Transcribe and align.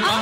help 0.00 0.12
oh, 0.12 0.21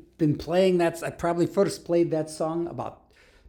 been 0.21 0.37
playing 0.37 0.77
that. 0.77 1.03
I 1.03 1.09
probably 1.09 1.47
first 1.47 1.83
played 1.83 2.11
that 2.11 2.29
song 2.29 2.67
about 2.67 3.01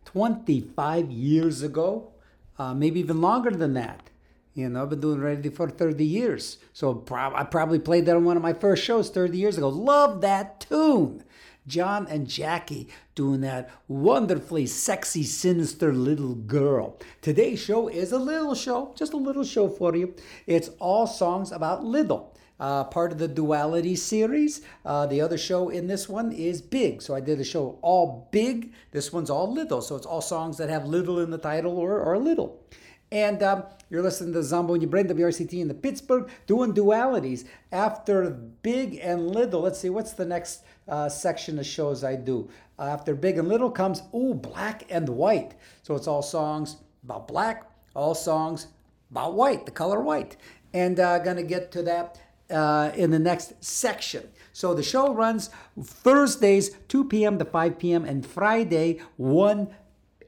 25 0.07 1.11
years 1.11 1.63
ago, 1.63 2.13
uh, 2.59 2.73
maybe 2.73 2.99
even 2.99 3.21
longer 3.21 3.51
than 3.51 3.75
that. 3.75 4.09
You 4.55 4.71
know, 4.71 4.83
I've 4.83 4.91
been 4.91 5.01
doing 5.01 5.21
radio 5.21 5.53
for 5.53 5.69
30 5.69 6.03
years. 6.05 6.57
So 6.73 7.05
I 7.11 7.45
probably 7.45 7.79
played 7.79 8.07
that 8.07 8.17
on 8.17 8.25
one 8.25 8.39
of 8.39 8.43
my 8.43 8.55
first 8.55 8.83
shows 8.83 9.11
30 9.11 9.37
years 9.37 9.59
ago. 9.59 9.69
Love 9.69 10.23
that 10.23 10.61
tune. 10.61 11.23
John 11.67 12.07
and 12.09 12.27
Jackie 12.27 12.89
doing 13.15 13.43
that 13.43 13.71
wonderfully 13.87 14.67
sexy, 14.67 15.23
sinister 15.23 15.93
little 15.93 16.35
girl. 16.35 16.99
Today's 17.21 17.61
show 17.61 17.89
is 17.89 18.13
a 18.13 18.19
little 18.19 18.55
show, 18.55 18.95
just 18.97 19.13
a 19.13 19.19
little 19.19 19.45
show 19.45 19.69
for 19.69 19.95
you. 19.95 20.15
It's 20.47 20.71
all 20.81 21.07
songs 21.07 21.53
about 21.53 21.85
little. 21.85 22.32
Uh, 22.63 22.85
part 22.85 23.11
of 23.11 23.19
the 23.19 23.27
duality 23.27 23.97
series. 23.97 24.61
Uh, 24.87 25.05
the 25.05 25.21
other 25.21 25.37
show 25.37 25.69
in 25.69 25.89
this 25.89 26.09
one 26.09 26.31
is 26.31 26.63
big. 26.63 27.03
So 27.03 27.13
I 27.13 27.19
did 27.19 27.41
a 27.41 27.45
show 27.45 27.77
all 27.83 28.29
big. 28.31 28.73
This 28.93 29.13
one's 29.13 29.31
all 29.31 29.53
little. 29.53 29.83
So 29.83 29.97
it's 29.97 30.07
all 30.07 30.21
songs 30.21 30.59
that 30.59 30.69
have 30.69 30.87
little 30.87 31.19
in 31.19 31.31
the 31.31 31.39
title 31.39 31.77
or, 31.77 31.99
or 31.99 32.17
little. 32.19 32.63
And 33.11 33.43
um, 33.43 33.65
you're 33.91 34.01
listening 34.01 34.33
to 34.35 34.45
Zombo 34.45 34.75
and 34.75 34.83
your 34.83 34.91
brain, 34.91 35.09
WRCT 35.09 35.55
in 35.55 35.67
the 35.67 35.75
Pittsburgh, 35.75 36.31
doing 36.47 36.73
dualities. 36.73 37.47
After 37.73 38.31
big 38.31 39.01
and 39.03 39.33
little, 39.33 39.63
let's 39.63 39.81
see, 39.81 39.91
what's 39.91 40.13
the 40.13 40.25
next 40.25 40.63
uh, 40.87 41.09
section 41.09 41.59
of 41.59 41.67
shows 41.67 42.05
I 42.05 42.15
do? 42.15 42.49
Uh, 42.79 42.85
after 42.85 43.17
big 43.17 43.39
and 43.39 43.49
little 43.49 43.73
comes, 43.73 44.03
ooh, 44.15 44.35
black 44.35 44.85
and 44.89 45.09
white. 45.09 45.57
So 45.83 45.97
it's 45.97 46.07
all 46.07 46.23
songs 46.23 46.77
about 47.03 47.27
black, 47.27 47.69
all 47.97 48.15
songs 48.15 48.69
about 49.11 49.35
white, 49.35 49.67
the 49.67 49.73
color 49.73 50.01
white. 50.01 50.37
And 50.73 51.01
uh, 51.01 51.19
gonna 51.19 51.43
get 51.43 51.73
to 51.73 51.83
that 51.83 52.19
uh, 52.53 52.93
in 52.95 53.11
the 53.11 53.19
next 53.19 53.63
section. 53.65 54.29
So 54.53 54.75
the 54.75 54.83
show 54.83 55.13
runs 55.13 55.51
Thursdays, 55.81 56.71
2 56.89 57.05
p.m. 57.05 57.39
to 57.39 57.45
5 57.45 57.79
p.m., 57.79 58.05
and 58.05 58.25
Friday, 58.25 59.01
1 59.17 59.69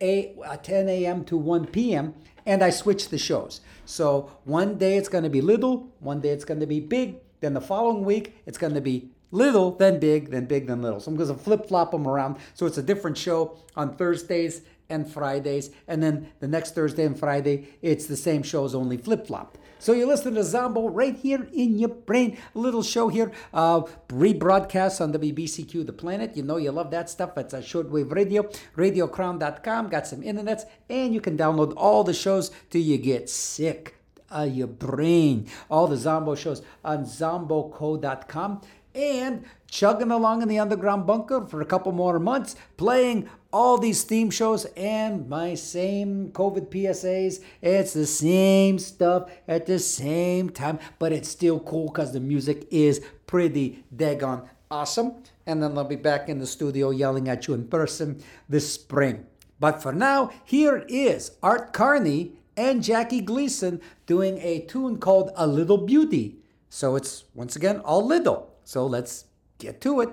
a, 0.00 0.34
uh, 0.44 0.56
10 0.56 0.88
a.m. 0.88 1.24
to 1.24 1.36
1 1.36 1.66
p.m. 1.66 2.14
And 2.46 2.62
I 2.62 2.70
switch 2.70 3.08
the 3.08 3.18
shows. 3.18 3.60
So 3.86 4.30
one 4.44 4.76
day 4.76 4.96
it's 4.96 5.08
going 5.08 5.24
to 5.24 5.30
be 5.30 5.40
little, 5.40 5.92
one 6.00 6.20
day 6.20 6.30
it's 6.30 6.44
going 6.44 6.60
to 6.60 6.66
be 6.66 6.80
big, 6.80 7.16
then 7.40 7.54
the 7.54 7.60
following 7.60 8.04
week 8.04 8.36
it's 8.46 8.58
going 8.58 8.74
to 8.74 8.80
be 8.80 9.10
little, 9.30 9.72
then 9.72 9.98
big, 9.98 10.30
then 10.30 10.46
big, 10.46 10.66
then 10.66 10.80
little. 10.80 11.00
So 11.00 11.10
I'm 11.10 11.16
going 11.16 11.28
to 11.28 11.34
flip 11.34 11.66
flop 11.66 11.90
them 11.90 12.06
around. 12.06 12.36
So 12.54 12.66
it's 12.66 12.78
a 12.78 12.82
different 12.82 13.18
show 13.18 13.58
on 13.76 13.96
Thursdays 13.96 14.62
and 14.88 15.10
Fridays. 15.10 15.70
And 15.88 16.02
then 16.02 16.28
the 16.40 16.48
next 16.48 16.74
Thursday 16.74 17.04
and 17.04 17.18
Friday, 17.18 17.68
it's 17.82 18.06
the 18.06 18.16
same 18.16 18.42
shows, 18.42 18.74
only 18.74 18.96
flip 18.96 19.26
flop. 19.26 19.58
So 19.84 19.92
you're 19.92 20.06
listening 20.06 20.36
to 20.36 20.44
Zombo 20.44 20.88
right 20.88 21.14
here 21.14 21.46
in 21.52 21.78
your 21.78 21.90
brain. 21.90 22.38
A 22.54 22.58
little 22.58 22.82
show 22.82 23.08
here, 23.08 23.32
uh, 23.52 23.82
rebroadcast 24.08 25.02
on 25.02 25.12
WBCQ 25.12 25.84
The 25.84 25.92
Planet. 25.92 26.34
You 26.34 26.42
know 26.42 26.56
you 26.56 26.72
love 26.72 26.90
that 26.92 27.10
stuff. 27.10 27.36
It's 27.36 27.52
a 27.52 27.58
shortwave 27.58 28.10
radio, 28.10 28.44
radiocrown.com. 28.76 29.90
Got 29.90 30.06
some 30.06 30.22
internets, 30.22 30.62
and 30.88 31.12
you 31.12 31.20
can 31.20 31.36
download 31.36 31.74
all 31.76 32.02
the 32.02 32.14
shows 32.14 32.50
till 32.70 32.80
you 32.80 32.96
get 32.96 33.28
sick 33.28 33.96
of 34.30 34.56
your 34.56 34.68
brain. 34.68 35.48
All 35.70 35.86
the 35.86 35.98
Zombo 35.98 36.34
shows 36.34 36.62
on 36.82 37.04
zomboco.com. 37.04 38.62
And 38.94 39.44
chugging 39.74 40.12
along 40.12 40.40
in 40.40 40.46
the 40.46 40.60
underground 40.60 41.04
bunker 41.04 41.44
for 41.44 41.60
a 41.60 41.66
couple 41.66 41.90
more 41.90 42.20
months, 42.20 42.54
playing 42.76 43.28
all 43.52 43.76
these 43.76 44.04
theme 44.04 44.30
shows 44.30 44.66
and 44.76 45.28
my 45.28 45.52
same 45.54 46.30
COVID 46.30 46.68
PSAs. 46.68 47.42
It's 47.60 47.92
the 47.92 48.06
same 48.06 48.78
stuff 48.78 49.28
at 49.48 49.66
the 49.66 49.80
same 49.80 50.50
time, 50.50 50.78
but 51.00 51.12
it's 51.12 51.28
still 51.28 51.58
cool 51.58 51.86
because 51.86 52.12
the 52.12 52.20
music 52.20 52.68
is 52.70 53.04
pretty 53.26 53.84
daggone 53.94 54.48
awesome. 54.70 55.14
And 55.44 55.60
then 55.60 55.76
I'll 55.76 55.82
be 55.82 55.96
back 55.96 56.28
in 56.28 56.38
the 56.38 56.46
studio 56.46 56.90
yelling 56.90 57.28
at 57.28 57.49
you 57.49 57.54
in 57.54 57.66
person 57.66 58.22
this 58.49 58.72
spring. 58.72 59.26
But 59.58 59.82
for 59.82 59.93
now, 59.93 60.31
here 60.44 60.84
is 60.88 61.32
Art 61.43 61.72
Carney 61.72 62.34
and 62.56 62.81
Jackie 62.81 63.20
Gleason 63.20 63.81
doing 64.06 64.38
a 64.38 64.60
tune 64.60 64.99
called 64.99 65.32
A 65.34 65.49
Little 65.49 65.78
Beauty. 65.78 66.37
So 66.69 66.94
it's 66.94 67.25
once 67.34 67.56
again 67.56 67.81
all 67.81 68.06
little. 68.06 68.54
So 68.62 68.87
let's 68.87 69.25
get 69.58 69.80
to 69.82 70.00
it. 70.00 70.10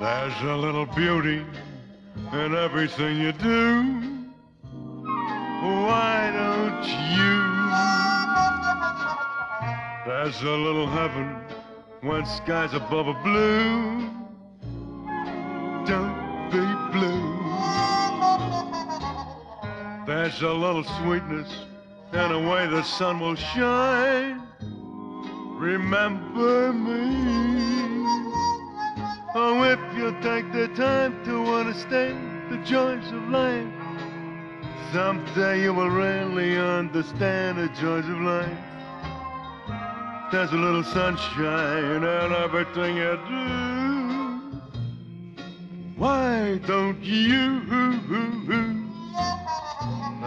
There's 0.00 0.42
a 0.42 0.56
little 0.56 0.86
beauty 0.86 1.44
in 2.32 2.54
everything 2.54 3.18
you 3.18 3.32
do. 3.32 3.82
Why 5.62 6.30
don't 6.32 6.86
you? 7.16 7.38
There's 10.06 10.42
a 10.42 10.56
little 10.56 10.86
heaven 10.86 11.36
when 12.02 12.24
skies 12.26 12.74
above 12.74 13.08
are 13.08 13.22
blue. 13.24 14.17
There's 20.08 20.40
a 20.40 20.50
little 20.50 20.84
sweetness 20.84 21.66
in 22.14 22.32
the 22.32 22.38
way 22.38 22.66
the 22.66 22.82
sun 22.82 23.20
will 23.20 23.34
shine. 23.34 24.40
Remember 25.58 26.72
me. 26.72 28.06
Oh, 29.34 29.62
if 29.64 29.78
you 29.98 30.16
take 30.22 30.50
the 30.50 30.68
time 30.68 31.22
to 31.26 31.44
understand 31.52 32.50
the 32.50 32.56
joys 32.64 33.06
of 33.12 33.28
life, 33.28 33.68
someday 34.94 35.64
you 35.64 35.74
will 35.74 35.90
really 35.90 36.56
understand 36.56 37.58
the 37.58 37.68
joys 37.78 38.06
of 38.08 38.18
life. 38.22 38.58
There's 40.32 40.52
a 40.52 40.56
little 40.56 40.84
sunshine 40.84 42.02
in 42.02 42.32
everything 42.32 42.96
you 42.96 43.18
do. 43.28 44.62
Why 45.98 46.56
don't 46.66 47.04
you 47.04 47.58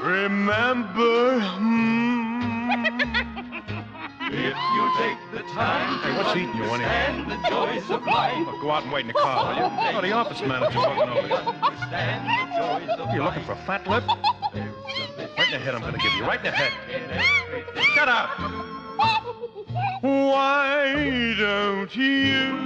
Remember, 0.00 1.40
hmm. 1.40 2.38
if 4.30 4.56
you 4.56 4.92
take 4.96 5.18
the 5.32 5.42
time 5.52 6.00
to 6.02 6.08
what's 6.16 6.36
eating 6.36 6.54
you 6.54 6.62
anyway? 6.64 7.24
the 7.28 7.48
joys 7.48 7.90
of 7.90 8.06
life. 8.06 8.46
Well, 8.46 8.62
go 8.62 8.70
out 8.70 8.84
and 8.84 8.92
wait 8.92 9.02
in 9.02 9.08
the 9.08 9.14
car, 9.14 9.48
will 9.48 9.56
you? 9.56 9.96
Oh, 9.96 10.00
the 10.00 10.12
office 10.12 10.40
manager's 10.42 10.76
looking 10.76 11.02
over 11.02 11.26
you. 11.26 11.34
What, 11.34 13.12
you're 13.12 13.24
looking 13.24 13.44
for 13.44 13.52
a 13.52 13.62
fat 13.66 13.88
lip? 13.88 14.04
Right 14.06 15.46
in 15.46 15.50
the 15.50 15.58
head 15.58 15.74
I'm 15.74 15.80
gonna 15.80 15.98
give 15.98 16.12
you, 16.14 16.22
right 16.22 16.38
in 16.38 16.44
the 16.44 16.52
head. 16.52 16.72
Shut 17.94 18.08
up! 18.08 18.38
Why 20.00 21.34
don't 21.36 21.96
you, 21.96 22.56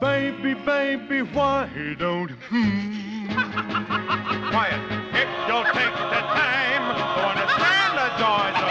baby, 0.00 0.54
baby, 0.54 1.22
why 1.22 1.96
don't, 1.96 2.30
hmm? 2.30 3.28
Quiet 4.50 5.01
take 5.70 5.94
the 5.94 6.22
time 6.34 6.84
to 6.96 7.22
understand 7.22 7.98
the 7.98 8.08
joy. 8.18 8.61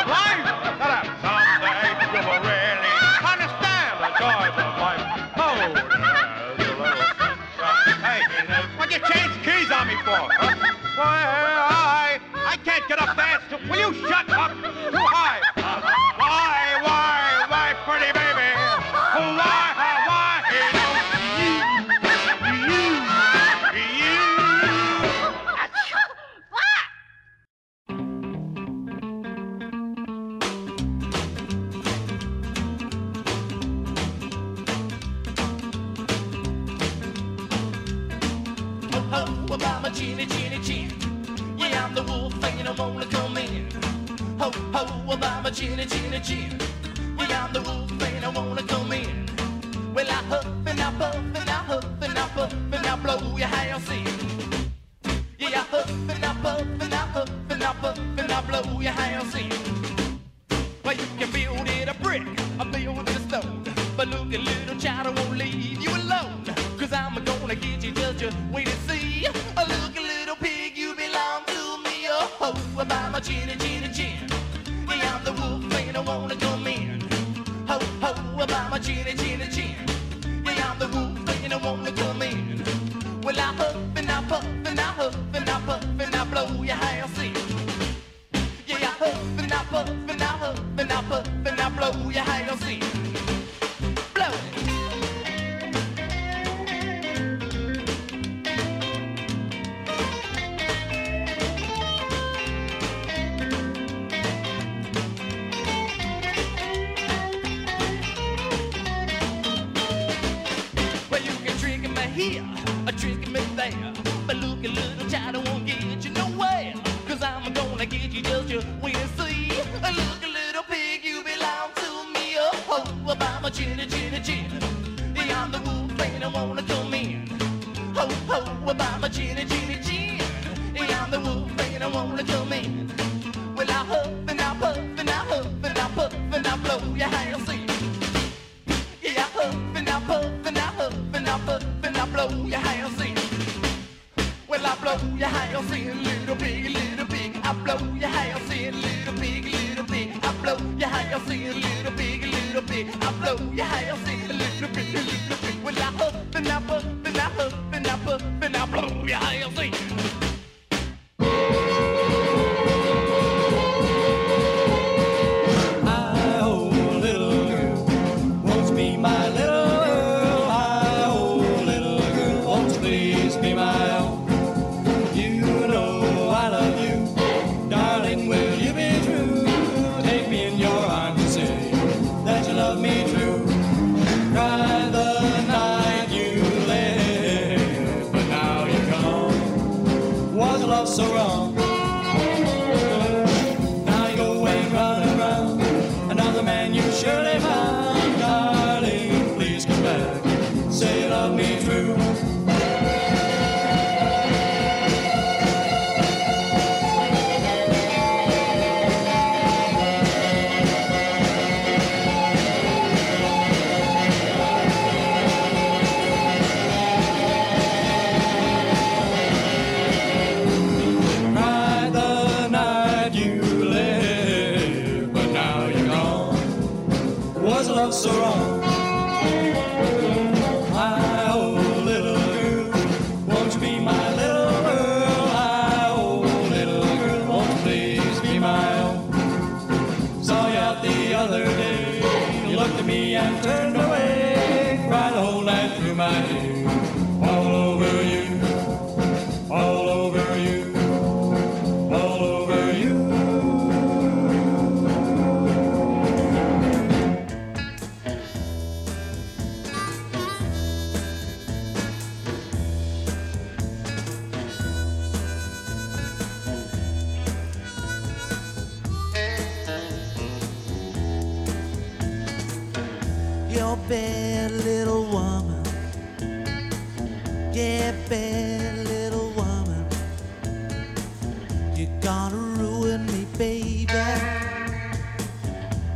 You're 281.82 282.00
gonna 282.00 282.36
ruin 282.36 283.08
me, 283.08 283.26
baby, 283.40 283.88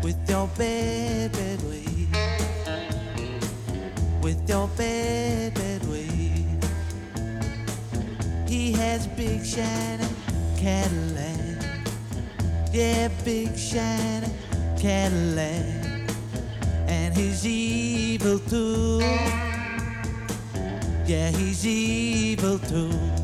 with 0.01 0.17
your 0.27 0.47
bad, 0.57 1.31
bad 1.31 1.61
way. 1.61 2.07
With 4.19 4.49
your 4.49 4.67
bad, 4.69 5.53
bad 5.53 5.87
way. 5.87 6.47
He 8.47 8.71
has 8.71 9.05
big 9.05 9.45
shiny 9.45 10.07
Cadillac. 10.57 11.85
Yeah, 12.73 13.09
big 13.23 13.55
shiny 13.55 14.29
Cadillac. 14.79 16.09
And 16.87 17.15
he's 17.15 17.45
evil 17.45 18.39
too. 18.39 19.01
Yeah, 21.05 21.29
he's 21.29 21.63
evil 21.63 22.57
too. 22.57 23.14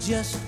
Just 0.00 0.43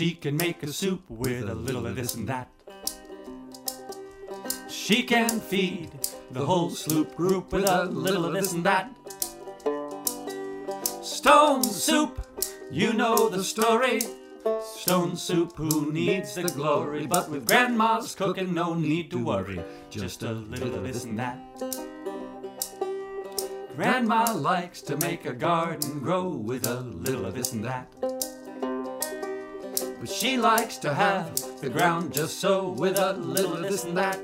she 0.00 0.14
can 0.14 0.34
make 0.34 0.62
a 0.62 0.72
soup 0.72 1.02
with 1.10 1.46
a 1.46 1.54
little 1.54 1.86
of 1.86 1.94
this 1.94 2.14
and 2.14 2.26
that. 2.26 2.48
She 4.70 5.02
can 5.02 5.40
feed 5.40 5.90
the 6.30 6.42
whole 6.42 6.70
sloop 6.70 7.14
group 7.14 7.52
with 7.52 7.68
a 7.68 7.84
little 7.84 8.24
of 8.24 8.32
this 8.32 8.54
and 8.54 8.64
that. 8.64 8.90
Stone 11.02 11.64
soup, 11.64 12.26
you 12.70 12.94
know 12.94 13.28
the 13.28 13.44
story. 13.44 14.00
Stone 14.74 15.16
soup, 15.16 15.54
who 15.58 15.92
needs 15.92 16.34
the 16.34 16.44
glory? 16.44 17.06
But 17.06 17.28
with 17.28 17.46
grandma's 17.46 18.14
cooking, 18.14 18.54
no 18.54 18.72
need 18.72 19.10
to 19.10 19.22
worry. 19.22 19.60
Just 19.90 20.22
a 20.22 20.32
little 20.32 20.76
of 20.76 20.82
this 20.84 21.04
and 21.04 21.18
that. 21.18 21.38
Grandma 23.76 24.32
likes 24.32 24.80
to 24.80 24.96
make 24.96 25.26
a 25.26 25.34
garden 25.34 25.98
grow 25.98 26.26
with 26.26 26.66
a 26.66 26.80
little 26.80 27.26
of 27.26 27.34
this 27.34 27.52
and 27.52 27.62
that. 27.66 28.19
But 30.00 30.08
she 30.08 30.38
likes 30.38 30.78
to 30.78 30.94
have 30.94 31.36
the 31.60 31.68
ground 31.68 32.14
just 32.14 32.40
so 32.40 32.70
with 32.70 32.98
a 32.98 33.12
little 33.12 33.52
of 33.52 33.62
this 33.62 33.84
and 33.84 33.94
that. 33.98 34.18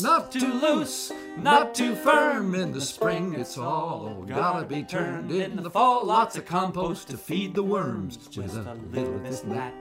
Not 0.00 0.30
too 0.30 0.52
loose, 0.52 1.12
not 1.36 1.74
too 1.74 1.96
firm. 1.96 2.54
In 2.54 2.70
the 2.72 2.80
spring, 2.80 3.34
it's 3.34 3.58
all 3.58 4.24
gotta 4.26 4.64
be 4.64 4.84
turned. 4.84 5.32
In 5.32 5.56
the 5.56 5.68
fall, 5.68 6.06
lots 6.06 6.36
of 6.36 6.46
compost 6.46 7.08
to 7.08 7.16
feed 7.16 7.54
the 7.54 7.64
worms. 7.64 8.16
Just 8.28 8.54
a 8.54 8.74
little 8.92 9.16
of 9.16 9.24
this 9.24 9.42
and 9.42 9.52
that. 9.52 9.74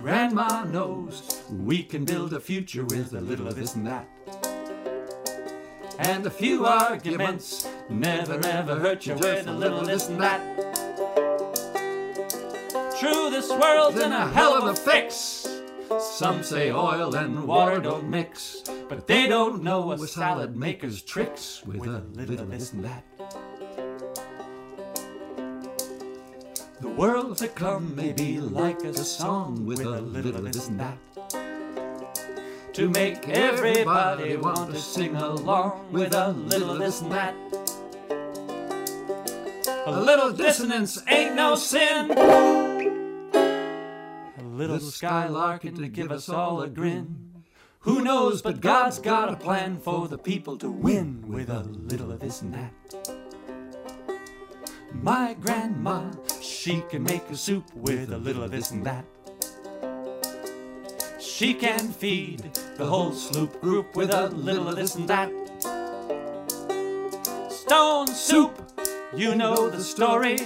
Grandma 0.00 0.64
knows 0.64 1.42
we 1.50 1.82
can 1.82 2.06
build 2.06 2.32
a 2.32 2.40
future 2.40 2.84
with 2.86 3.12
a 3.12 3.20
little 3.20 3.48
of 3.48 3.56
this 3.56 3.74
and 3.74 3.86
that. 3.86 4.08
And 5.98 6.26
a 6.26 6.30
few 6.30 6.66
arguments 6.66 7.68
never, 7.88 8.38
never 8.38 8.78
hurt 8.78 9.06
you 9.06 9.14
with 9.14 9.46
a 9.46 9.52
little 9.52 9.82
this 9.82 10.08
and 10.08 10.20
that. 10.20 10.40
True, 12.98 13.30
this 13.30 13.50
world's 13.50 14.00
in 14.00 14.12
a 14.12 14.28
hell 14.28 14.54
of 14.54 14.64
a 14.64 14.74
fix. 14.74 15.46
Some 16.00 16.42
say 16.42 16.72
oil 16.72 17.14
and 17.14 17.46
water 17.46 17.78
don't 17.78 18.08
mix, 18.08 18.62
but 18.88 19.06
they 19.06 19.26
don't 19.26 19.62
know 19.62 19.92
a 19.92 19.98
salad 19.98 20.56
maker's 20.56 21.02
tricks 21.02 21.62
with 21.64 21.86
a 21.86 22.02
little 22.14 22.46
this 22.46 22.72
and 22.72 22.84
that. 22.84 23.04
The 26.80 26.88
world 26.88 27.38
to 27.38 27.48
come 27.48 27.94
may 27.94 28.12
be 28.12 28.40
like 28.40 28.82
a 28.82 28.94
song 28.94 29.64
with 29.66 29.80
a 29.80 30.00
little 30.00 30.32
this 30.42 30.68
and 30.68 30.80
that. 30.80 30.98
To 32.74 32.90
make 32.90 33.28
everybody 33.28 34.36
want 34.36 34.72
to 34.72 34.80
sing 34.80 35.14
along 35.14 35.92
with 35.92 36.12
a 36.12 36.30
little 36.30 36.72
of 36.72 36.80
this 36.80 37.02
and 37.02 37.12
that. 37.12 37.32
A 39.86 39.92
little 39.92 40.32
dissonance 40.32 41.00
ain't 41.06 41.36
no 41.36 41.54
sin. 41.54 42.10
A 42.10 43.32
little 44.42 44.78
skylarking 44.78 45.76
to 45.76 45.86
give 45.86 46.10
us 46.10 46.28
all 46.28 46.62
a 46.62 46.68
grin. 46.68 47.44
Who 47.80 48.02
knows, 48.02 48.42
but 48.42 48.60
God's 48.60 48.98
got 48.98 49.32
a 49.32 49.36
plan 49.36 49.78
for 49.78 50.08
the 50.08 50.18
people 50.18 50.56
to 50.58 50.68
win 50.68 51.28
with 51.28 51.50
a 51.50 51.60
little 51.60 52.10
of 52.10 52.18
this 52.18 52.42
and 52.42 52.54
that. 52.54 52.72
My 54.92 55.34
grandma, 55.34 56.10
she 56.40 56.82
can 56.90 57.04
make 57.04 57.30
a 57.30 57.36
soup 57.36 57.72
with 57.72 58.10
a 58.12 58.18
little 58.18 58.42
of 58.42 58.50
this 58.50 58.72
and 58.72 58.84
that. 58.84 59.04
She 61.36 61.52
can 61.52 61.88
feed 61.88 62.48
the 62.76 62.86
whole 62.86 63.12
sloop 63.12 63.60
group 63.60 63.96
with 63.96 64.14
a 64.14 64.28
little 64.28 64.68
of 64.68 64.76
this 64.76 64.94
and 64.94 65.08
that. 65.08 65.32
Stone 67.50 68.06
soup, 68.06 68.70
you 69.16 69.34
know 69.34 69.68
the 69.68 69.82
story. 69.82 70.38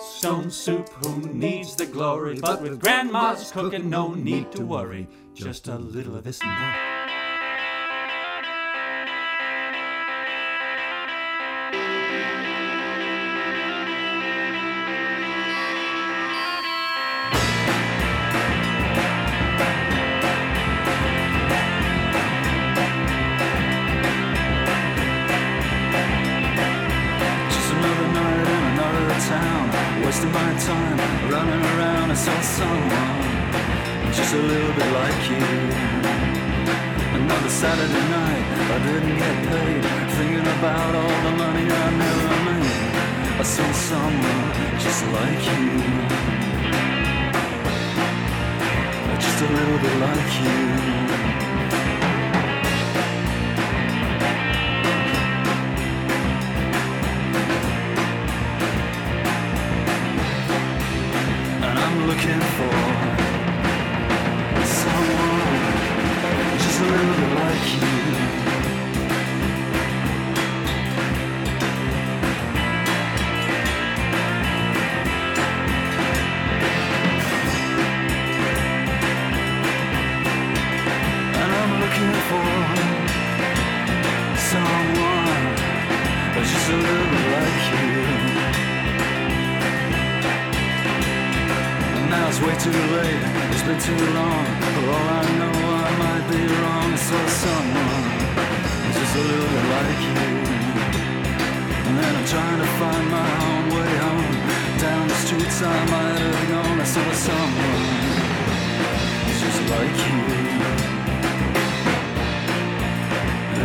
Stone 0.00 0.50
soup, 0.50 0.88
who 1.04 1.20
needs 1.32 1.76
the 1.76 1.86
glory? 1.86 2.40
But 2.40 2.62
with 2.62 2.80
grandma's 2.80 3.52
cooking, 3.52 3.88
no 3.88 4.12
need 4.14 4.50
to 4.56 4.66
worry. 4.66 5.06
Just 5.34 5.68
a 5.68 5.78
little 5.78 6.16
of 6.16 6.24
this 6.24 6.40
and 6.42 6.50
that. 6.50 6.93
A 49.84 49.98
like 49.98 50.78
you. 50.78 50.83
Looking 82.04 82.20
for 82.28 82.44
someone 84.36 85.44
that's 86.34 86.50
just 86.52 86.68
a 86.68 86.76
little 86.76 87.20
like 87.32 87.64
you. 87.72 87.96
And 91.96 92.06
now 92.10 92.28
it's 92.28 92.40
way 92.44 92.54
too 92.60 92.76
late, 92.96 93.24
it's 93.52 93.64
been 93.64 93.80
too 93.80 94.04
long. 94.12 94.44
For 94.74 94.84
all 94.94 95.08
I 95.08 95.24
know, 95.40 95.56
I 95.80 95.92
might 96.02 96.24
be 96.28 96.42
wrong. 96.60 96.90
Saw 96.96 97.24
someone 97.44 98.04
that's 98.84 98.98
just 99.00 99.16
a 99.16 99.24
little 99.24 99.64
like 99.72 100.00
you. 100.04 100.20
And 101.88 101.94
then 101.98 102.12
I'm 102.16 102.26
trying 102.26 102.60
to 102.60 102.68
find 102.80 103.04
my 103.10 103.30
own 103.48 103.64
way 103.76 103.92
home. 104.04 104.36
Down 104.78 105.08
the 105.08 105.14
streets 105.24 105.62
I 105.62 105.84
might 105.86 106.18
have 106.20 106.48
gone. 106.50 106.80
I 106.80 106.84
saw 106.84 107.12
someone 107.12 107.82
that's 109.24 109.40
just 109.40 109.60
like 109.70 109.96
you. 110.06 110.44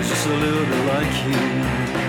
Just 0.02 0.28
a 0.28 0.34
little 0.34 0.66
bit 0.66 0.86
like 0.86 2.06
you. 2.06 2.09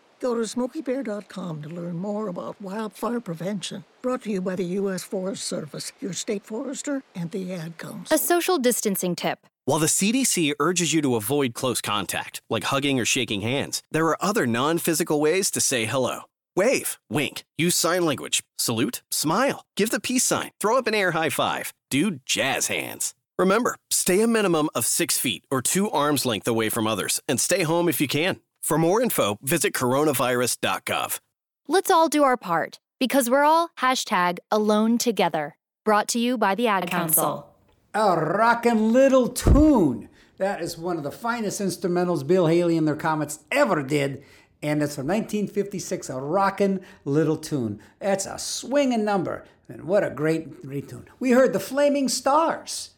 Go 0.21 0.35
to 0.35 0.41
smokeybear.com 0.41 1.63
to 1.63 1.69
learn 1.69 1.97
more 1.97 2.27
about 2.27 2.61
wildfire 2.61 3.19
prevention. 3.19 3.83
Brought 4.03 4.21
to 4.23 4.29
you 4.29 4.39
by 4.39 4.55
the 4.55 4.63
U.S. 4.79 5.03
Forest 5.03 5.43
Service, 5.43 5.91
your 5.99 6.13
state 6.13 6.45
forester, 6.45 7.01
and 7.15 7.31
the 7.31 7.51
ad 7.51 7.79
comes. 7.79 8.11
A 8.11 8.19
social 8.19 8.59
distancing 8.59 9.15
tip. 9.15 9.47
While 9.65 9.79
the 9.79 9.87
CDC 9.87 10.53
urges 10.59 10.93
you 10.93 11.01
to 11.01 11.15
avoid 11.15 11.55
close 11.55 11.81
contact, 11.81 12.39
like 12.51 12.65
hugging 12.65 12.99
or 12.99 13.05
shaking 13.05 13.41
hands, 13.41 13.81
there 13.91 14.05
are 14.05 14.17
other 14.23 14.45
non 14.45 14.77
physical 14.77 15.19
ways 15.19 15.49
to 15.51 15.59
say 15.59 15.85
hello. 15.85 16.21
Wave, 16.55 16.99
wink, 17.09 17.43
use 17.57 17.75
sign 17.75 18.05
language, 18.05 18.43
salute, 18.59 19.01
smile, 19.09 19.63
give 19.75 19.89
the 19.89 19.99
peace 19.99 20.23
sign, 20.23 20.51
throw 20.59 20.77
up 20.77 20.85
an 20.85 20.93
air 20.93 21.11
high 21.11 21.29
five, 21.29 21.73
do 21.89 22.19
jazz 22.27 22.67
hands. 22.67 23.15
Remember, 23.39 23.75
stay 23.89 24.21
a 24.21 24.27
minimum 24.27 24.69
of 24.75 24.85
six 24.85 25.17
feet 25.17 25.45
or 25.49 25.63
two 25.63 25.89
arms 25.89 26.27
length 26.27 26.47
away 26.47 26.69
from 26.69 26.85
others 26.85 27.21
and 27.27 27.39
stay 27.39 27.63
home 27.63 27.89
if 27.89 27.99
you 27.99 28.07
can. 28.07 28.39
For 28.61 28.77
more 28.77 29.01
info, 29.01 29.37
visit 29.41 29.73
coronavirus.gov. 29.73 31.19
Let's 31.67 31.91
all 31.91 32.09
do 32.09 32.23
our 32.23 32.37
part 32.37 32.79
because 32.99 33.29
we're 33.29 33.43
all 33.43 33.69
hashtag 33.79 34.37
alone 34.51 34.97
together. 34.97 35.57
Brought 35.83 36.07
to 36.09 36.19
you 36.19 36.37
by 36.37 36.55
the 36.55 36.67
Ad 36.67 36.87
Council. 36.89 37.47
A 37.93 38.15
rockin' 38.15 38.93
little 38.93 39.27
tune. 39.27 40.09
That 40.37 40.61
is 40.61 40.77
one 40.77 40.97
of 40.97 41.03
the 41.03 41.11
finest 41.11 41.59
instrumentals 41.59 42.25
Bill 42.25 42.47
Haley 42.47 42.77
and 42.77 42.87
their 42.87 42.95
Comets 42.95 43.39
ever 43.51 43.83
did. 43.83 44.23
And 44.63 44.83
it's 44.83 44.95
from 44.95 45.07
1956, 45.07 46.09
a 46.09 46.19
rockin' 46.21 46.81
little 47.03 47.37
tune. 47.37 47.79
That's 47.99 48.27
a 48.27 48.37
swinging 48.37 49.03
number. 49.03 49.43
And 49.67 49.85
what 49.85 50.03
a 50.03 50.09
great, 50.11 50.61
great 50.61 50.87
tune. 50.87 51.07
We 51.19 51.31
heard 51.31 51.53
the 51.53 51.59
Flaming 51.59 52.09
Stars 52.09 52.91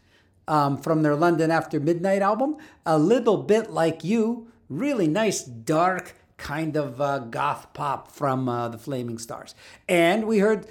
um, 0.47 0.78
from 0.78 1.04
their 1.04 1.15
London 1.15 1.52
After 1.52 1.80
Midnight 1.80 2.21
album, 2.21 2.58
A 2.86 2.97
Little 2.97 3.38
Bit 3.38 3.71
Like 3.71 4.04
You. 4.04 4.47
Really 4.74 5.06
nice, 5.06 5.44
dark 5.44 6.16
kind 6.38 6.76
of 6.76 7.00
uh, 7.00 7.20
goth 7.20 7.72
pop 7.74 8.12
from 8.12 8.50
uh, 8.50 8.70
the 8.70 8.80
Flaming 8.80 9.20
Stars. 9.20 9.54
And 9.88 10.26
we 10.26 10.40
heard 10.40 10.66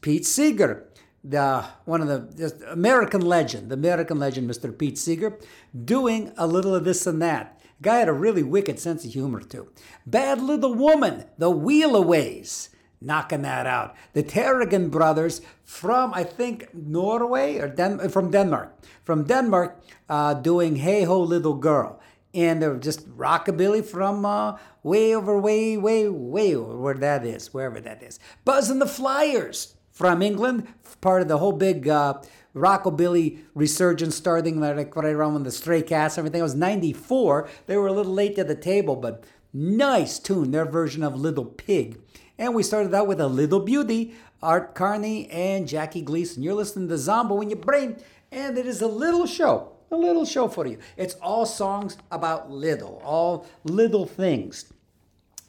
Pete 0.00 0.26
Seeger, 0.26 0.88
the 1.22 1.64
one 1.84 2.00
of 2.00 2.08
the 2.08 2.68
American 2.68 3.20
legend, 3.20 3.70
the 3.70 3.76
American 3.76 4.18
legend, 4.18 4.50
Mr. 4.50 4.76
Pete 4.76 4.98
Seeger, 4.98 5.38
doing 5.84 6.32
a 6.36 6.48
little 6.48 6.74
of 6.74 6.82
this 6.82 7.06
and 7.06 7.22
that. 7.22 7.60
Guy 7.80 7.98
had 7.98 8.08
a 8.08 8.12
really 8.12 8.42
wicked 8.42 8.80
sense 8.80 9.04
of 9.04 9.12
humor 9.12 9.40
too. 9.40 9.68
Bad 10.04 10.42
Little 10.42 10.74
Woman, 10.74 11.26
the 11.38 11.48
Wheelaways, 11.48 12.70
knocking 13.00 13.42
that 13.42 13.68
out. 13.68 13.94
The 14.12 14.24
Terrigan 14.24 14.90
brothers 14.90 15.40
from 15.62 16.12
I 16.14 16.24
think 16.24 16.74
Norway 16.74 17.58
or 17.58 17.68
Den- 17.68 18.08
from 18.08 18.32
Denmark, 18.32 18.76
from 19.04 19.22
Denmark, 19.22 19.80
uh, 20.08 20.34
doing 20.34 20.76
Hey 20.76 21.04
Ho 21.04 21.20
Little 21.20 21.54
Girl 21.54 22.00
and 22.36 22.60
they're 22.60 22.76
just 22.76 23.08
rockabilly 23.16 23.82
from 23.82 24.26
uh, 24.26 24.58
way 24.82 25.16
over, 25.16 25.40
way, 25.40 25.76
way, 25.78 26.06
way 26.06 26.54
over 26.54 26.76
where 26.76 26.94
that 26.94 27.24
is, 27.24 27.52
wherever 27.52 27.80
that 27.80 28.02
is. 28.02 28.20
Buzz 28.44 28.68
and 28.68 28.80
the 28.80 28.86
Flyers 28.86 29.74
from 29.90 30.20
England, 30.20 30.68
part 31.00 31.22
of 31.22 31.28
the 31.28 31.38
whole 31.38 31.52
big 31.52 31.88
uh, 31.88 32.20
rockabilly 32.54 33.38
resurgence 33.54 34.14
starting 34.14 34.60
like 34.60 34.94
right 34.94 35.14
around 35.14 35.32
when 35.32 35.42
the 35.44 35.50
Stray 35.50 35.80
Cats, 35.80 36.16
and 36.16 36.22
everything. 36.22 36.40
It 36.40 36.44
was 36.44 36.54
'94. 36.54 37.48
They 37.66 37.76
were 37.78 37.86
a 37.86 37.92
little 37.92 38.12
late 38.12 38.36
to 38.36 38.44
the 38.44 38.54
table, 38.54 38.96
but 38.96 39.24
nice 39.54 40.18
tune, 40.18 40.50
their 40.50 40.66
version 40.66 41.02
of 41.02 41.18
Little 41.18 41.46
Pig. 41.46 41.98
And 42.38 42.54
we 42.54 42.62
started 42.62 42.92
out 42.92 43.06
with 43.06 43.18
a 43.18 43.28
Little 43.28 43.60
Beauty, 43.60 44.14
Art 44.42 44.74
Carney 44.74 45.30
and 45.30 45.66
Jackie 45.66 46.02
Gleason. 46.02 46.42
You're 46.42 46.52
listening 46.52 46.88
to 46.90 46.98
Zombo 46.98 47.40
in 47.40 47.48
your 47.48 47.58
brain, 47.58 47.96
and 48.30 48.58
it 48.58 48.66
is 48.66 48.82
a 48.82 48.86
little 48.86 49.24
show 49.24 49.75
a 49.90 49.96
little 49.96 50.24
show 50.24 50.48
for 50.48 50.66
you. 50.66 50.78
It's 50.96 51.14
all 51.14 51.46
songs 51.46 51.96
about 52.10 52.50
little, 52.50 53.00
all 53.04 53.46
little 53.64 54.06
things. 54.06 54.72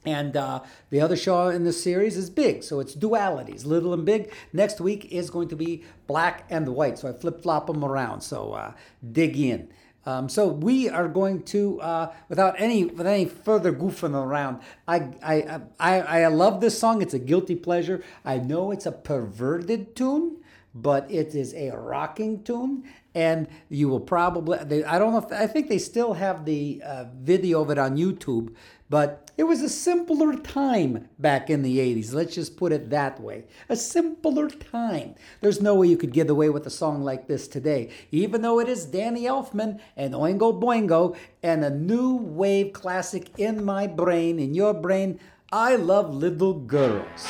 And 0.06 0.38
uh, 0.38 0.62
the 0.90 1.02
other 1.02 1.18
show 1.18 1.50
in 1.50 1.66
this 1.66 1.84
series 1.84 2.16
is 2.16 2.30
big, 2.30 2.64
so 2.64 2.80
it's 2.80 2.96
dualities, 2.96 3.66
little 3.66 3.94
and 3.94 4.06
big. 4.06 4.32
Next 4.54 4.80
week 4.80 5.12
is 5.12 5.30
going 5.30 5.50
to 5.50 5.56
be 5.58 5.84
black 6.06 6.46
and 6.50 6.70
white, 6.70 6.98
so 6.98 7.10
I 7.10 7.14
flip 7.14 7.42
flop 7.42 7.68
them 7.68 7.84
around. 7.84 8.22
So 8.22 8.54
uh, 8.54 8.72
dig 9.12 9.38
in. 9.38 9.70
Um, 10.06 10.30
so 10.30 10.48
we 10.48 10.88
are 10.88 11.10
going 11.10 11.44
to, 11.44 11.82
uh, 11.82 12.14
without 12.30 12.56
any 12.58 12.86
with 12.86 13.06
any 13.06 13.26
further 13.26 13.74
goofing 13.74 14.16
around, 14.16 14.62
I, 14.88 15.10
I 15.22 15.60
I 15.78 16.00
I 16.00 16.28
love 16.28 16.62
this 16.62 16.80
song. 16.80 17.02
It's 17.02 17.14
a 17.14 17.20
guilty 17.20 17.56
pleasure. 17.56 18.02
I 18.24 18.38
know 18.38 18.72
it's 18.72 18.86
a 18.86 18.94
perverted 18.94 19.98
tune, 19.98 20.38
but 20.82 21.10
it 21.12 21.36
is 21.36 21.54
a 21.54 21.72
rocking 21.72 22.44
tune, 22.44 22.84
and 23.18 23.48
you 23.70 23.90
will 23.90 24.00
probably 24.00 24.60
they, 24.60 24.84
i 24.84 25.00
don't 25.00 25.12
know 25.12 25.18
if 25.18 25.32
i 25.32 25.48
think 25.48 25.70
they 25.70 25.80
still 25.80 26.14
have 26.14 26.46
the 26.46 26.80
uh, 26.86 27.06
video 27.20 27.64
of 27.64 27.72
it 27.72 27.80
on 27.80 27.98
youtube 27.98 28.54
but 28.90 29.32
it 29.38 29.44
was 29.44 29.62
a 29.62 29.70
simpler 29.70 30.36
time 30.36 31.10
back 31.18 31.50
in 31.50 31.64
the 31.64 31.80
80s 31.80 32.14
let's 32.14 32.36
just 32.36 32.56
put 32.58 32.72
it 32.72 32.90
that 32.90 33.20
way. 33.20 33.44
A 33.70 33.76
simpler 33.76 34.50
time. 34.50 35.16
There's 35.42 35.62
no 35.62 35.76
way 35.76 35.88
you 35.88 35.98
could 35.98 36.14
get 36.14 36.30
away 36.30 36.50
with 36.50 36.66
a 36.66 36.70
song 36.70 37.04
like 37.04 37.28
this 37.28 37.48
today 37.48 37.90
even 38.12 38.42
though 38.42 38.60
it 38.60 38.70
is 38.70 38.86
danny 38.86 39.24
elfman 39.24 39.80
and 39.96 40.14
oingo 40.14 40.58
boingo 40.60 41.18
and 41.44 41.66
a 41.66 41.70
new 41.70 42.16
wave 42.16 42.72
classic 42.72 43.30
in 43.38 43.66
my 43.66 43.88
brain 43.88 44.40
in 44.40 44.54
your 44.54 44.74
brain. 44.74 45.20
I 45.52 45.76
love 45.76 46.14
little 46.14 46.54
girls 46.54 47.28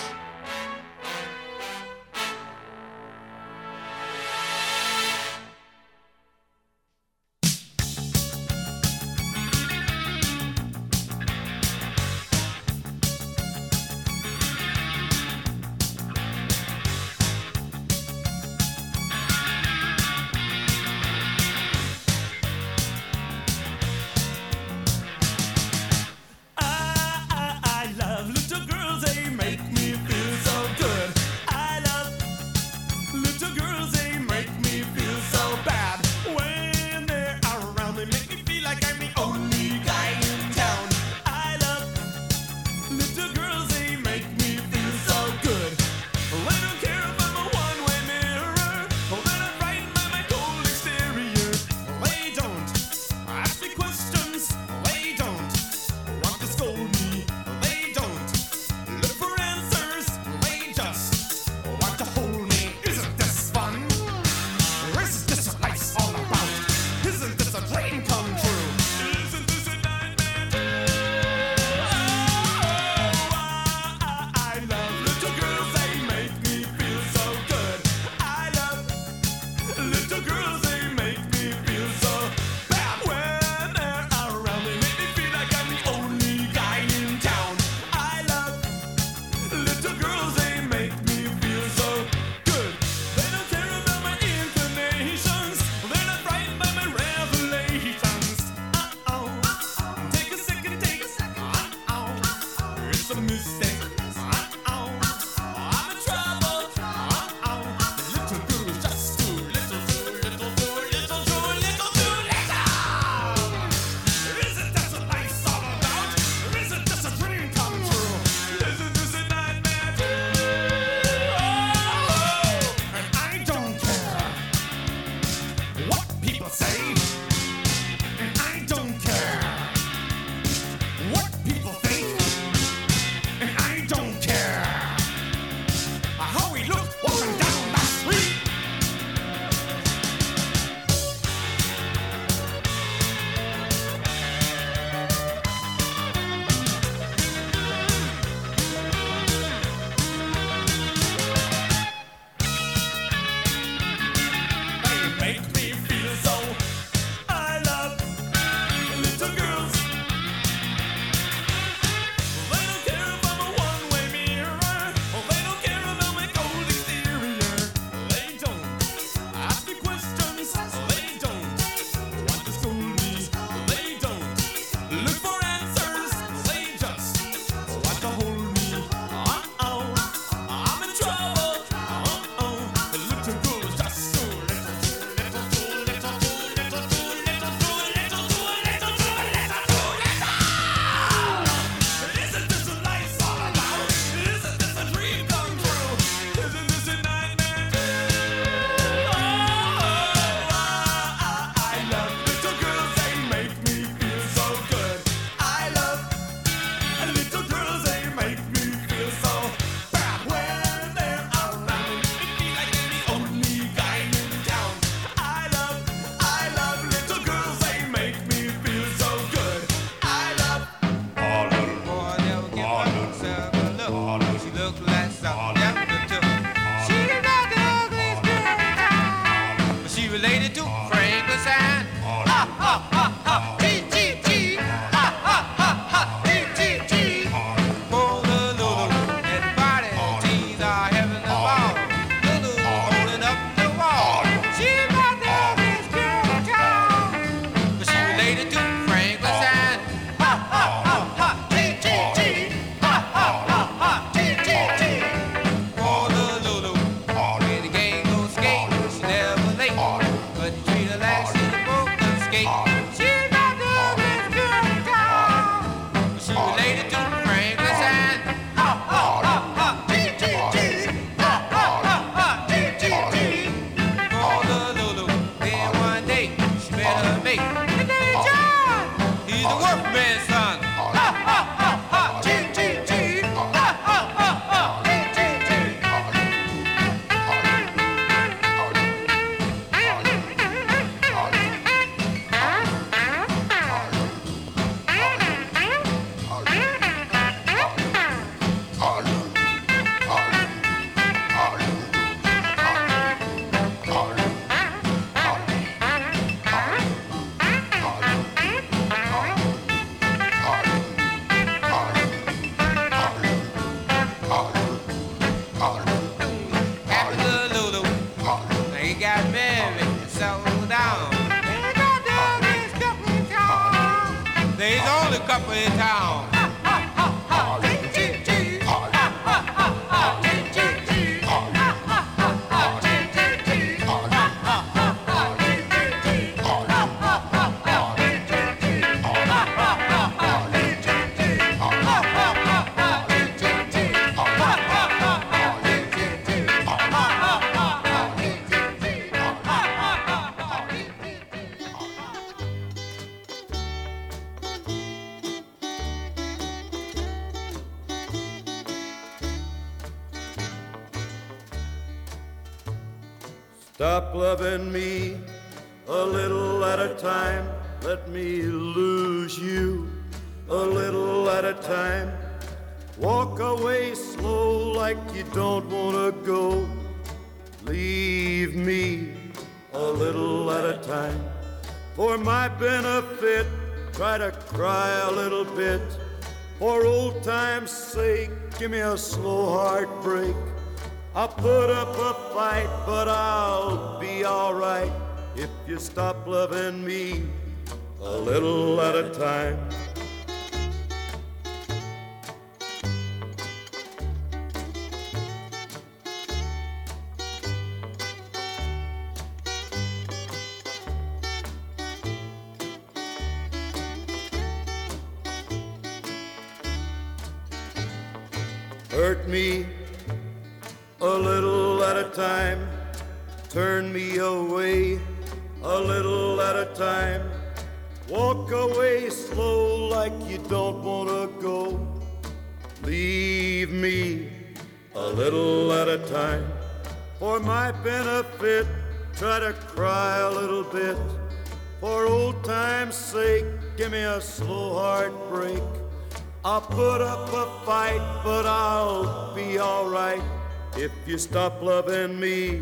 stop 451.48 451.62
loving 451.62 452.20
me 452.20 452.62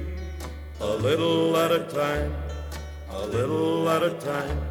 a 0.80 0.86
little 0.86 1.58
at 1.58 1.72
a 1.72 1.80
time, 1.86 2.32
a 3.10 3.26
little 3.26 3.90
at 3.90 4.04
a 4.04 4.12
time, 4.12 4.62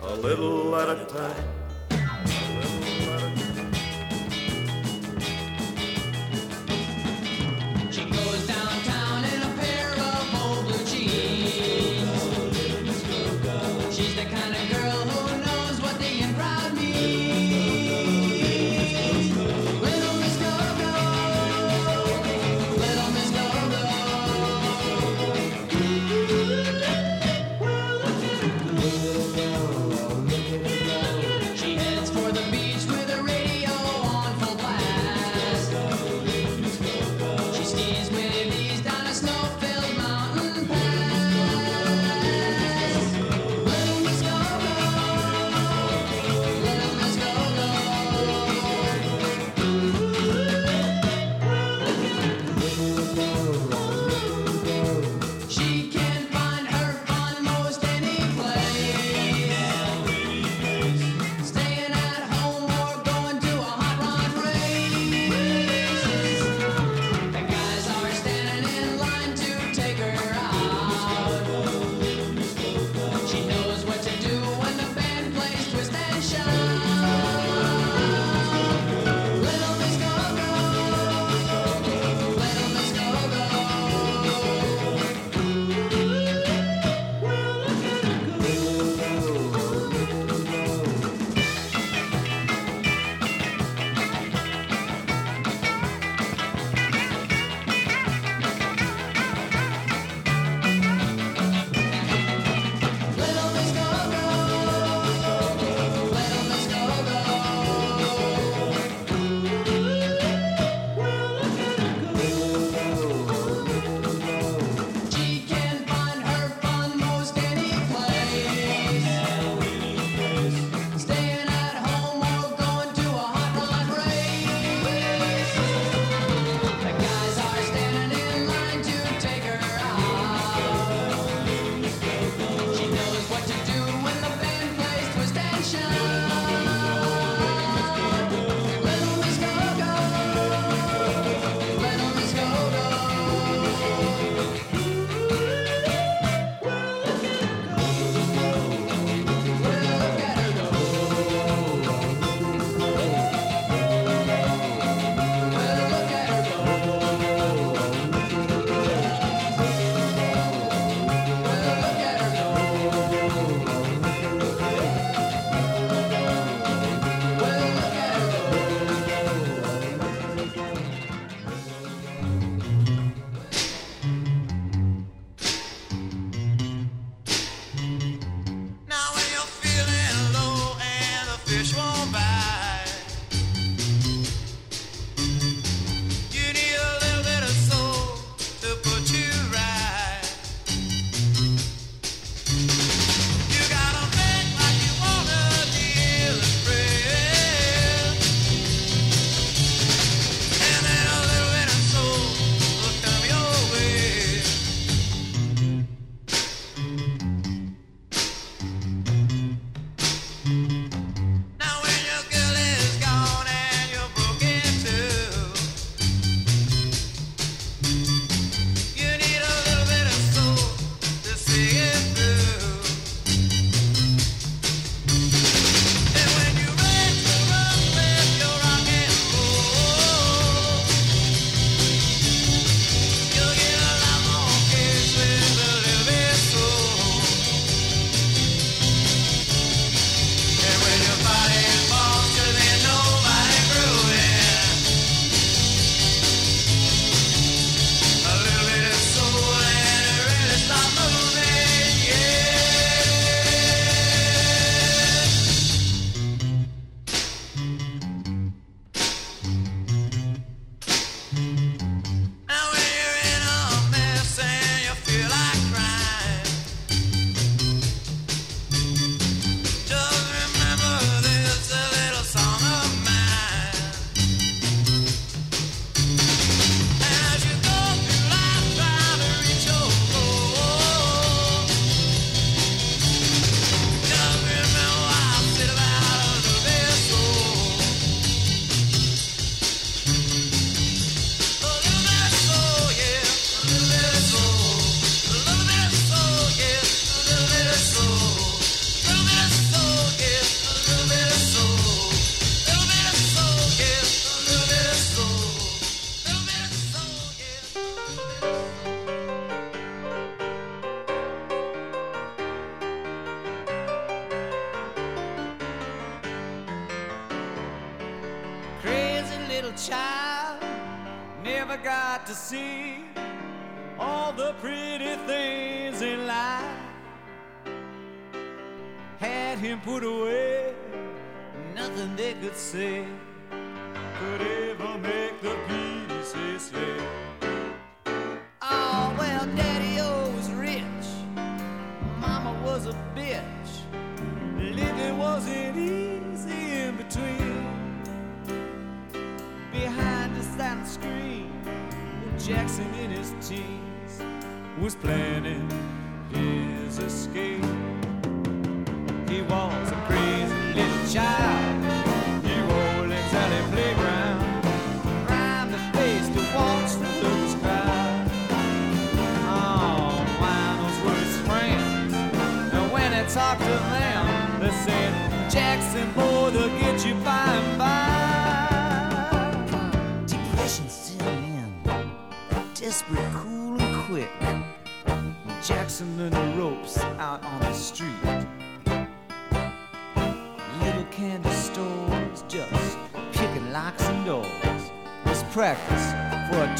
a 0.00 0.14
little 0.14 0.74
at 0.74 0.88
a 0.88 1.04
time. 1.04 1.63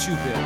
stupid. 0.04 0.43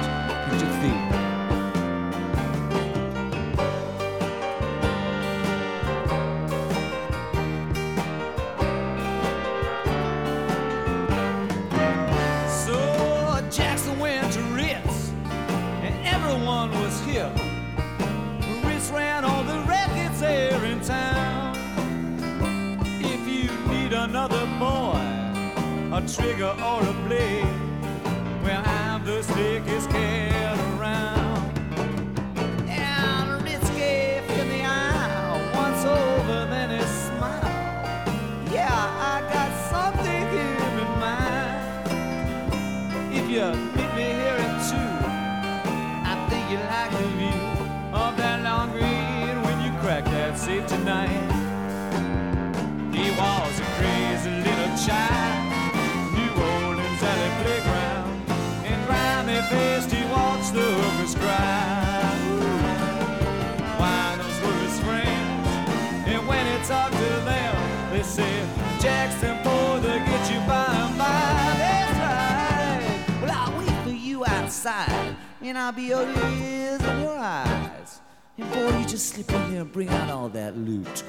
and 75.48 75.58
I'll 75.58 75.72
be 75.72 75.84
your 75.84 76.02
ears 76.02 76.80
and 76.82 77.02
your 77.02 77.18
eyes. 77.18 78.00
And 78.36 78.50
boy, 78.52 78.78
you 78.78 78.86
just 78.86 79.08
slip 79.08 79.32
in 79.32 79.50
there 79.50 79.62
and 79.62 79.72
bring 79.72 79.88
out 79.88 80.10
all 80.10 80.28
that 80.30 80.56
loot. 80.56 81.04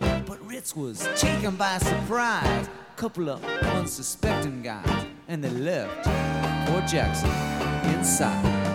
But 0.00 0.46
Ritz 0.46 0.74
was 0.74 1.06
taken 1.16 1.56
by 1.56 1.78
surprise. 1.78 2.68
Couple 2.96 3.30
of 3.30 3.44
unsuspecting 3.44 4.62
guys, 4.62 5.06
and 5.28 5.42
they 5.42 5.50
left 5.50 6.04
poor 6.68 6.80
Jackson 6.82 7.30
inside. 7.94 8.69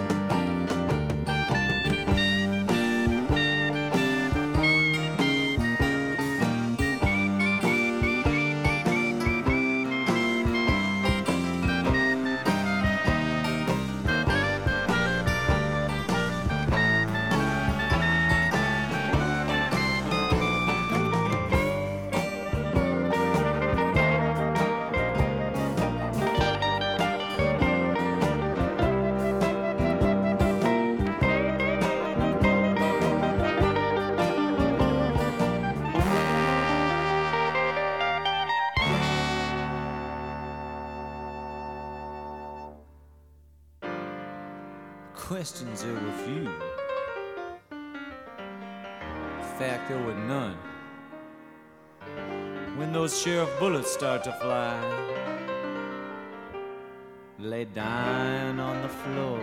bullets 53.60 53.92
start 53.92 54.24
to 54.24 54.34
fly. 54.34 54.80
Lay 57.40 57.66
dying 57.66 58.60
on 58.60 58.82
the 58.82 58.90
floor 58.90 59.40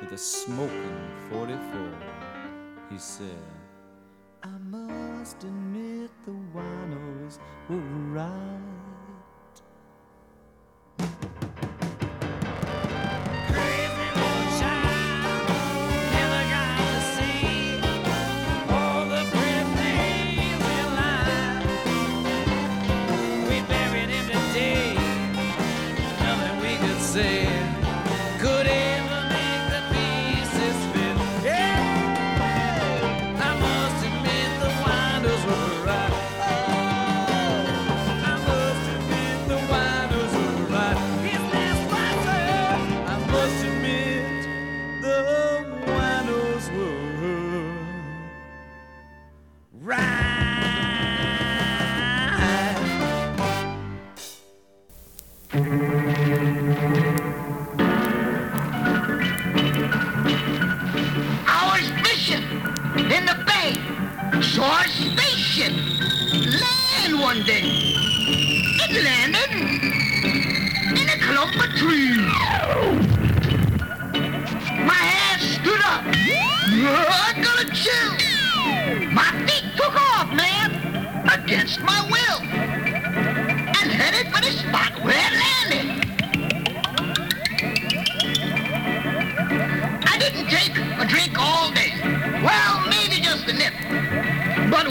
with 0.00 0.12
a 0.12 0.18
smoking 0.18 1.08
44. 1.30 1.58
He 2.90 2.98
said, 2.98 3.26
I 4.42 4.58
must 4.58 5.42
admit 5.44 6.10
the 6.24 6.36
winos 6.54 7.38
were 7.68 7.76
right. 8.12 8.81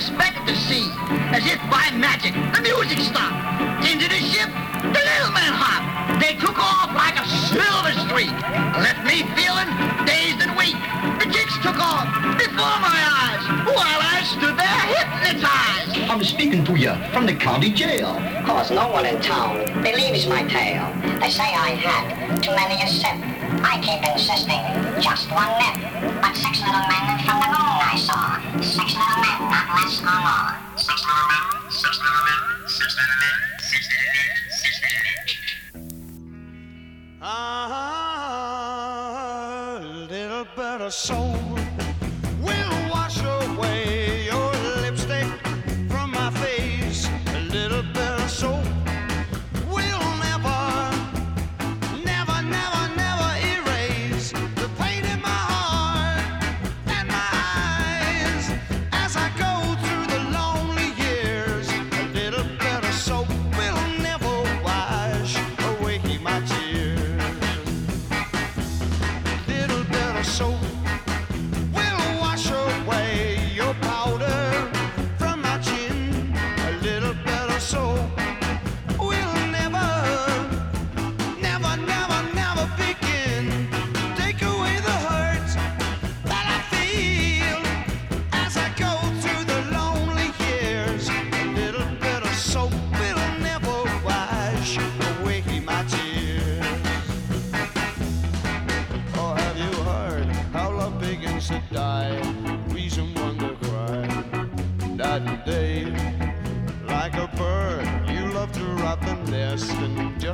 expected 0.00 0.46
to 0.48 0.56
see. 0.56 0.88
As 1.36 1.44
if 1.44 1.60
by 1.68 1.92
magic, 1.92 2.32
the 2.56 2.60
music 2.64 3.04
stopped. 3.04 3.36
Into 3.84 4.08
the 4.08 4.16
ship, 4.32 4.48
the 4.80 4.96
little 4.96 5.32
men 5.36 5.52
hopped. 5.52 6.24
They 6.24 6.40
took 6.40 6.56
off 6.56 6.88
like 6.96 7.20
a 7.20 7.26
silver 7.52 7.92
streak. 8.08 8.32
Left 8.80 9.04
me 9.04 9.28
feeling 9.36 9.68
dazed 10.08 10.40
and 10.40 10.56
weak. 10.56 10.80
The 11.20 11.28
chicks 11.28 11.52
took 11.60 11.76
off 11.76 12.08
before 12.40 12.76
my 12.80 12.96
eyes 12.96 13.44
while 13.76 14.00
I 14.00 14.24
stood 14.24 14.56
there 14.56 14.84
hypnotized. 14.96 16.08
I'm 16.08 16.24
speaking 16.24 16.64
to 16.64 16.74
you 16.80 16.96
from 17.12 17.26
the 17.26 17.34
county 17.34 17.68
jail. 17.68 18.16
Cause 18.48 18.70
no 18.70 18.88
one 18.88 19.04
in 19.04 19.20
town 19.20 19.68
believes 19.84 20.26
my 20.26 20.48
tale. 20.48 20.88
They 21.20 21.28
say 21.28 21.44
I 21.44 21.76
had 21.76 22.40
too 22.40 22.56
many 22.56 22.80
a 22.80 22.88
sip. 22.88 23.20
I 23.60 23.76
keep 23.84 24.00
insisting, 24.08 24.64
just 25.02 25.28
one 25.28 25.52
nip. 25.60 25.76
But 26.24 26.32
six 26.40 26.64
little 26.64 26.88
men 26.88 27.20
from 27.20 27.36
the 27.36 27.48
moon 27.48 27.49
I 27.92 27.96
saw. 27.96 28.38
Six 28.60 28.94
little 28.94 29.18
men, 29.18 29.66
not 30.04 30.22
less. 30.22 30.86
Six 30.86 31.02
little 31.02 31.26
men, 31.26 31.44
six 31.70 31.98
little 31.98 32.22
men, 32.28 32.68
six 32.68 32.94
little 32.94 33.18
men, 33.18 33.38
six 33.58 33.82
little 33.90 34.10
men, 34.14 34.30
six 34.62 34.74
little 34.84 35.02
men. 35.10 35.90
Ah, 37.20 37.80
little 40.08 40.46
bit 40.54 40.80
of 40.82 40.94
soul 40.94 41.58
will 42.40 42.90
wash 42.90 43.18
away 43.24 43.99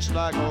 and 0.08 0.16
like 0.16 0.45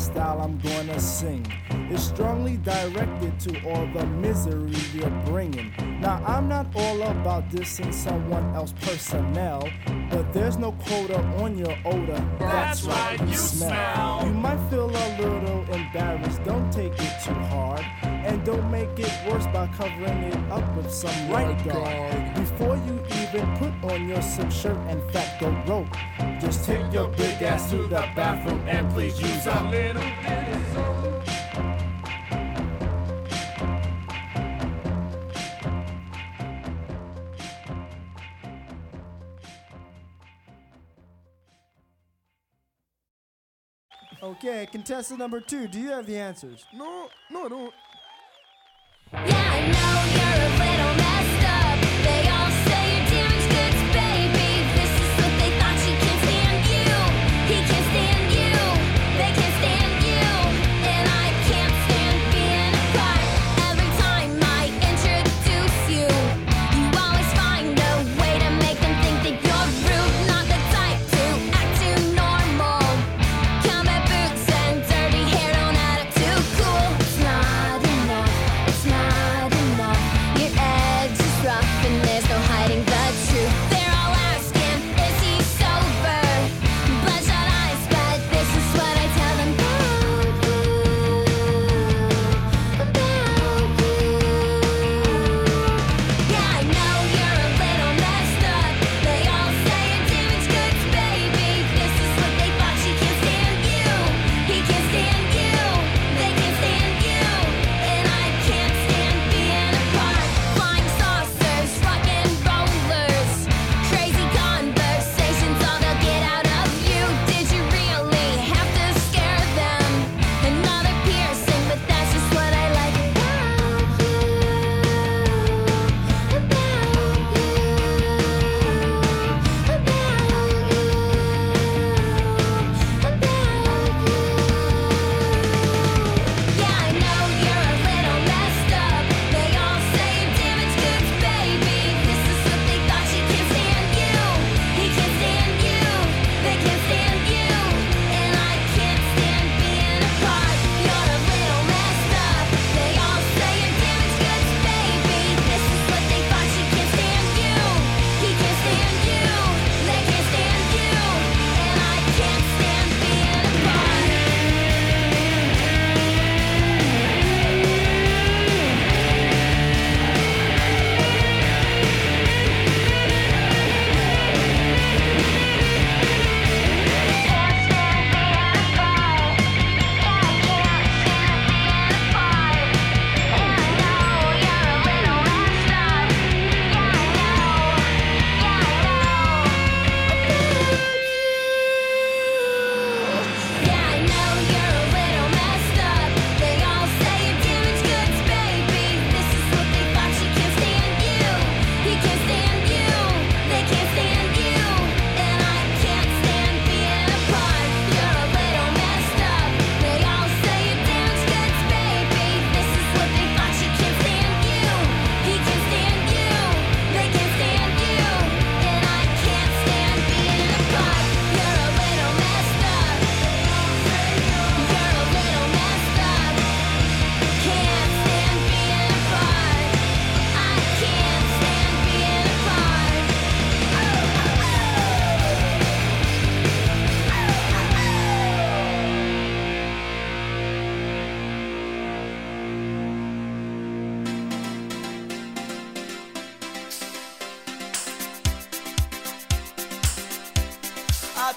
style 0.00 0.40
I'm 0.40 0.58
gonna 0.58 0.98
sing. 0.98 1.46
is 1.90 2.02
strongly 2.02 2.56
directed 2.58 3.38
to 3.40 3.68
all 3.68 3.86
the 3.92 4.06
misery 4.06 4.72
you're 4.94 5.22
bringing. 5.26 5.72
Now, 6.00 6.22
I'm 6.26 6.48
not 6.48 6.66
all 6.74 7.02
about 7.02 7.50
dissing 7.50 7.92
someone 7.92 8.54
else's 8.54 8.76
personnel, 8.80 9.68
but 10.10 10.32
there's 10.32 10.56
no 10.56 10.72
quota 10.72 11.18
on 11.42 11.58
your 11.58 11.76
odor. 11.84 12.24
That's 12.38 12.84
right, 12.84 13.20
you 13.28 13.34
smell. 13.34 14.22
You 14.24 14.32
might 14.32 14.70
feel 14.70 14.88
a 14.88 15.08
little 15.20 15.74
embarrassed, 15.74 16.42
don't 16.44 16.72
take 16.72 16.94
it 16.94 17.14
too 17.24 17.34
hard. 17.52 17.84
And 18.02 18.44
don't 18.44 18.70
make 18.70 18.98
it 18.98 19.12
worse 19.28 19.46
by 19.46 19.66
covering 19.76 20.22
it 20.24 20.36
up 20.50 20.64
with 20.76 20.90
some 20.90 21.30
right 21.30 21.56
guard. 21.64 22.34
Before 22.34 22.76
you 22.86 23.02
even 23.22 23.44
put 23.56 23.92
on 23.92 24.08
your 24.08 24.22
silk 24.22 24.50
shirt 24.50 24.78
and 24.88 24.98
fat 25.12 25.40
go 25.40 25.50
rope, 25.66 25.94
just 26.50 26.64
take 26.64 26.92
your 26.92 27.06
big 27.10 27.40
ass 27.42 27.70
to 27.70 27.76
the 27.76 28.08
bathroom 28.16 28.60
and 28.66 28.90
please 28.90 29.20
use 29.22 29.46
a 29.46 29.62
little 29.70 30.02
bit 30.02 30.48
of 30.48 30.66
soap. 30.74 31.06
Okay, 44.22 44.66
contestant 44.72 45.20
number 45.20 45.40
two, 45.40 45.68
do 45.68 45.78
you 45.78 45.90
have 45.90 46.06
the 46.06 46.18
answers? 46.18 46.64
No, 46.74 47.08
no, 47.30 47.44
I 47.44 47.48
don't. 47.48 47.72
Every 49.12 49.30
time 49.30 49.60
I 49.86 50.00
introduce 50.10 50.18
you, 50.18 50.34
you 50.34 50.40
always 50.40 50.58
find 50.58 50.60
a 50.60 50.74
way 50.74 50.79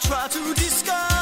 try 0.04 0.28
to 0.28 0.54
disguise. 0.56 1.13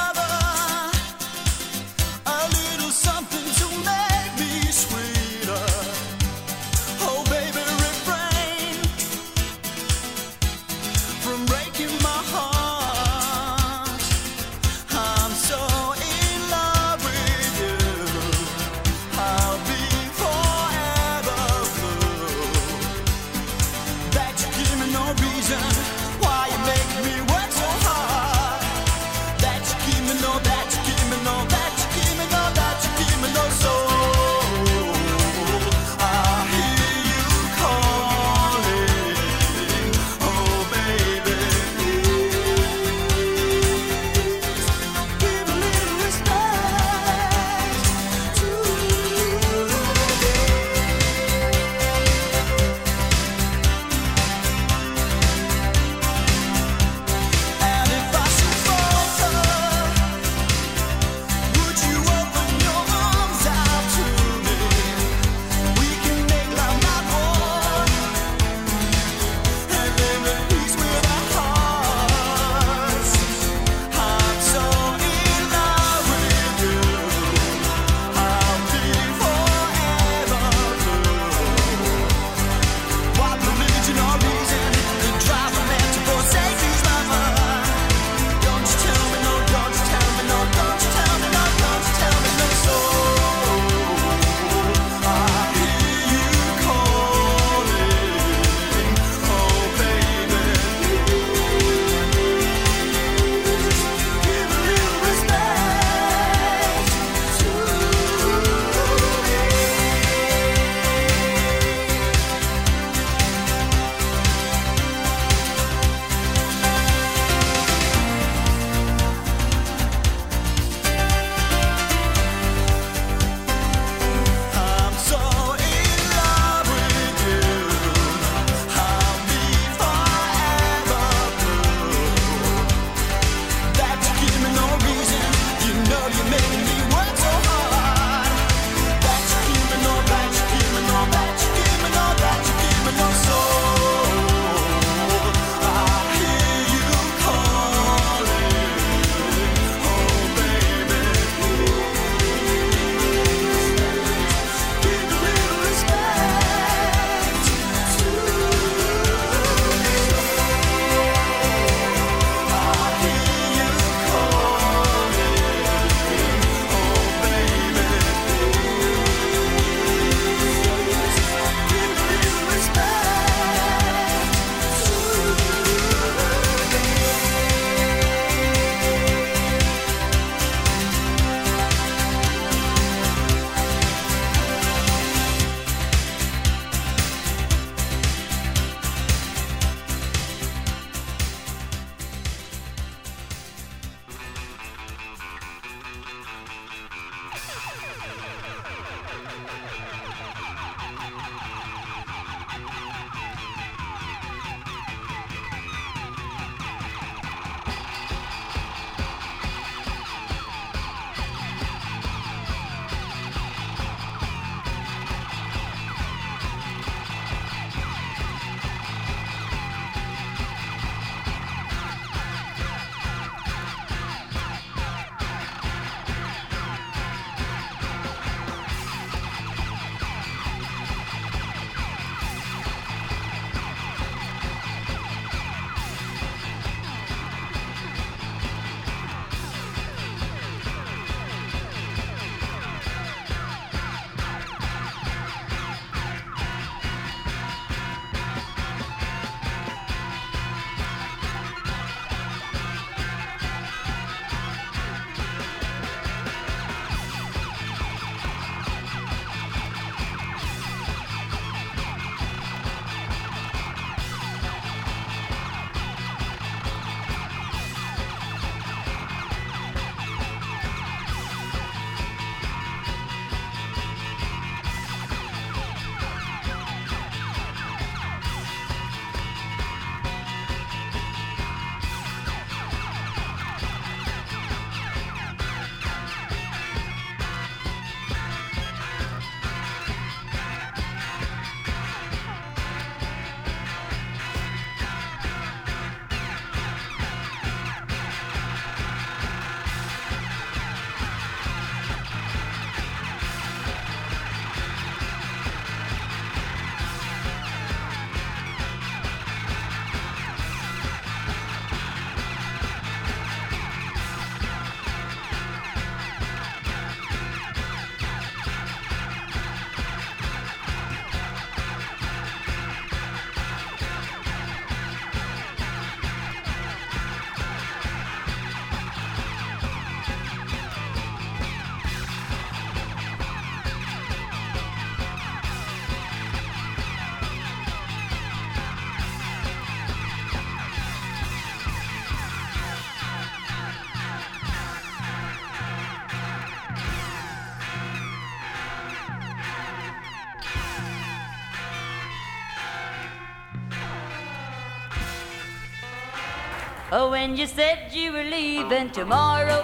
Oh, 356.94 357.10
when 357.10 357.38
you 357.38 357.48
said 357.48 357.94
you 357.94 358.12
were 358.12 358.26
leaving 358.26 358.90
tomorrow, 358.90 359.64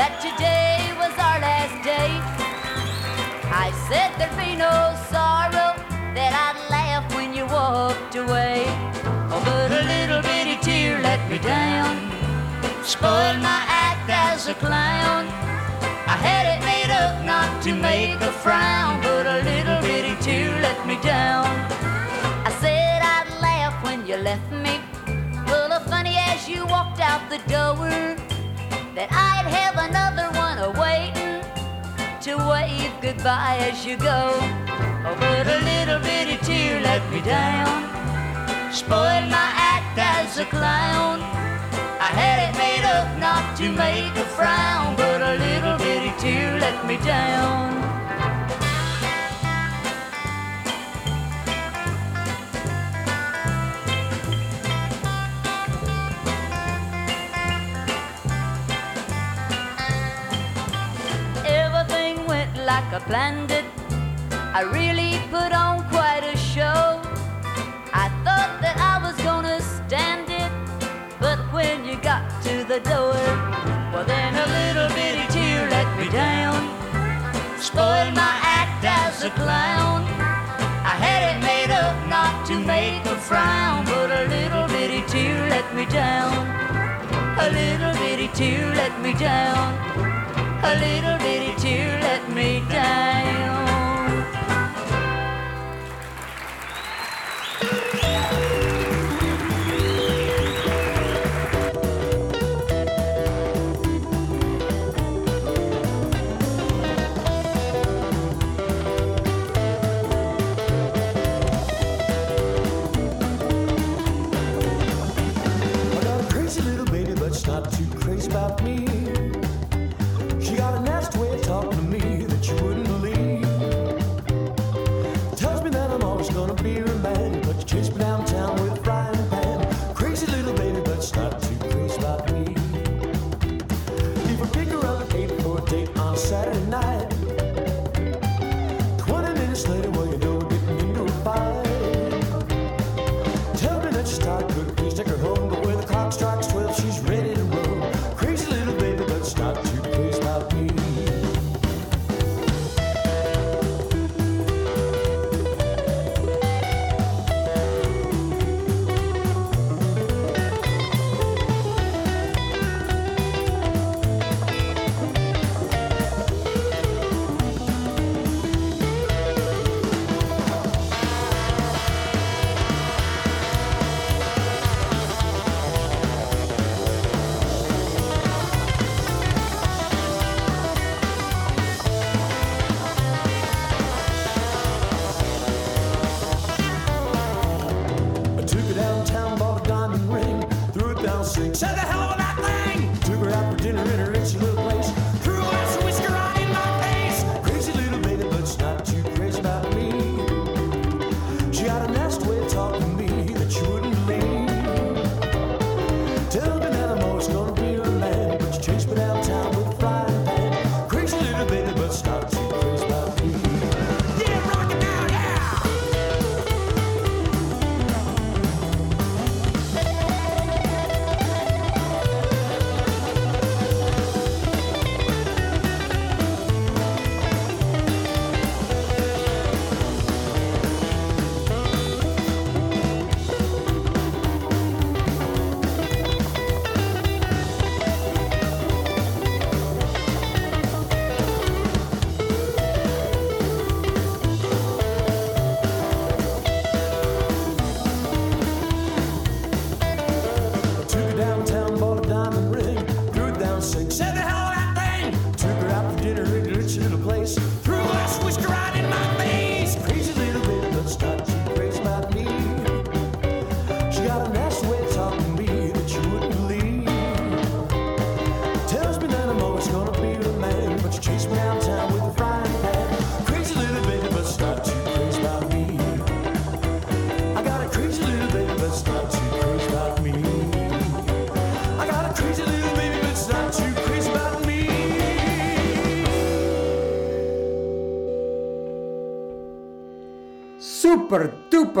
that 0.00 0.16
today 0.24 0.80
was 0.96 1.12
our 1.20 1.36
last 1.36 1.76
day. 1.84 2.08
I 3.52 3.68
said 3.84 4.16
there'd 4.16 4.32
be 4.40 4.56
no 4.56 4.72
sorrow, 5.12 5.76
that 6.16 6.32
I'd 6.32 6.56
laugh 6.72 7.04
when 7.14 7.34
you 7.36 7.44
walked 7.44 8.16
away. 8.16 8.64
Oh, 9.28 9.42
but 9.44 9.76
a 9.76 9.84
little 9.84 10.22
bitty 10.22 10.56
tear 10.64 11.02
let 11.02 11.20
me 11.28 11.36
down, 11.36 12.00
spoiled 12.82 13.44
my 13.44 13.60
act 13.68 14.08
as 14.08 14.48
a 14.48 14.54
clown. 14.54 15.28
I 16.08 16.16
had 16.16 16.48
it 16.48 16.64
made 16.64 16.88
up 16.88 17.26
not 17.26 17.62
to 17.64 17.74
make 17.76 18.16
a 18.22 18.32
frown, 18.32 19.02
but 19.02 19.26
a 19.26 19.44
little 19.44 19.82
bitty 19.84 20.16
tear 20.24 20.48
let 20.62 20.80
me 20.86 20.96
down. 21.02 21.44
I 22.48 22.56
said 22.58 23.02
I'd 23.04 23.28
laugh 23.42 23.76
when 23.84 24.06
you 24.06 24.16
left 24.16 24.50
me, 24.50 24.63
walked 26.64 27.00
out 27.00 27.28
the 27.30 27.38
door, 27.50 28.16
that 28.94 29.08
I'd 29.10 29.46
have 29.46 29.76
another 29.88 30.28
one 30.38 30.58
awaiting 30.58 31.42
to 32.22 32.36
wave 32.48 32.92
goodbye 33.00 33.58
as 33.60 33.84
you 33.84 33.96
go. 33.96 34.30
Oh, 35.06 35.16
but 35.20 35.46
a 35.46 35.58
little 35.70 36.00
bitty 36.00 36.38
tear 36.44 36.80
let 36.80 37.02
me 37.12 37.20
down, 37.20 37.84
spoiled 38.72 39.30
my 39.30 39.50
act 39.74 39.98
as 39.98 40.38
a 40.38 40.44
clown. 40.46 41.20
I 42.00 42.10
had 42.20 42.48
it 42.48 42.58
made 42.58 42.84
up 42.84 43.18
not 43.18 43.56
to 43.58 43.70
make 43.70 44.14
a 44.16 44.26
frown, 44.36 44.96
but 44.96 45.20
a 45.22 45.34
little 45.36 45.78
bitty 45.78 46.12
tear 46.18 46.58
let 46.58 46.86
me 46.86 46.96
down. 46.98 47.93
I 62.94 63.00
planned 63.00 63.50
it. 63.50 63.64
I 64.30 64.62
really 64.62 65.18
put 65.28 65.50
on 65.52 65.82
quite 65.88 66.22
a 66.22 66.36
show. 66.36 67.02
I 67.92 68.06
thought 68.22 68.62
that 68.62 68.78
I 68.78 69.02
was 69.02 69.16
gonna 69.26 69.58
stand 69.60 70.30
it, 70.30 70.52
but 71.18 71.40
when 71.52 71.84
you 71.84 71.96
got 71.96 72.22
to 72.44 72.62
the 72.62 72.78
door, 72.86 73.18
well 73.90 74.04
then 74.06 74.30
a 74.38 74.46
little 74.46 74.88
bitty 74.94 75.26
tear 75.34 75.68
let 75.70 75.90
me 75.98 76.08
down. 76.08 76.70
Spoiled 77.58 78.14
my 78.14 78.34
act 78.62 78.84
as 78.86 79.24
a 79.24 79.30
clown. 79.30 80.06
I 80.86 80.94
had 80.94 81.34
it 81.34 81.40
made 81.42 81.72
up 81.74 81.96
not 82.06 82.46
to 82.46 82.60
make 82.60 83.04
a 83.06 83.18
frown, 83.18 83.84
but 83.86 84.08
a 84.22 84.24
little 84.30 84.68
bitty 84.68 85.02
tear 85.10 85.50
let 85.50 85.66
me 85.74 85.84
down. 85.86 86.46
A 87.42 87.50
little 87.50 87.94
bitty 87.98 88.28
tear 88.38 88.72
let 88.72 88.94
me 89.02 89.14
down. 89.14 89.74
A 90.62 90.78
little 90.78 91.18
bitty 91.18 91.43
me 92.34 92.64
down. 92.68 93.63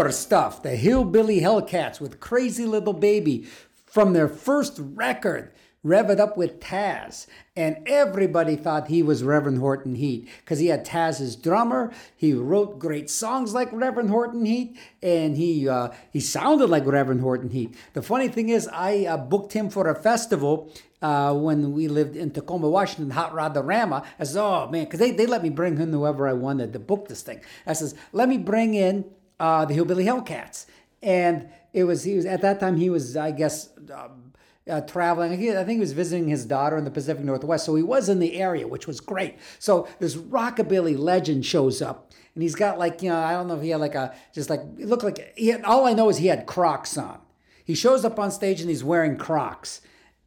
Duper 0.04 0.12
stuff. 0.12 0.62
The 0.62 0.76
Hillbilly 0.76 1.40
Hellcats 1.40 2.00
with 2.00 2.20
Crazy 2.20 2.66
Little 2.66 2.92
Baby 2.92 3.46
from 3.86 4.12
their 4.12 4.28
first 4.28 4.78
record, 4.78 5.52
Rev 5.82 6.10
It 6.10 6.20
Up 6.20 6.36
with 6.36 6.60
Taz. 6.60 7.26
And 7.56 7.76
everybody 7.86 8.56
thought 8.56 8.88
he 8.88 9.02
was 9.02 9.22
Reverend 9.22 9.58
Horton 9.58 9.94
Heat 9.94 10.28
because 10.40 10.58
he 10.58 10.66
had 10.66 10.84
Taz 10.84 11.20
as 11.20 11.36
drummer. 11.36 11.92
He 12.16 12.32
wrote 12.32 12.78
great 12.78 13.08
songs 13.08 13.54
like 13.54 13.68
Reverend 13.72 14.10
Horton 14.10 14.44
Heat, 14.44 14.76
and 15.02 15.36
he 15.36 15.68
uh, 15.68 15.90
he 16.12 16.20
sounded 16.20 16.68
like 16.68 16.86
Reverend 16.86 17.20
Horton 17.20 17.50
Heat. 17.50 17.76
The 17.92 18.02
funny 18.02 18.28
thing 18.28 18.48
is, 18.48 18.68
I 18.68 19.04
uh, 19.04 19.16
booked 19.16 19.52
him 19.52 19.70
for 19.70 19.88
a 19.88 19.94
festival 19.94 20.72
uh, 21.00 21.34
when 21.34 21.72
we 21.72 21.86
lived 21.86 22.16
in 22.16 22.30
Tacoma, 22.30 22.68
Washington, 22.68 23.10
Hot 23.10 23.34
Rod-A-Rama. 23.34 24.04
I 24.18 24.24
said, 24.24 24.42
oh 24.42 24.68
man, 24.70 24.84
because 24.84 25.00
they, 25.00 25.10
they 25.10 25.26
let 25.26 25.42
me 25.42 25.50
bring 25.50 25.78
in 25.78 25.92
whoever 25.92 26.26
I 26.26 26.32
wanted 26.32 26.72
to 26.72 26.78
book 26.78 27.08
this 27.08 27.22
thing. 27.22 27.40
I 27.66 27.74
says, 27.74 27.94
let 28.12 28.28
me 28.28 28.38
bring 28.38 28.74
in 28.74 29.04
uh, 29.40 29.64
the 29.64 29.74
Hillbilly 29.74 30.04
Hellcats. 30.04 30.66
And 31.02 31.48
it 31.72 31.84
was, 31.84 32.04
he 32.04 32.14
was, 32.16 32.24
at 32.26 32.40
that 32.42 32.60
time, 32.60 32.76
he 32.76 32.88
was, 32.90 33.16
I 33.16 33.30
guess, 33.30 33.70
um, 33.92 34.32
uh, 34.68 34.80
traveling. 34.82 35.38
He- 35.38 35.50
I 35.50 35.56
think 35.64 35.72
he 35.76 35.80
was 35.80 35.92
visiting 35.92 36.28
his 36.28 36.46
daughter 36.46 36.78
in 36.78 36.84
the 36.84 36.90
Pacific 36.90 37.24
Northwest. 37.24 37.64
So 37.66 37.74
he 37.74 37.82
was 37.82 38.08
in 38.08 38.18
the 38.18 38.36
area, 38.40 38.66
which 38.66 38.86
was 38.86 39.00
great. 39.00 39.36
So 39.58 39.86
this 39.98 40.16
rockabilly 40.16 40.96
legend 40.98 41.44
shows 41.44 41.82
up. 41.82 42.12
And 42.34 42.42
he's 42.42 42.54
got 42.54 42.78
like, 42.78 43.02
you 43.02 43.10
know, 43.10 43.18
I 43.18 43.32
don't 43.32 43.46
know 43.48 43.56
if 43.56 43.62
he 43.62 43.68
had 43.70 43.80
like 43.80 43.94
a, 43.94 44.14
just 44.32 44.50
like, 44.50 44.60
it 44.78 44.86
looked 44.88 45.04
like, 45.04 45.34
he 45.36 45.48
had, 45.48 45.62
all 45.64 45.86
I 45.86 45.92
know 45.92 46.08
is 46.08 46.16
he 46.16 46.26
had 46.28 46.46
Crocs 46.46 46.96
on. 46.98 47.20
He 47.64 47.74
shows 47.74 48.04
up 48.04 48.18
on 48.18 48.30
stage 48.30 48.60
and 48.60 48.68
he's 48.68 48.82
wearing 48.82 49.16
Crocs. 49.16 49.80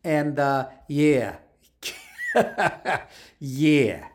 And 0.04 0.40
uh, 0.40 0.68
yeah, 0.88 1.38
yeah, 3.40 4.08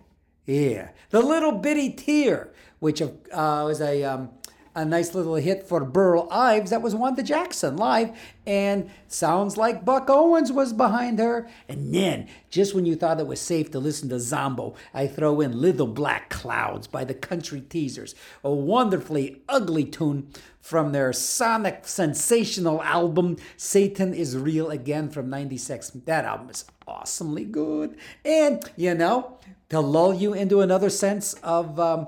yeah. 0.47 0.89
The 1.11 1.21
little 1.21 1.53
bitty 1.53 1.91
tear, 1.93 2.53
which 2.79 3.03
uh, 3.03 3.09
was 3.31 3.81
a 3.81 4.03
um, 4.05 4.31
a 4.75 4.85
nice 4.85 5.15
little 5.15 5.35
hit 5.35 5.67
for 5.67 5.85
Burl 5.85 6.29
Ives. 6.31 6.71
That 6.71 6.83
was 6.83 6.95
Wanda 6.95 7.23
Jackson 7.23 7.77
live, 7.77 8.17
and 8.47 8.91
sounds 9.07 9.57
like 9.57 9.85
Buck 9.85 10.09
Owens 10.09 10.51
was 10.51 10.73
behind 10.73 11.19
her. 11.19 11.49
And 11.69 11.95
then, 11.95 12.29
just 12.51 12.75
when 12.75 12.87
you 12.87 12.97
thought 12.97 13.21
it 13.21 13.27
was 13.27 13.41
safe 13.41 13.71
to 13.73 13.79
listen 13.79 14.09
to 14.09 14.19
Zombo, 14.19 14.75
I 14.95 15.07
throw 15.07 15.41
in 15.41 15.61
Little 15.61 15.87
Black 15.87 16.31
Clouds 16.31 16.87
by 16.87 17.05
the 17.05 17.15
Country 17.15 17.61
Teasers, 17.61 18.15
a 18.43 18.51
wonderfully 18.51 19.43
ugly 19.49 19.85
tune 19.85 20.31
from 20.61 20.93
their 20.93 21.13
sonic 21.13 21.87
sensational 21.87 22.81
album 22.83 23.37
Satan 23.57 24.15
is 24.15 24.37
Real 24.37 24.71
Again 24.71 25.11
from 25.11 25.29
96. 25.29 25.91
That 26.07 26.25
album 26.25 26.51
is 26.51 26.65
awesomely 26.87 27.45
good. 27.45 27.97
And, 28.25 28.63
you 28.77 28.95
know, 28.95 29.39
to 29.71 29.81
lull 29.81 30.15
you 30.15 30.35
into 30.35 30.61
another 30.61 30.89
sense 30.89 31.35
of 31.43 31.81
um, 31.81 32.07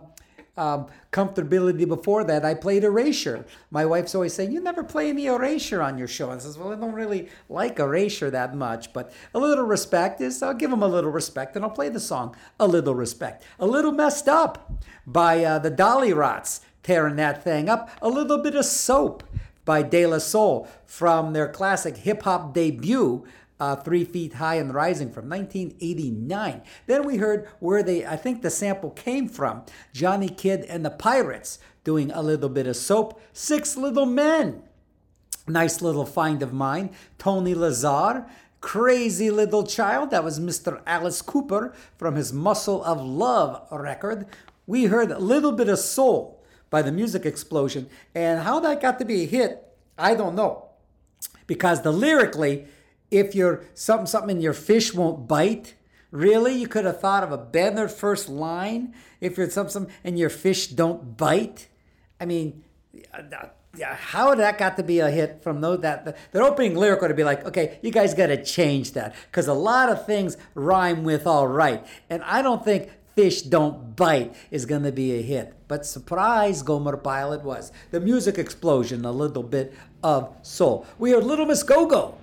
um, 0.56 0.86
comfortability 1.12 1.86
before 1.86 2.24
that, 2.24 2.44
I 2.44 2.54
played 2.54 2.84
Erasure. 2.84 3.44
My 3.70 3.84
wife's 3.84 4.14
always 4.14 4.34
saying, 4.34 4.52
You 4.52 4.60
never 4.60 4.84
play 4.84 5.08
any 5.08 5.26
Erasure 5.26 5.82
on 5.82 5.98
your 5.98 6.08
show. 6.08 6.30
And 6.30 6.40
I 6.40 6.44
says, 6.44 6.56
Well, 6.56 6.72
I 6.72 6.76
don't 6.76 6.92
really 6.92 7.28
like 7.48 7.78
Erasure 7.78 8.30
that 8.30 8.54
much, 8.54 8.92
but 8.92 9.12
a 9.34 9.38
little 9.38 9.64
respect 9.64 10.20
is, 10.20 10.42
I'll 10.42 10.54
give 10.54 10.70
them 10.70 10.82
a 10.82 10.88
little 10.88 11.10
respect 11.10 11.56
and 11.56 11.64
I'll 11.64 11.70
play 11.70 11.88
the 11.88 12.00
song 12.00 12.36
A 12.60 12.66
Little 12.66 12.94
Respect. 12.94 13.44
A 13.58 13.66
Little 13.66 13.92
Messed 13.92 14.28
Up 14.28 14.72
by 15.06 15.44
uh, 15.44 15.58
the 15.58 15.70
Dollyrots, 15.70 16.60
tearing 16.82 17.16
that 17.16 17.42
thing 17.42 17.68
up. 17.68 17.90
A 18.00 18.08
Little 18.08 18.38
Bit 18.38 18.54
of 18.54 18.64
Soap 18.64 19.24
by 19.64 19.82
De 19.82 20.06
La 20.06 20.18
Soul 20.18 20.68
from 20.86 21.32
their 21.32 21.48
classic 21.48 21.96
hip 21.96 22.22
hop 22.22 22.54
debut, 22.54 23.24
uh, 23.60 23.76
Three 23.76 24.04
Feet 24.04 24.34
High 24.34 24.56
and 24.56 24.74
Rising 24.74 25.10
from 25.10 25.28
1989. 25.28 26.62
Then 26.86 27.04
we 27.04 27.18
heard 27.18 27.48
where 27.60 27.82
they, 27.82 28.04
I 28.04 28.16
think 28.16 28.42
the 28.42 28.50
sample 28.50 28.90
came 28.90 29.28
from 29.28 29.64
Johnny 29.92 30.28
Kidd 30.28 30.64
and 30.68 30.84
the 30.84 30.90
Pirates 30.90 31.58
doing 31.84 32.10
a 32.10 32.22
little 32.22 32.48
bit 32.48 32.66
of 32.66 32.76
soap. 32.76 33.20
Six 33.32 33.76
Little 33.76 34.06
Men. 34.06 34.62
Nice 35.46 35.82
little 35.82 36.06
find 36.06 36.42
of 36.42 36.52
mine. 36.52 36.90
Tony 37.18 37.54
Lazar. 37.54 38.26
Crazy 38.60 39.30
Little 39.30 39.66
Child. 39.66 40.10
That 40.10 40.24
was 40.24 40.40
Mr. 40.40 40.80
Alice 40.86 41.20
Cooper 41.20 41.74
from 41.98 42.14
his 42.14 42.32
Muscle 42.32 42.82
of 42.82 43.04
Love 43.04 43.66
record. 43.70 44.26
We 44.66 44.86
heard 44.86 45.10
a 45.10 45.18
little 45.18 45.52
bit 45.52 45.68
of 45.68 45.78
soul 45.78 46.42
by 46.70 46.80
the 46.80 46.90
Music 46.90 47.26
Explosion. 47.26 47.90
And 48.14 48.40
how 48.40 48.60
that 48.60 48.80
got 48.80 48.98
to 49.00 49.04
be 49.04 49.22
a 49.22 49.26
hit, 49.26 49.62
I 49.98 50.14
don't 50.14 50.34
know. 50.34 50.70
Because 51.46 51.82
the 51.82 51.92
lyrically, 51.92 52.64
if 53.10 53.34
you're 53.34 53.64
something, 53.74 54.06
something 54.06 54.36
in 54.36 54.42
your 54.42 54.52
fish 54.52 54.92
won't 54.94 55.28
bite, 55.28 55.74
really? 56.10 56.54
You 56.54 56.68
could 56.68 56.84
have 56.84 57.00
thought 57.00 57.22
of 57.22 57.32
a 57.32 57.38
better 57.38 57.88
first 57.88 58.28
line 58.28 58.94
if 59.20 59.36
you're 59.36 59.50
something, 59.50 59.72
something 59.72 59.94
and 60.04 60.18
your 60.18 60.30
fish 60.30 60.68
don't 60.68 61.16
bite? 61.16 61.68
I 62.20 62.26
mean, 62.26 62.64
how 63.80 64.34
that 64.34 64.58
got 64.58 64.76
to 64.76 64.82
be 64.82 65.00
a 65.00 65.10
hit 65.10 65.42
from 65.42 65.60
those 65.60 65.80
that 65.80 66.04
the, 66.04 66.14
the 66.32 66.40
opening 66.40 66.76
lyric 66.76 67.00
would 67.00 67.14
be 67.16 67.24
like, 67.24 67.44
okay, 67.44 67.78
you 67.82 67.90
guys 67.90 68.14
got 68.14 68.28
to 68.28 68.42
change 68.42 68.92
that 68.92 69.14
because 69.26 69.48
a 69.48 69.54
lot 69.54 69.88
of 69.88 70.06
things 70.06 70.36
rhyme 70.54 71.04
with 71.04 71.26
all 71.26 71.48
right, 71.48 71.84
and 72.08 72.22
I 72.22 72.42
don't 72.42 72.64
think 72.64 72.90
fish 73.14 73.42
don't 73.42 73.94
bite 73.96 74.34
is 74.50 74.66
going 74.66 74.82
to 74.82 74.92
be 74.92 75.16
a 75.18 75.22
hit. 75.22 75.54
But 75.68 75.86
surprise, 75.86 76.62
Gomer 76.62 76.96
Pyle 76.96 77.32
it 77.32 77.42
was. 77.42 77.72
The 77.90 78.00
music 78.00 78.38
explosion, 78.38 79.04
a 79.04 79.12
little 79.12 79.42
bit 79.42 79.74
of 80.02 80.34
soul. 80.42 80.86
We 80.98 81.12
heard 81.12 81.24
Little 81.24 81.46
Miss 81.46 81.62
Go 81.62 81.86
Go, 81.86 82.16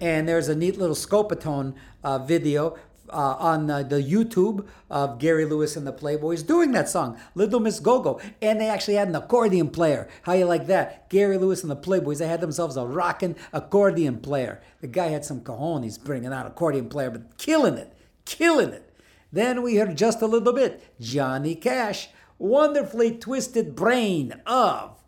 and 0.00 0.28
there's 0.28 0.48
a 0.48 0.54
neat 0.54 0.78
little 0.78 0.96
Scopitone 0.96 1.74
uh, 2.02 2.18
video 2.18 2.76
uh, 3.10 3.36
on 3.38 3.70
uh, 3.70 3.82
the 3.82 4.02
YouTube 4.02 4.66
of 4.90 5.18
Gary 5.18 5.44
Lewis 5.44 5.76
and 5.76 5.86
the 5.86 5.92
Playboys 5.92 6.46
doing 6.46 6.72
that 6.72 6.88
song, 6.88 7.18
Little 7.34 7.60
Miss 7.60 7.80
Go-Go. 7.80 8.20
And 8.42 8.60
they 8.60 8.68
actually 8.68 8.94
had 8.94 9.08
an 9.08 9.16
accordion 9.16 9.70
player. 9.70 10.08
How 10.22 10.34
you 10.34 10.44
like 10.44 10.66
that? 10.66 11.08
Gary 11.08 11.38
Lewis 11.38 11.62
and 11.62 11.70
the 11.70 11.76
Playboys, 11.76 12.18
they 12.18 12.28
had 12.28 12.40
themselves 12.40 12.76
a 12.76 12.84
rocking 12.84 13.36
accordion 13.52 14.18
player. 14.18 14.60
The 14.80 14.88
guy 14.88 15.08
had 15.08 15.24
some 15.24 15.40
cojones 15.40 16.02
bringing 16.02 16.32
out 16.32 16.46
accordion 16.46 16.88
player, 16.88 17.10
but 17.10 17.38
killing 17.38 17.74
it, 17.74 17.92
killing 18.24 18.70
it. 18.70 18.84
Then 19.32 19.62
we 19.62 19.76
heard 19.76 19.96
just 19.96 20.22
a 20.22 20.26
little 20.26 20.52
bit, 20.52 20.82
Johnny 21.00 21.54
Cash, 21.54 22.08
wonderfully 22.38 23.16
twisted 23.16 23.74
brain 23.74 24.40
of 24.46 25.02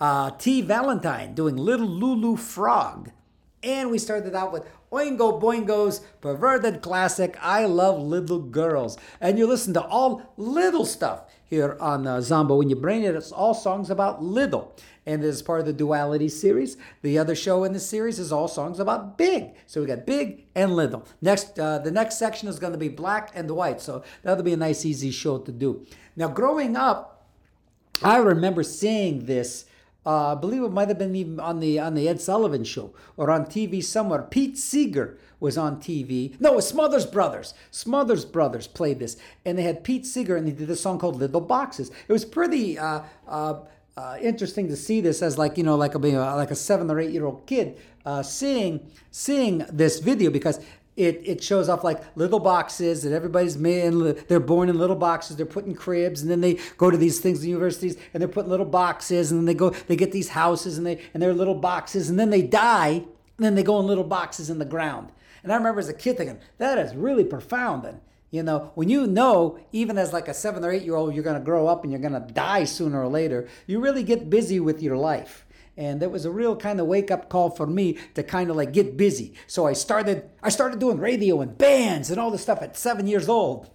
uh, 0.00 0.30
T. 0.30 0.62
Valentine 0.62 1.34
doing 1.34 1.56
Little 1.56 1.88
Lulu 1.88 2.36
Frog. 2.36 3.10
And 3.62 3.90
we 3.90 3.98
started 3.98 4.34
out 4.34 4.52
with 4.52 4.64
Oingo 4.92 5.40
Boingo's 5.40 6.00
perverted 6.20 6.80
classic, 6.80 7.36
I 7.40 7.64
Love 7.66 8.00
Little 8.00 8.38
Girls. 8.38 8.96
And 9.20 9.38
you 9.38 9.46
listen 9.46 9.74
to 9.74 9.82
all 9.82 10.32
little 10.36 10.84
stuff 10.84 11.24
here 11.44 11.76
on 11.80 12.06
uh, 12.06 12.20
Zombo. 12.20 12.56
When 12.56 12.70
you 12.70 12.76
brain 12.76 13.02
it, 13.02 13.16
it's 13.16 13.32
all 13.32 13.54
songs 13.54 13.90
about 13.90 14.22
little. 14.22 14.76
And 15.04 15.22
this 15.22 15.36
is 15.36 15.42
part 15.42 15.60
of 15.60 15.66
the 15.66 15.72
Duality 15.72 16.28
series. 16.28 16.76
The 17.02 17.18
other 17.18 17.34
show 17.34 17.64
in 17.64 17.72
the 17.72 17.80
series 17.80 18.18
is 18.18 18.30
all 18.30 18.46
songs 18.46 18.78
about 18.78 19.18
big. 19.18 19.50
So 19.66 19.80
we 19.80 19.86
got 19.86 20.06
big 20.06 20.44
and 20.54 20.76
little. 20.76 21.06
Next, 21.20 21.58
uh, 21.58 21.78
the 21.78 21.90
next 21.90 22.18
section 22.18 22.48
is 22.48 22.58
going 22.58 22.74
to 22.74 22.78
be 22.78 22.88
black 22.88 23.32
and 23.34 23.50
white. 23.50 23.80
So 23.80 24.04
that'll 24.22 24.44
be 24.44 24.52
a 24.52 24.58
nice, 24.58 24.84
easy 24.84 25.10
show 25.10 25.38
to 25.38 25.50
do. 25.50 25.84
Now, 26.14 26.28
growing 26.28 26.76
up, 26.76 27.26
I 28.02 28.18
remember 28.18 28.62
seeing 28.62 29.24
this. 29.24 29.64
Uh, 30.08 30.32
I 30.32 30.36
believe 30.36 30.62
it 30.62 30.72
might 30.72 30.88
have 30.88 30.98
been 30.98 31.14
even 31.14 31.38
on 31.38 31.60
the 31.60 31.78
on 31.78 31.92
the 31.94 32.08
Ed 32.08 32.18
Sullivan 32.18 32.64
show 32.64 32.94
or 33.18 33.30
on 33.30 33.44
TV 33.44 33.84
somewhere. 33.84 34.22
Pete 34.22 34.56
Seeger 34.56 35.18
was 35.38 35.58
on 35.58 35.82
TV. 35.82 36.34
No, 36.40 36.54
it 36.54 36.56
was 36.56 36.66
Smothers 36.66 37.04
Brothers. 37.04 37.52
Smothers 37.70 38.24
Brothers 38.24 38.66
played 38.66 39.00
this, 39.00 39.18
and 39.44 39.58
they 39.58 39.64
had 39.64 39.84
Pete 39.84 40.06
Seeger, 40.06 40.34
and 40.34 40.48
they 40.48 40.52
did 40.52 40.70
a 40.70 40.76
song 40.76 40.98
called 40.98 41.16
"Little 41.16 41.42
Boxes." 41.42 41.90
It 42.08 42.12
was 42.12 42.24
pretty 42.24 42.78
uh, 42.78 43.02
uh, 43.28 43.60
uh, 43.98 44.16
interesting 44.22 44.66
to 44.68 44.76
see 44.76 45.02
this 45.02 45.20
as 45.20 45.36
like 45.36 45.58
you 45.58 45.62
know 45.62 45.76
like 45.76 45.94
a 45.94 45.98
like 45.98 46.50
a 46.50 46.56
seven 46.56 46.90
or 46.90 46.98
eight 46.98 47.10
year 47.10 47.26
old 47.26 47.46
kid 47.46 47.76
uh, 48.06 48.22
seeing 48.22 48.80
seeing 49.10 49.58
this 49.70 49.98
video 49.98 50.30
because 50.30 50.58
it, 50.98 51.22
it 51.24 51.42
shows 51.42 51.68
off 51.68 51.84
like 51.84 52.02
little 52.16 52.40
boxes 52.40 53.04
that 53.04 53.12
everybody's 53.12 53.56
made 53.56 53.92
they're 54.26 54.40
born 54.40 54.68
in 54.68 54.76
little 54.76 54.96
boxes 54.96 55.36
they're 55.36 55.46
put 55.46 55.64
in 55.64 55.74
cribs 55.74 56.22
and 56.22 56.30
then 56.30 56.40
they 56.40 56.58
go 56.76 56.90
to 56.90 56.96
these 56.96 57.20
things 57.20 57.40
the 57.40 57.48
universities 57.48 57.96
and 58.12 58.20
they're 58.20 58.28
put 58.28 58.44
in 58.44 58.50
little 58.50 58.66
boxes 58.66 59.30
and 59.30 59.40
then 59.40 59.46
they 59.46 59.54
go 59.54 59.70
they 59.70 59.94
get 59.94 60.10
these 60.10 60.30
houses 60.30 60.76
and 60.76 60.86
they 60.86 61.00
and 61.14 61.22
they're 61.22 61.32
little 61.32 61.54
boxes 61.54 62.10
and 62.10 62.18
then 62.18 62.30
they 62.30 62.42
die 62.42 63.04
and 63.36 63.46
then 63.46 63.54
they 63.54 63.62
go 63.62 63.78
in 63.78 63.86
little 63.86 64.04
boxes 64.04 64.50
in 64.50 64.58
the 64.58 64.64
ground. 64.64 65.12
And 65.44 65.52
i 65.52 65.56
remember 65.56 65.78
as 65.78 65.88
a 65.88 65.94
kid 65.94 66.16
thinking 66.16 66.40
that 66.58 66.78
is 66.78 66.94
really 66.94 67.24
profound 67.24 67.84
and 67.84 68.00
you 68.30 68.42
know? 68.42 68.72
When 68.74 68.90
you 68.90 69.06
know 69.06 69.58
even 69.72 69.96
as 69.96 70.12
like 70.12 70.28
a 70.28 70.34
seven 70.34 70.64
or 70.64 70.72
eight 70.72 70.82
year 70.82 70.96
old 70.96 71.14
you're 71.14 71.24
going 71.24 71.38
to 71.38 71.44
grow 71.44 71.68
up 71.68 71.84
and 71.84 71.92
you're 71.92 72.00
going 72.00 72.12
to 72.12 72.32
die 72.32 72.64
sooner 72.64 73.00
or 73.00 73.08
later 73.08 73.48
you 73.66 73.78
really 73.78 74.02
get 74.02 74.28
busy 74.28 74.58
with 74.58 74.82
your 74.82 74.96
life 74.96 75.46
and 75.78 76.02
that 76.02 76.10
was 76.10 76.26
a 76.26 76.30
real 76.30 76.56
kind 76.56 76.80
of 76.80 76.86
wake 76.86 77.10
up 77.10 77.30
call 77.30 77.48
for 77.50 77.66
me 77.66 77.96
to 78.14 78.22
kind 78.22 78.50
of 78.50 78.56
like 78.56 78.72
get 78.72 78.96
busy. 78.96 79.32
So 79.46 79.66
I 79.66 79.72
started 79.72 80.28
I 80.42 80.50
started 80.50 80.80
doing 80.80 80.98
radio 80.98 81.40
and 81.40 81.56
bands 81.56 82.10
and 82.10 82.20
all 82.20 82.30
this 82.30 82.42
stuff 82.42 82.60
at 82.60 82.76
seven 82.76 83.06
years 83.06 83.28
old. 83.28 83.70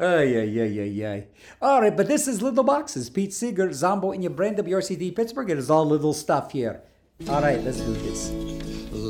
Oh, 0.00 0.20
yeah, 0.20 0.42
yeah, 0.42 0.64
yeah, 0.64 0.82
yeah. 0.82 1.20
All 1.60 1.80
right, 1.80 1.96
but 1.96 2.08
this 2.08 2.26
is 2.26 2.42
Little 2.42 2.64
Boxes. 2.64 3.08
Pete 3.08 3.32
Seeger, 3.32 3.72
Zombo 3.72 4.10
and 4.10 4.20
your 4.20 4.32
brain, 4.32 4.56
WRCD 4.56 5.14
Pittsburgh. 5.14 5.48
It 5.48 5.58
is 5.58 5.70
all 5.70 5.86
little 5.86 6.12
stuff 6.12 6.50
here. 6.50 6.82
All 7.28 7.40
right, 7.40 7.62
let's 7.62 7.78
do 7.78 7.92
this. 7.92 8.71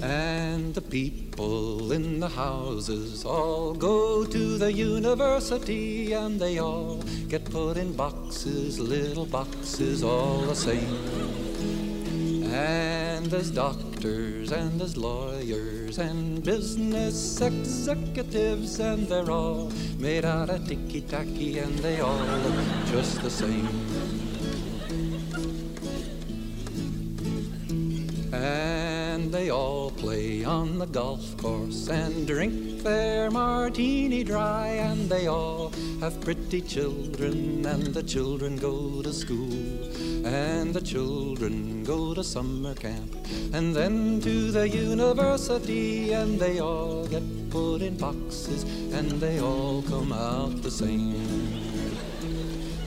And 0.00 0.74
the 0.74 0.80
people 0.80 1.90
in 1.90 2.20
the 2.20 2.28
houses 2.28 3.24
all 3.24 3.74
go 3.74 4.24
to 4.24 4.58
the 4.58 4.72
university 4.72 6.12
and 6.12 6.40
they 6.40 6.58
all 6.58 7.02
get 7.28 7.44
put 7.44 7.76
in 7.76 7.94
boxes, 7.94 8.78
little 8.78 9.26
boxes, 9.26 10.04
all 10.04 10.42
the 10.42 10.54
same. 10.54 11.48
And 12.52 13.26
there's 13.26 13.50
doctors 13.50 14.52
and 14.52 14.80
there's 14.80 14.96
lawyers 14.96 15.98
and 15.98 16.44
business 16.44 17.40
executives, 17.40 18.78
and 18.78 19.06
they're 19.08 19.30
all 19.30 19.72
made 19.98 20.24
out 20.24 20.48
of 20.48 20.66
ticky 20.68 21.00
tacky 21.00 21.58
and 21.58 21.76
they 21.80 22.00
all 22.00 22.16
look 22.16 22.86
just 22.86 23.20
the 23.22 23.30
same. 23.30 23.68
And 28.32 28.87
they 29.26 29.50
all 29.50 29.90
play 29.90 30.44
on 30.44 30.78
the 30.78 30.86
golf 30.86 31.36
course 31.36 31.88
and 31.88 32.26
drink 32.26 32.82
their 32.82 33.30
martini 33.30 34.22
dry. 34.24 34.68
And 34.68 35.08
they 35.08 35.26
all 35.26 35.72
have 36.00 36.20
pretty 36.20 36.60
children, 36.60 37.66
and 37.66 37.94
the 37.94 38.02
children 38.02 38.56
go 38.56 39.02
to 39.02 39.12
school. 39.12 39.52
And 40.26 40.72
the 40.72 40.80
children 40.80 41.84
go 41.84 42.14
to 42.14 42.22
summer 42.22 42.74
camp, 42.74 43.14
and 43.52 43.74
then 43.74 44.20
to 44.20 44.50
the 44.52 44.68
university. 44.68 46.12
And 46.12 46.38
they 46.38 46.60
all 46.60 47.06
get 47.06 47.24
put 47.50 47.82
in 47.82 47.96
boxes, 47.96 48.62
and 48.92 49.10
they 49.20 49.40
all 49.40 49.82
come 49.82 50.12
out 50.12 50.62
the 50.62 50.70
same. 50.70 51.47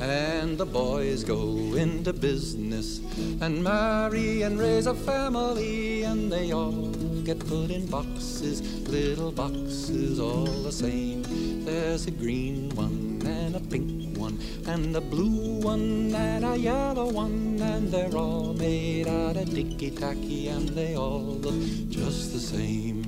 And 0.02 0.58
the 0.58 0.66
boys 0.66 1.24
go 1.24 1.76
into 1.76 2.12
business 2.12 3.02
and 3.39 3.64
marry 3.64 4.41
and 4.41 4.60
raise 4.60 4.88
a 4.88 4.95
family, 4.95 6.04
and 6.04 6.32
they 6.32 6.52
all 6.52 6.89
get 7.24 7.39
put 7.39 7.70
in 7.70 7.86
boxes, 7.86 8.62
little 8.89 9.32
boxes, 9.32 10.20
all 10.20 10.45
the 10.45 10.72
same. 10.72 11.22
There's 11.66 12.08
a 12.08 12.12
green 12.12 12.70
one 12.76 13.22
and 13.26 13.56
a 13.56 13.60
pink 13.60 14.18
one, 14.18 14.39
and 14.66 14.95
a 14.95 15.02
blue 15.02 15.60
one 15.62 16.16
and 16.16 16.45
a 16.45 16.58
yellow 16.58 17.12
one, 17.12 17.60
and 17.62 17.91
they're 17.91 18.18
all 18.18 18.54
made 18.54 19.08
out 19.08 19.38
of 19.38 19.54
ticky 19.54 19.91
tacky, 19.91 20.47
and 20.47 20.70
they 20.70 20.95
all 20.95 21.38
look 21.45 21.89
just 21.89 22.34
the 22.34 22.39
same. 22.39 23.02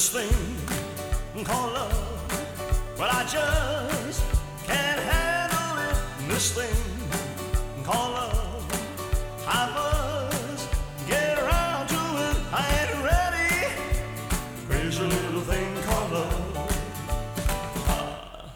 This 0.00 0.08
thing 0.08 1.44
called 1.44 1.74
love, 1.74 2.98
well, 2.98 3.10
I 3.12 3.22
just 3.24 4.24
can't 4.64 4.98
handle 4.98 5.76
it. 5.90 5.94
this 6.26 6.52
thing 6.52 7.84
called 7.84 8.14
love. 8.14 8.64
I 9.46 9.68
must 9.76 10.70
get 11.06 11.38
around 11.38 11.88
to 11.88 12.00
it. 12.28 12.36
I 12.50 12.64
ain't 12.80 13.04
ready. 13.12 13.52
Crazy 14.70 15.02
little 15.02 15.42
thing 15.42 15.68
called 15.82 16.12
love. 16.12 16.56
Ah, 17.88 18.50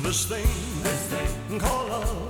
this 0.00 0.24
thing, 0.24 0.48
this 0.82 1.02
thing. 1.10 1.60
Called 1.60 1.90
love. 1.90 2.25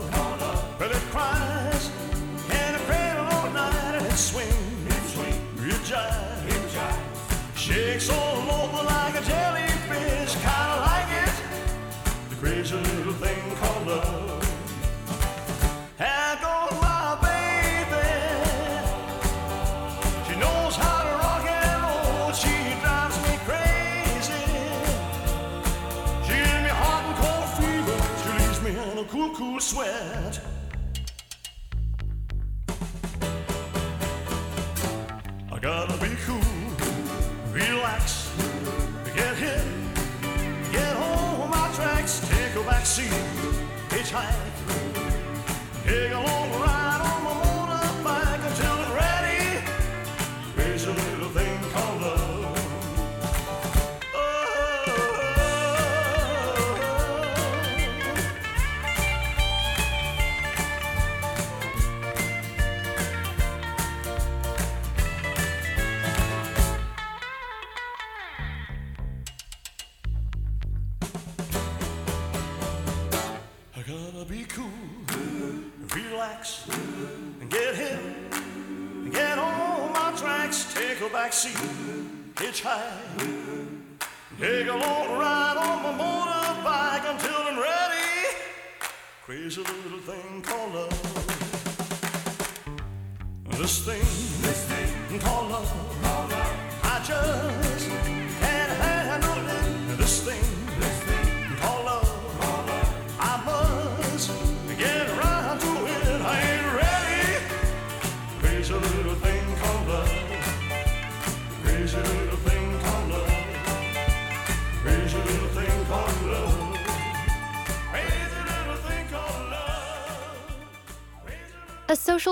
Take 45.86 46.10
a 46.10 46.35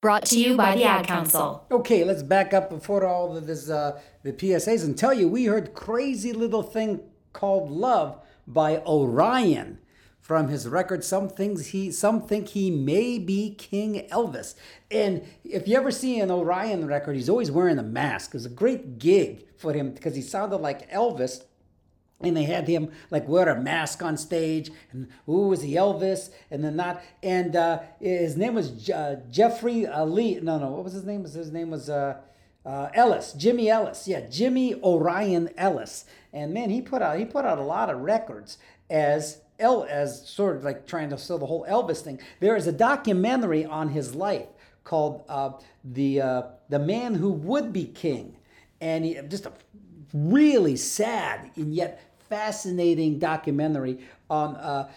Brought 0.00 0.24
to 0.26 0.40
you 0.40 0.56
by 0.56 0.76
the 0.76 0.84
Ad 0.84 1.06
Council. 1.06 1.66
Okay, 1.70 2.04
let's 2.04 2.22
back 2.22 2.54
up 2.54 2.70
before 2.70 3.04
all 3.04 3.36
of 3.36 3.46
this, 3.46 3.68
uh, 3.68 4.00
the 4.22 4.32
PSAs 4.32 4.82
and 4.82 4.96
tell 4.96 5.12
you 5.12 5.28
we 5.28 5.44
heard 5.44 5.74
"Crazy 5.74 6.32
Little 6.32 6.62
Thing 6.62 7.00
Called 7.34 7.70
Love" 7.70 8.18
by 8.46 8.78
Orion 8.78 9.78
from 10.18 10.48
his 10.48 10.66
record. 10.66 11.04
Some 11.04 11.28
things 11.28 11.68
he, 11.68 11.92
some 11.92 12.22
think 12.22 12.48
he 12.48 12.70
may 12.70 13.18
be 13.18 13.54
King 13.54 14.06
Elvis. 14.10 14.54
And 14.90 15.22
if 15.44 15.68
you 15.68 15.76
ever 15.76 15.90
see 15.90 16.18
an 16.18 16.30
Orion 16.30 16.86
record, 16.86 17.16
he's 17.16 17.28
always 17.28 17.50
wearing 17.50 17.78
a 17.78 17.82
mask. 17.82 18.30
It 18.30 18.34
was 18.34 18.46
a 18.46 18.48
great 18.48 18.98
gig 18.98 19.48
for 19.58 19.74
him 19.74 19.90
because 19.90 20.16
he 20.16 20.22
sounded 20.22 20.62
like 20.62 20.90
Elvis 20.90 21.42
and 22.22 22.36
they 22.36 22.44
had 22.44 22.68
him 22.68 22.90
like 23.10 23.26
wear 23.28 23.48
a 23.48 23.60
mask 23.60 24.02
on 24.02 24.16
stage 24.16 24.70
and 24.92 25.08
ooh 25.28 25.48
was 25.48 25.62
he 25.62 25.74
elvis? 25.74 26.30
And 26.50 26.64
then 26.64 26.76
not 26.76 27.02
and 27.22 27.56
uh, 27.56 27.80
his 28.00 28.36
name 28.36 28.54
was 28.54 28.70
Je- 28.70 28.92
uh, 28.92 29.16
jeffrey 29.30 29.86
ali 29.86 30.40
no 30.40 30.58
no 30.58 30.68
what 30.68 30.84
was 30.84 30.92
his 30.92 31.04
name? 31.04 31.22
His 31.24 31.52
name 31.52 31.70
was 31.70 31.88
uh, 31.88 32.18
uh, 32.64 32.90
ellis 32.92 33.32
jimmy 33.32 33.70
ellis 33.70 34.06
yeah 34.06 34.20
jimmy 34.28 34.74
orion 34.82 35.50
ellis. 35.56 36.04
And 36.32 36.52
man 36.52 36.70
he 36.70 36.82
put 36.82 37.02
out 37.02 37.18
he 37.18 37.24
put 37.24 37.44
out 37.44 37.58
a 37.58 37.62
lot 37.62 37.90
of 37.90 38.00
records 38.00 38.58
as 38.88 39.40
El, 39.58 39.84
as 39.84 40.26
sort 40.26 40.56
of 40.56 40.64
like 40.64 40.86
trying 40.86 41.10
to 41.10 41.18
sell 41.18 41.38
the 41.38 41.46
whole 41.46 41.66
elvis 41.68 42.00
thing. 42.00 42.18
There 42.40 42.56
is 42.56 42.66
a 42.66 42.72
documentary 42.72 43.64
on 43.64 43.90
his 43.90 44.14
life 44.14 44.48
called 44.84 45.22
uh, 45.28 45.52
the 45.84 46.20
uh, 46.20 46.42
the 46.68 46.78
man 46.78 47.14
who 47.14 47.30
would 47.30 47.72
be 47.72 47.84
king. 47.84 48.36
And 48.80 49.04
he, 49.04 49.20
just 49.28 49.44
a 49.44 49.52
really 50.12 50.76
sad 50.76 51.50
and 51.56 51.74
yet 51.74 52.09
fascinating 52.30 53.18
documentary 53.18 53.98
on 54.30 54.56
uh, 54.56 54.90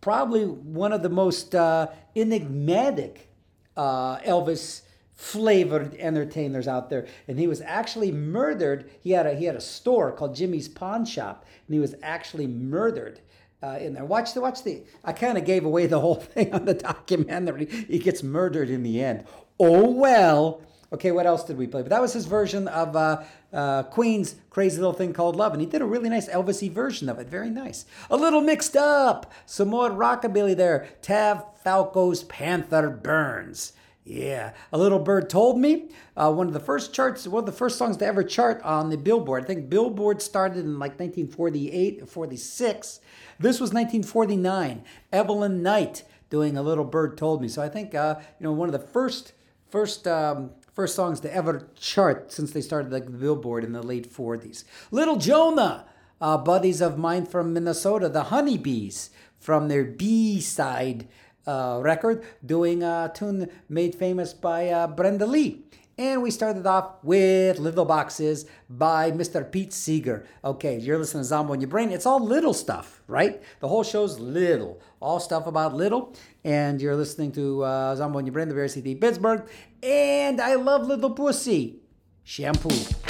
probably 0.00 0.44
one 0.44 0.92
of 0.92 1.02
the 1.02 1.08
most 1.08 1.54
uh, 1.54 1.88
enigmatic 2.14 3.28
uh, 3.76 4.18
Elvis 4.18 4.82
flavored 5.14 5.94
entertainers 5.96 6.68
out 6.68 6.90
there. 6.90 7.08
And 7.26 7.40
he 7.40 7.48
was 7.48 7.60
actually 7.62 8.12
murdered. 8.12 8.88
He 9.00 9.10
had 9.10 9.26
a 9.26 9.34
he 9.34 9.46
had 9.46 9.56
a 9.56 9.60
store 9.60 10.12
called 10.12 10.36
Jimmy's 10.36 10.68
Pawn 10.68 11.04
Shop 11.04 11.44
and 11.66 11.74
he 11.74 11.80
was 11.80 11.96
actually 12.02 12.46
murdered 12.46 13.20
uh, 13.62 13.78
in 13.80 13.94
there. 13.94 14.04
Watch 14.04 14.34
the 14.34 14.40
watch 14.40 14.62
the 14.62 14.84
I 15.04 15.12
kind 15.12 15.36
of 15.36 15.44
gave 15.44 15.64
away 15.64 15.86
the 15.86 15.98
whole 15.98 16.14
thing 16.34 16.54
on 16.54 16.66
the 16.66 16.74
documentary. 16.74 17.66
He 17.66 17.98
gets 17.98 18.22
murdered 18.22 18.70
in 18.70 18.84
the 18.84 19.02
end. 19.02 19.24
Oh 19.58 19.90
well. 19.90 20.62
Okay, 20.90 21.10
what 21.12 21.26
else 21.26 21.44
did 21.44 21.58
we 21.58 21.66
play? 21.66 21.82
But 21.82 21.90
that 21.90 22.00
was 22.00 22.14
his 22.14 22.24
version 22.24 22.66
of 22.68 22.96
uh, 22.96 23.22
uh, 23.52 23.84
Queen's 23.84 24.36
crazy 24.50 24.78
little 24.78 24.92
thing 24.92 25.12
called 25.12 25.36
Love. 25.36 25.52
And 25.52 25.60
he 25.60 25.66
did 25.66 25.82
a 25.82 25.86
really 25.86 26.08
nice 26.08 26.28
Elvisy 26.28 26.70
version 26.70 27.08
of 27.08 27.18
it. 27.18 27.28
Very 27.28 27.50
nice. 27.50 27.84
A 28.10 28.16
little 28.16 28.40
mixed 28.40 28.76
up. 28.76 29.32
Some 29.46 29.68
more 29.68 29.90
rockabilly 29.90 30.56
there. 30.56 30.88
Tav 31.02 31.44
Falco's 31.64 32.24
Panther 32.24 32.90
Burns. 32.90 33.72
Yeah, 34.04 34.54
a 34.72 34.78
little 34.78 35.00
bird 35.00 35.28
told 35.28 35.58
me 35.58 35.90
uh, 36.16 36.32
one 36.32 36.46
of 36.46 36.54
the 36.54 36.60
first 36.60 36.94
charts, 36.94 37.28
one 37.28 37.42
of 37.42 37.46
the 37.46 37.52
first 37.52 37.76
songs 37.76 37.98
to 37.98 38.06
ever 38.06 38.22
chart 38.22 38.62
on 38.62 38.88
the 38.88 38.96
Billboard. 38.96 39.44
I 39.44 39.46
think 39.46 39.68
Billboard 39.68 40.22
started 40.22 40.60
in 40.60 40.78
like 40.78 40.98
1948 40.98 42.02
or 42.02 42.06
46. 42.06 43.00
This 43.38 43.60
was 43.60 43.74
1949. 43.74 44.82
Evelyn 45.12 45.62
Knight 45.62 46.04
doing 46.30 46.56
a 46.56 46.62
little 46.62 46.84
bird 46.84 47.18
told 47.18 47.42
me. 47.42 47.48
So 47.48 47.60
I 47.60 47.68
think 47.68 47.94
uh, 47.94 48.14
you 48.40 48.44
know 48.44 48.52
one 48.52 48.68
of 48.68 48.72
the 48.72 48.78
first 48.78 49.34
first 49.68 50.08
um, 50.08 50.52
first 50.78 50.94
songs 50.94 51.18
to 51.18 51.34
ever 51.34 51.66
chart 51.74 52.30
since 52.30 52.52
they 52.52 52.60
started 52.60 52.92
like 52.92 53.06
the 53.06 53.10
Billboard 53.10 53.64
in 53.64 53.72
the 53.72 53.82
late 53.82 54.08
40s. 54.08 54.62
Little 54.92 55.16
Jonah, 55.16 55.86
uh, 56.20 56.38
buddies 56.38 56.80
of 56.80 56.96
mine 56.96 57.26
from 57.26 57.52
Minnesota, 57.52 58.08
the 58.08 58.30
Honeybees 58.30 59.10
from 59.40 59.66
their 59.66 59.82
B 59.82 60.40
side 60.40 61.08
uh, 61.48 61.80
record, 61.82 62.24
doing 62.46 62.84
a 62.84 63.10
tune 63.12 63.50
made 63.68 63.96
famous 63.96 64.32
by 64.32 64.68
uh, 64.68 64.86
Brenda 64.86 65.26
Lee. 65.26 65.64
And 65.98 66.22
we 66.22 66.30
started 66.30 66.64
off 66.64 67.02
with 67.02 67.58
Little 67.58 67.84
Boxes 67.84 68.46
by 68.70 69.10
Mr. 69.10 69.50
Pete 69.50 69.72
Seeger. 69.72 70.24
Okay, 70.44 70.78
you're 70.78 70.96
listening 70.96 71.24
to 71.24 71.28
Zombo 71.28 71.54
in 71.54 71.60
Your 71.60 71.68
Brain. 71.68 71.90
It's 71.90 72.06
all 72.06 72.24
little 72.24 72.54
stuff, 72.54 73.02
right? 73.08 73.42
The 73.58 73.66
whole 73.66 73.82
show's 73.82 74.16
little, 74.20 74.80
all 75.00 75.18
stuff 75.18 75.48
about 75.48 75.74
little. 75.74 76.14
And 76.44 76.80
you're 76.80 76.94
listening 76.94 77.32
to 77.32 77.64
uh, 77.64 77.96
Zombo 77.96 78.20
in 78.20 78.26
Your 78.26 78.32
Brain, 78.32 78.46
the 78.46 78.54
very 78.54 78.68
city 78.68 78.94
Pittsburgh. 78.94 79.48
And 79.82 80.40
I 80.40 80.54
love 80.54 80.86
Little 80.86 81.10
Pussy 81.10 81.80
shampoo. 82.22 83.07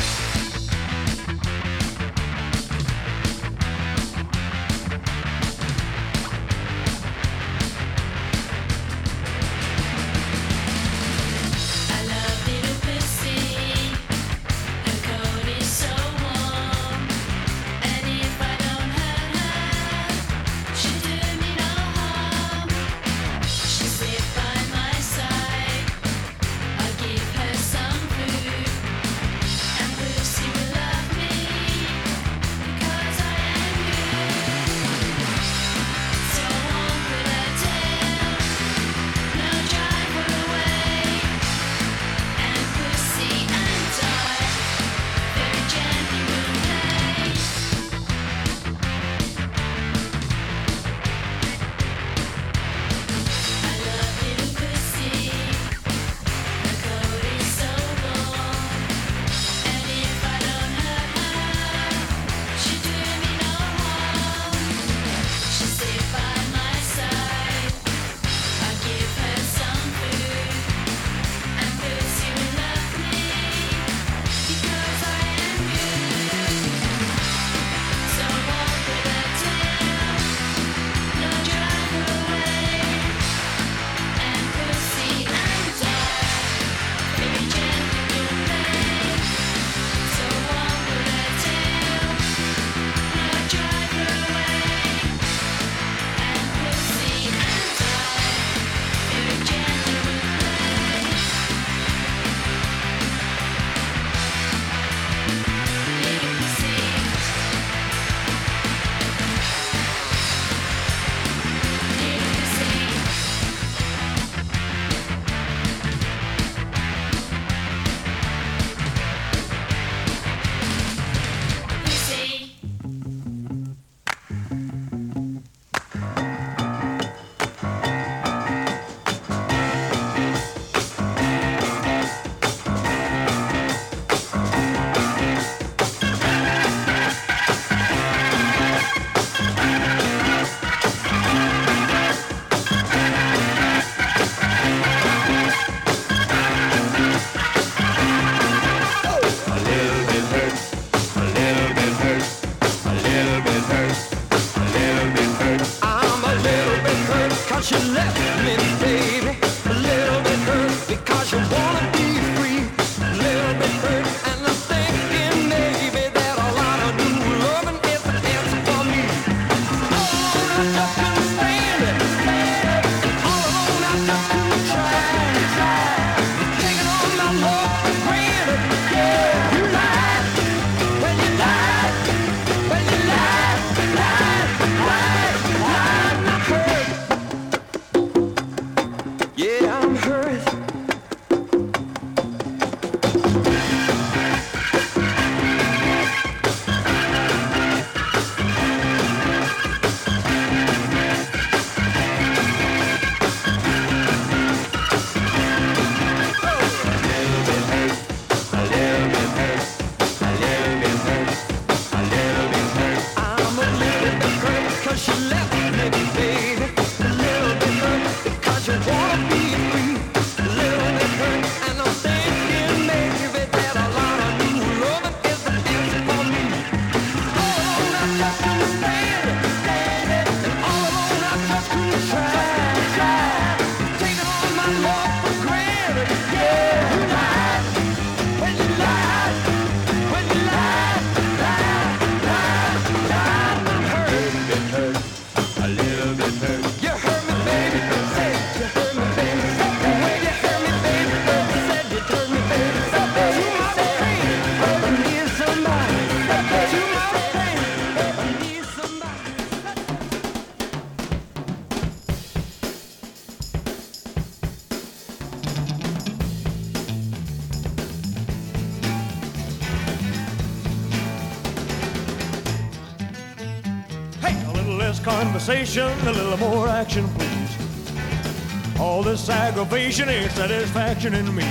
A 275.49 276.12
little 276.12 276.37
more 276.37 276.69
action, 276.69 277.09
please. 277.15 278.79
All 278.79 279.03
this 279.03 279.31
aggravation 279.31 280.07
ain't 280.11 280.31
satisfaction 280.33 281.15
in 281.15 281.35
me. 281.35 281.47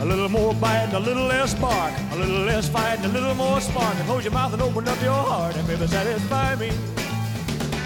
A 0.00 0.04
little 0.04 0.30
more 0.30 0.54
bite, 0.54 0.84
and 0.84 0.94
a 0.94 0.98
little 0.98 1.26
less 1.26 1.52
bark, 1.52 1.92
a 2.12 2.16
little 2.16 2.40
less 2.46 2.66
fight, 2.66 3.04
a 3.04 3.08
little 3.08 3.34
more 3.34 3.60
spark. 3.60 3.94
And 3.96 4.06
close 4.06 4.24
your 4.24 4.32
mouth 4.32 4.54
and 4.54 4.62
open 4.62 4.88
up 4.88 4.98
your 5.02 5.12
heart, 5.12 5.54
and 5.56 5.66
baby, 5.68 5.86
satisfy 5.86 6.54
me. 6.54 6.70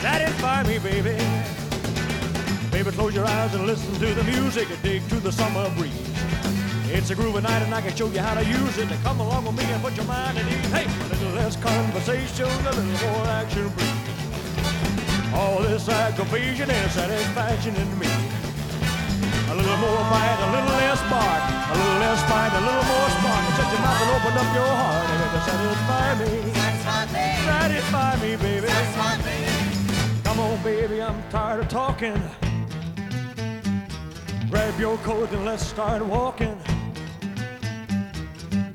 Satisfy 0.01 0.63
me, 0.63 0.79
baby. 0.79 1.17
Baby, 2.71 2.91
close 2.93 3.17
your 3.17 3.27
eyes 3.27 3.53
and 3.57 3.67
listen 3.67 3.93
to 3.95 4.15
the 4.15 4.25
music 4.25 4.71
and 4.71 4.81
dig 4.85 5.09
to 5.09 5.17
the 5.17 5.33
summer 5.33 5.69
breeze. 5.77 5.93
It's 6.87 7.11
a 7.11 7.17
groovy 7.17 7.43
night 7.43 7.63
and 7.63 7.75
I 7.75 7.81
can 7.81 7.97
show 7.97 8.09
you 8.09 8.21
how 8.21 8.35
to 8.35 8.45
use 8.45 8.79
it. 8.79 8.89
Come 9.03 9.19
along 9.19 9.45
with 9.45 9.57
me 9.57 9.65
and 9.65 9.83
put 9.83 9.97
your 9.97 10.07
mind 10.07 10.39
at 10.39 10.47
ease. 10.47 10.71
Hey, 10.71 10.87
a 10.87 11.09
little 11.09 11.33
less 11.33 11.57
conversation, 11.57 12.47
a 12.47 12.71
little 12.71 12.85
more 12.85 13.27
action, 13.27 13.69
please. 13.71 13.98
All 15.39 15.63
this 15.63 15.89
aggravation 15.89 16.69
and 16.69 16.91
satisfaction 16.91 17.77
in 17.77 17.99
me. 18.01 18.11
A 19.51 19.55
little 19.55 19.77
more 19.77 20.03
bite, 20.11 20.41
a 20.43 20.51
little 20.51 20.75
less 20.83 21.01
bark, 21.07 21.43
a 21.71 21.75
little 21.79 22.01
less 22.01 22.21
fight, 22.27 22.51
a 22.51 22.63
little 22.67 22.87
more 22.91 23.09
spark. 23.15 23.45
Shut 23.55 23.71
your 23.71 23.83
mouth 23.87 24.03
and 24.03 24.11
open 24.17 24.35
up 24.35 24.51
your 24.59 24.73
heart 24.81 25.07
and 25.13 25.21
it'll 25.23 25.45
satisfy 25.47 26.07
me. 26.19 26.33
Satisfy 27.47 28.11
me, 28.21 28.31
baby. 28.35 28.67
Come 30.25 30.41
on, 30.41 30.63
baby, 30.65 31.01
I'm 31.01 31.23
tired 31.31 31.61
of 31.61 31.69
talking. 31.69 32.21
Grab 34.51 34.81
your 34.81 34.97
coat 34.99 35.31
and 35.31 35.45
let's 35.45 35.65
start 35.65 36.05
walking. 36.05 36.59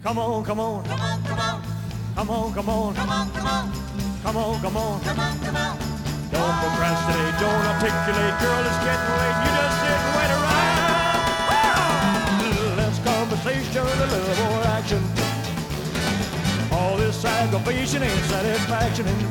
Come 0.02 0.18
on, 0.18 0.46
come 0.46 0.62
on. 0.62 0.86
Come 0.86 1.02
on, 1.02 1.24
come 1.24 1.40
on. 1.40 1.62
Come 2.16 2.30
on, 2.30 2.54
come 2.54 2.70
on. 2.70 2.96
Come 2.96 3.10
on, 3.10 3.32
come 3.34 3.48
on. 3.48 3.74
Come 4.24 4.38
on, 4.38 4.62
come 4.62 4.78
on. 4.78 5.02
Come 5.02 5.20
on, 5.20 5.40
come 5.40 5.56
on. 5.58 5.83
Don't 6.44 6.60
procrastinate, 6.60 7.40
don't 7.40 7.64
articulate, 7.72 8.36
girl, 8.44 8.68
it's 8.68 8.76
getting 8.84 9.16
late. 9.16 9.38
You 9.48 9.52
just 9.64 9.80
sit 9.80 9.96
and 9.96 10.12
wait 10.12 10.28
around. 10.36 10.92
A 12.20 12.44
little 12.44 12.76
less 12.84 13.00
conversation, 13.00 13.80
a 13.80 13.96
little 13.96 14.36
more 14.52 14.60
action. 14.76 15.00
All 16.68 17.00
this 17.00 17.24
aggravation 17.24 18.04
ain't 18.04 18.26
satisfaction 18.28 19.08
in. 19.08 19.24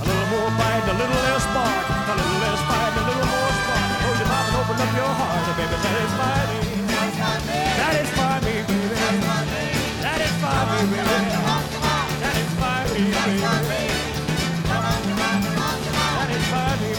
A 0.00 0.04
little 0.08 0.28
more 0.32 0.48
bite, 0.56 0.88
a 0.88 0.96
little 0.96 1.20
less 1.28 1.44
bark, 1.52 1.84
a 1.92 2.16
little 2.16 2.40
less 2.40 2.60
fight, 2.64 2.96
a 2.96 3.04
little 3.04 3.28
more 3.28 3.52
spark. 3.60 4.00
Close 4.00 4.16
your 4.16 4.32
mouth 4.32 4.48
and 4.48 4.56
open 4.64 4.80
up 4.80 4.92
your 4.96 5.12
heart, 5.12 5.44
and 5.44 5.60
baby, 5.60 5.76
satisfy 5.84 6.40
me. 6.48 6.56
Satisfy 7.84 8.40
me, 8.48 8.64
baby. 8.64 8.96
Satisfy 10.08 10.56
me, 10.72 10.88
baby. 10.88 11.36
Satisfy 12.16 12.80
me, 12.96 13.12
baby. 13.12 13.69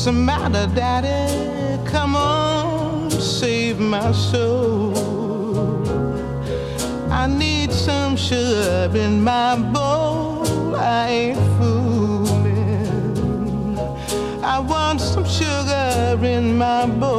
the 0.07 0.13
matter, 0.13 0.69
Daddy? 0.73 1.85
Come 1.85 2.15
on, 2.15 3.11
save 3.11 3.81
my 3.81 4.13
soul. 4.13 4.95
I 7.11 7.27
need 7.27 7.73
some 7.73 8.17
sugar 8.17 8.93
in 8.95 9.21
my 9.25 9.57
bowl. 9.57 10.77
I 10.77 11.09
ain't 11.09 11.41
fooling. 11.59 12.97
I 14.45 14.61
want 14.61 15.01
some 15.01 15.27
sugar 15.27 16.17
in 16.25 16.57
my 16.57 16.87
bowl. 16.87 17.16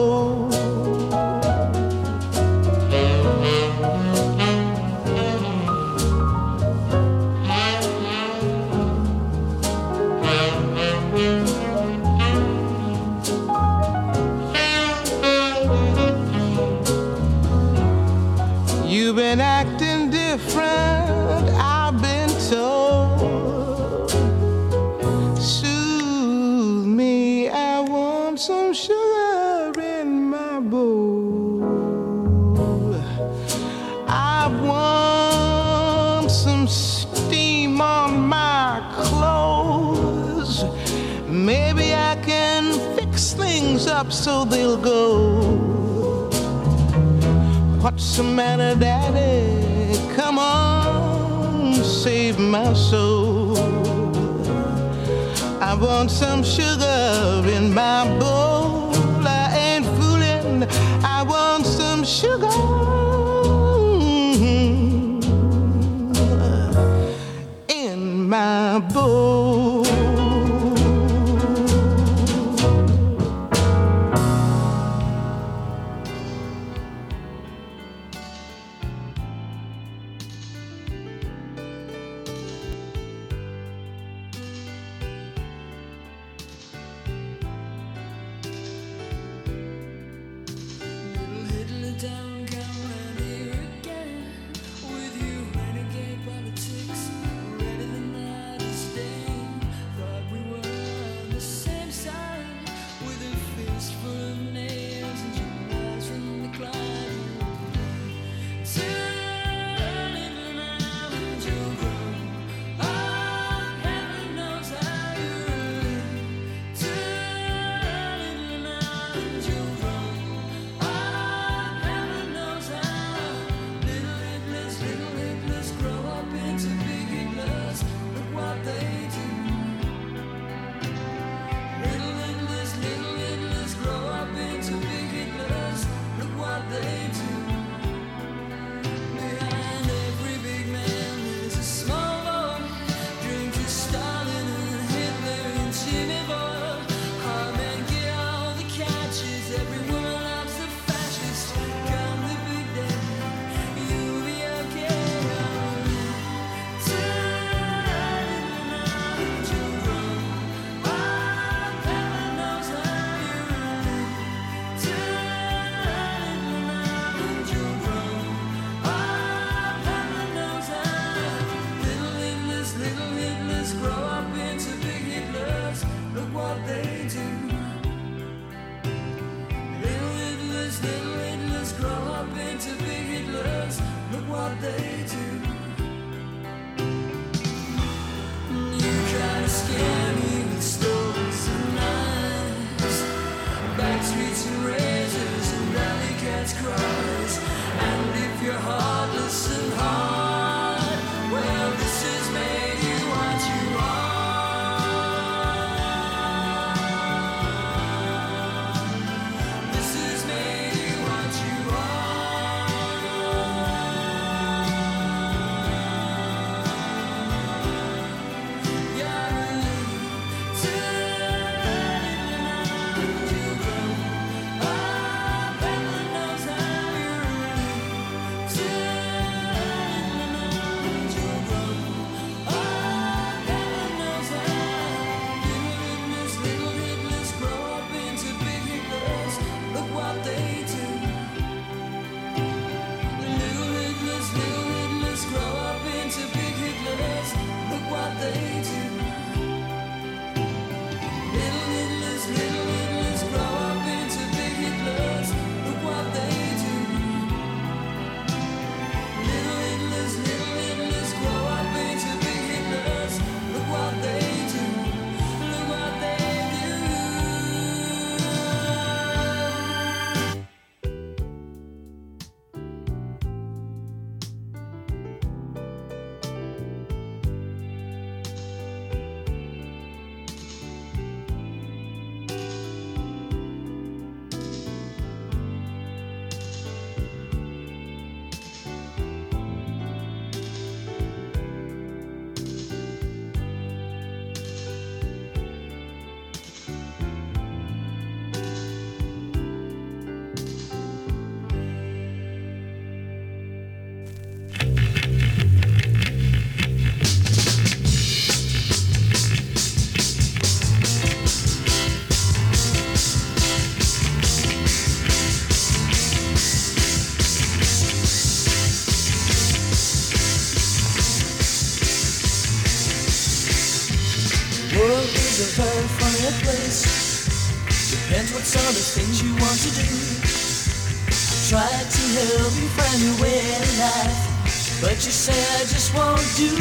you 335.08 335.14
say 335.14 335.40
I 335.56 335.60
just 335.60 335.96
want 335.96 336.20
to 336.20 336.28
do. 336.36 336.52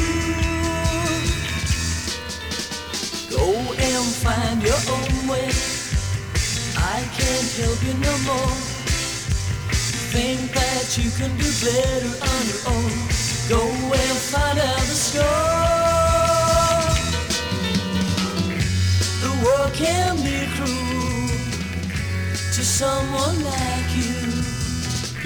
Go 3.34 3.42
and 3.74 4.06
find 4.22 4.62
your 4.62 4.82
own 4.94 5.14
way. 5.26 5.50
I 6.78 7.02
can't 7.18 7.50
help 7.58 7.80
you 7.82 7.94
no 8.06 8.14
more. 8.28 8.54
Think 10.14 10.52
that 10.54 10.86
you 10.96 11.10
can 11.18 11.32
do 11.42 11.48
better 11.58 12.12
on 12.30 12.42
your 12.46 12.62
own. 12.70 12.92
Go 13.50 13.62
and 14.02 14.18
find 14.30 14.58
out 14.60 14.84
the 14.90 14.98
score. 15.06 15.24
The 19.26 19.32
world 19.42 19.72
can 19.74 20.14
be 20.22 20.46
cruel 20.54 21.28
to 22.54 22.62
someone 22.62 23.42
like 23.42 23.90
you. 23.98 24.14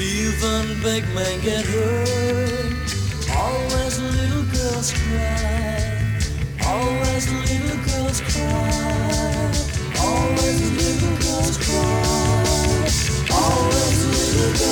Even 0.03 0.81
big 0.81 1.05
men 1.15 1.39
get 1.43 1.67
hurt. 1.67 2.60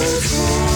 Cool. 0.01 0.68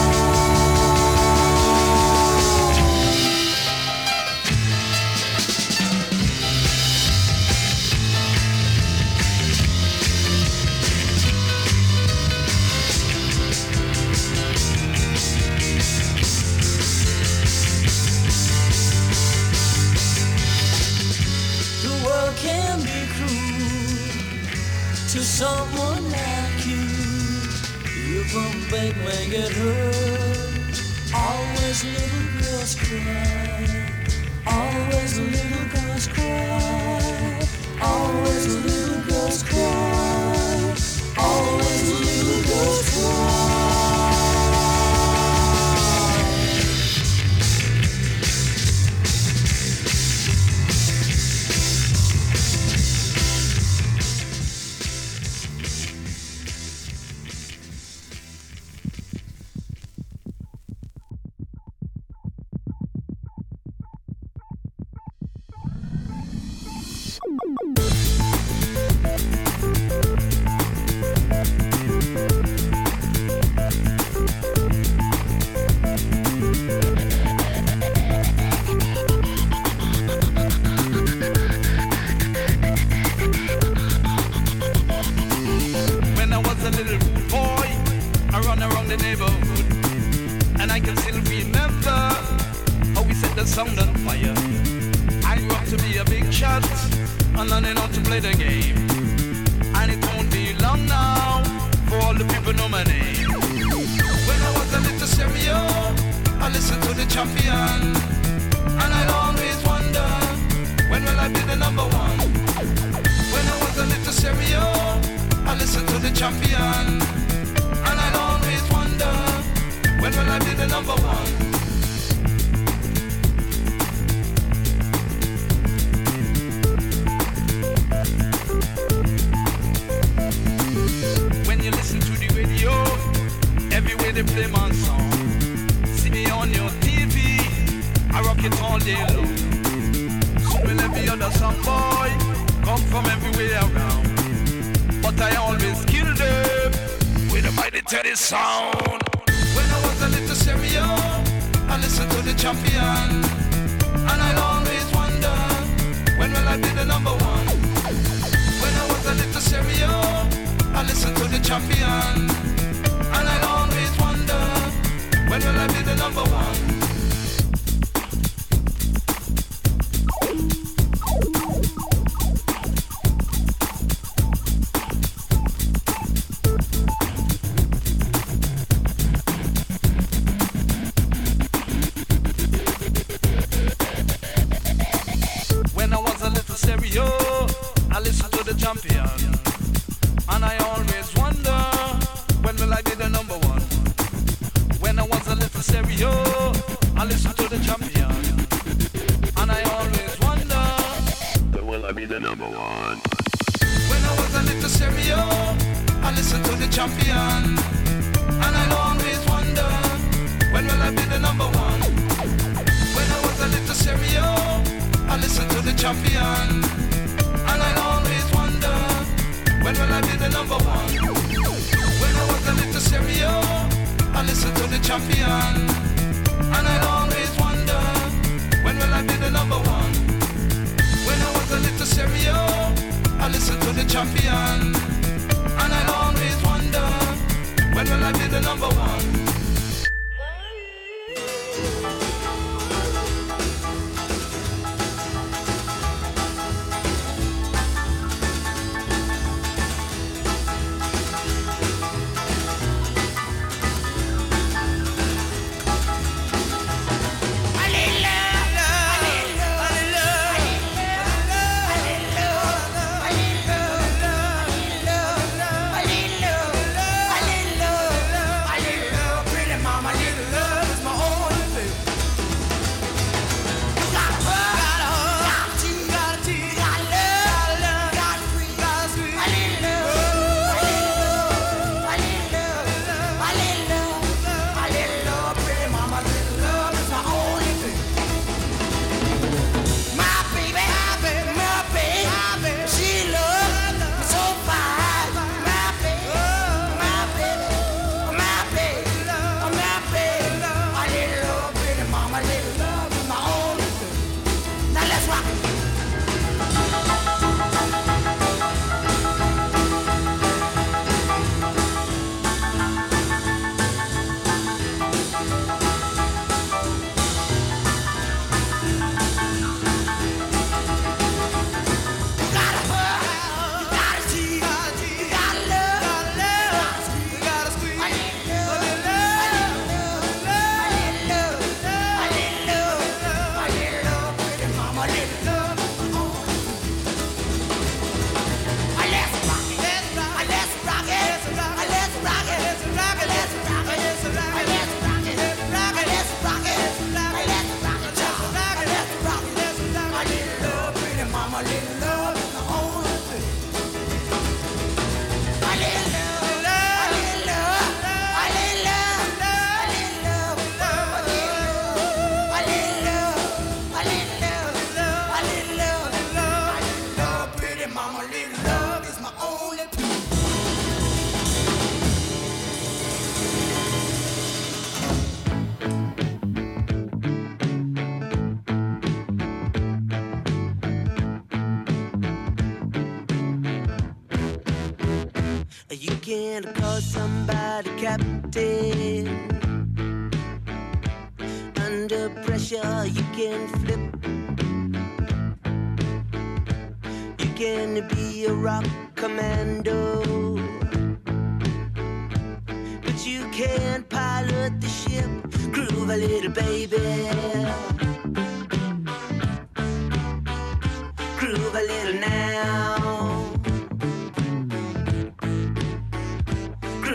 podcast. 387.63 388.02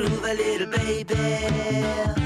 Groove 0.08 0.24
a 0.24 0.34
little 0.36 0.68
baby. 0.68 2.17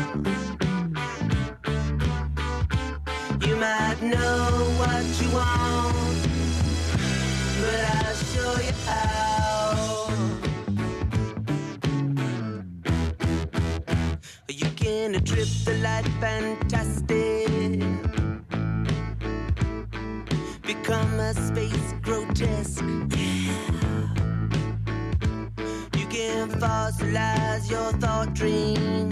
Fossilize 27.01 27.69
your 27.69 27.91
thought 27.93 28.33
dream 28.33 29.10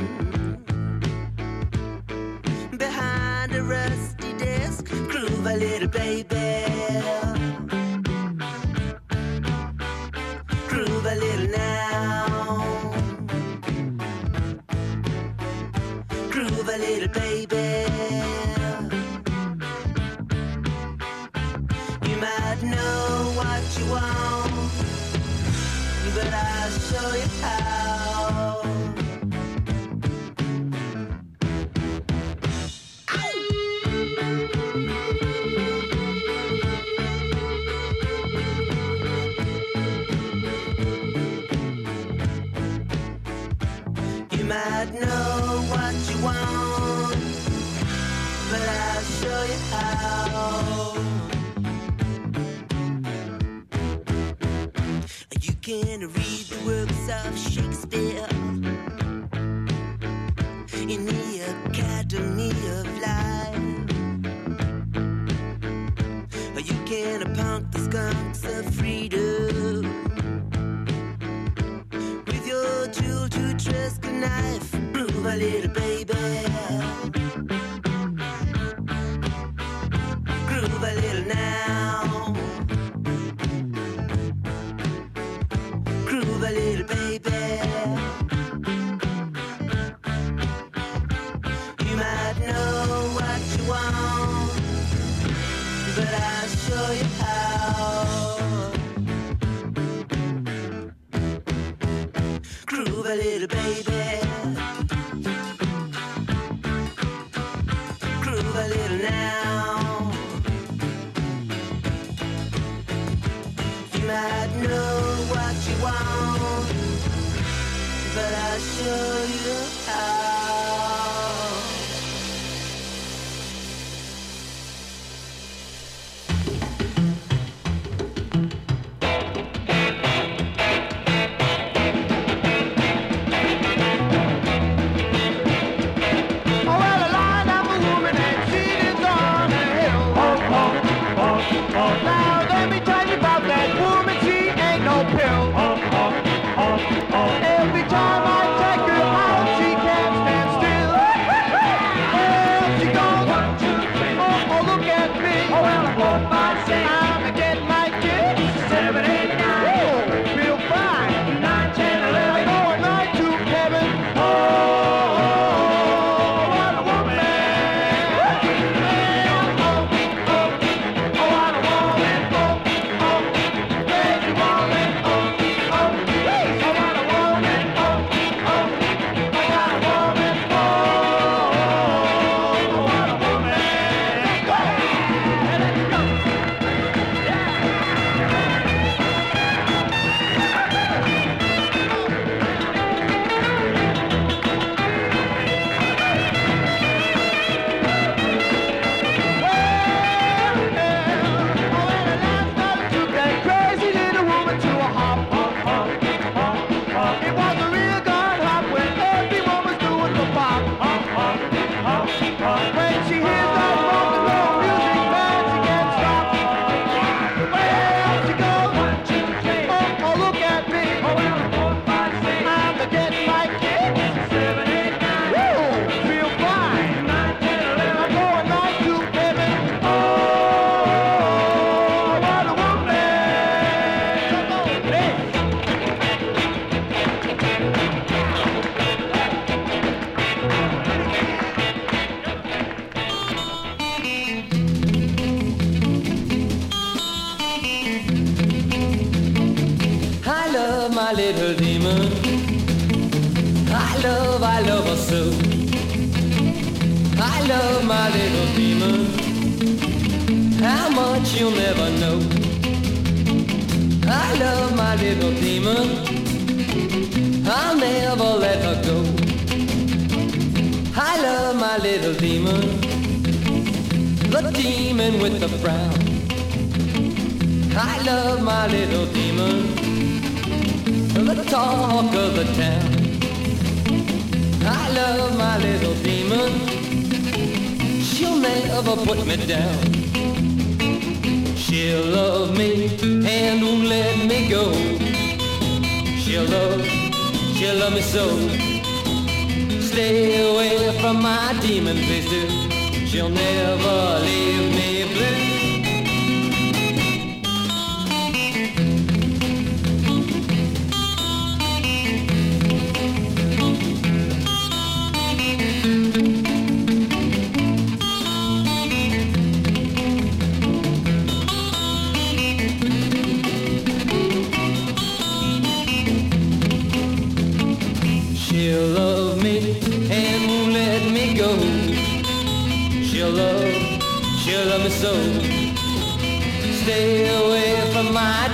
you'll 303.13 303.29
never 303.29 303.88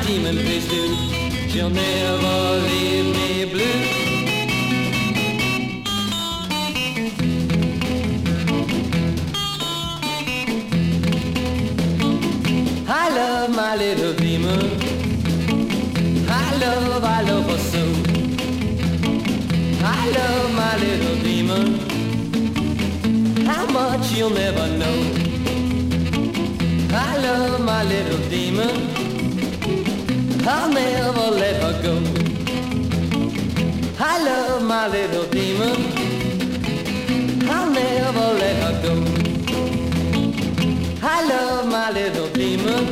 demon 0.05 0.37
face 0.37 0.67
dude. 0.69 0.95
She'll 1.49 1.69
never 1.69 2.61
leave 2.69 3.05
me 3.15 3.45
blue. 3.45 3.79
I 12.87 13.09
love 13.19 13.49
my 13.55 13.75
little 13.75 14.13
demon. 14.13 14.61
I 16.29 16.55
love, 16.63 17.03
I 17.03 17.21
love 17.21 17.49
her 17.49 17.57
so. 17.57 17.83
I 19.83 20.09
love 20.17 20.53
my 20.53 20.73
little 20.85 21.17
demon. 21.23 21.67
How 23.45 23.65
much 23.65 24.11
you'll 24.11 24.29
never 24.29 24.67
know. 24.81 24.97
I 26.91 27.17
love 27.17 27.61
my 27.61 27.83
little 27.83 28.29
demon. 28.29 29.04
I'll 30.47 30.71
never 30.71 31.31
let 31.31 31.55
her 31.63 31.81
go. 31.81 31.95
I 33.99 34.23
love 34.23 34.61
my 34.63 34.87
little 34.87 35.25
demon. 35.25 35.77
I'll 37.49 37.71
never 37.71 38.27
let 38.41 38.55
her 38.63 38.75
go. 38.83 38.95
I 41.01 41.27
love 41.27 41.67
my 41.67 41.89
little 41.89 42.29
demon. 42.29 42.83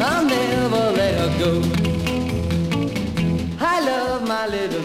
I'll 0.00 0.24
never 0.24 0.84
let 1.00 1.14
her 1.20 1.32
go. 1.40 1.62
I 3.60 3.80
love 3.80 4.22
my 4.28 4.46
little 4.46 4.77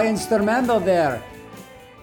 Wunderbar 0.00 0.18
instrumental 0.18 0.80
there. 0.80 1.22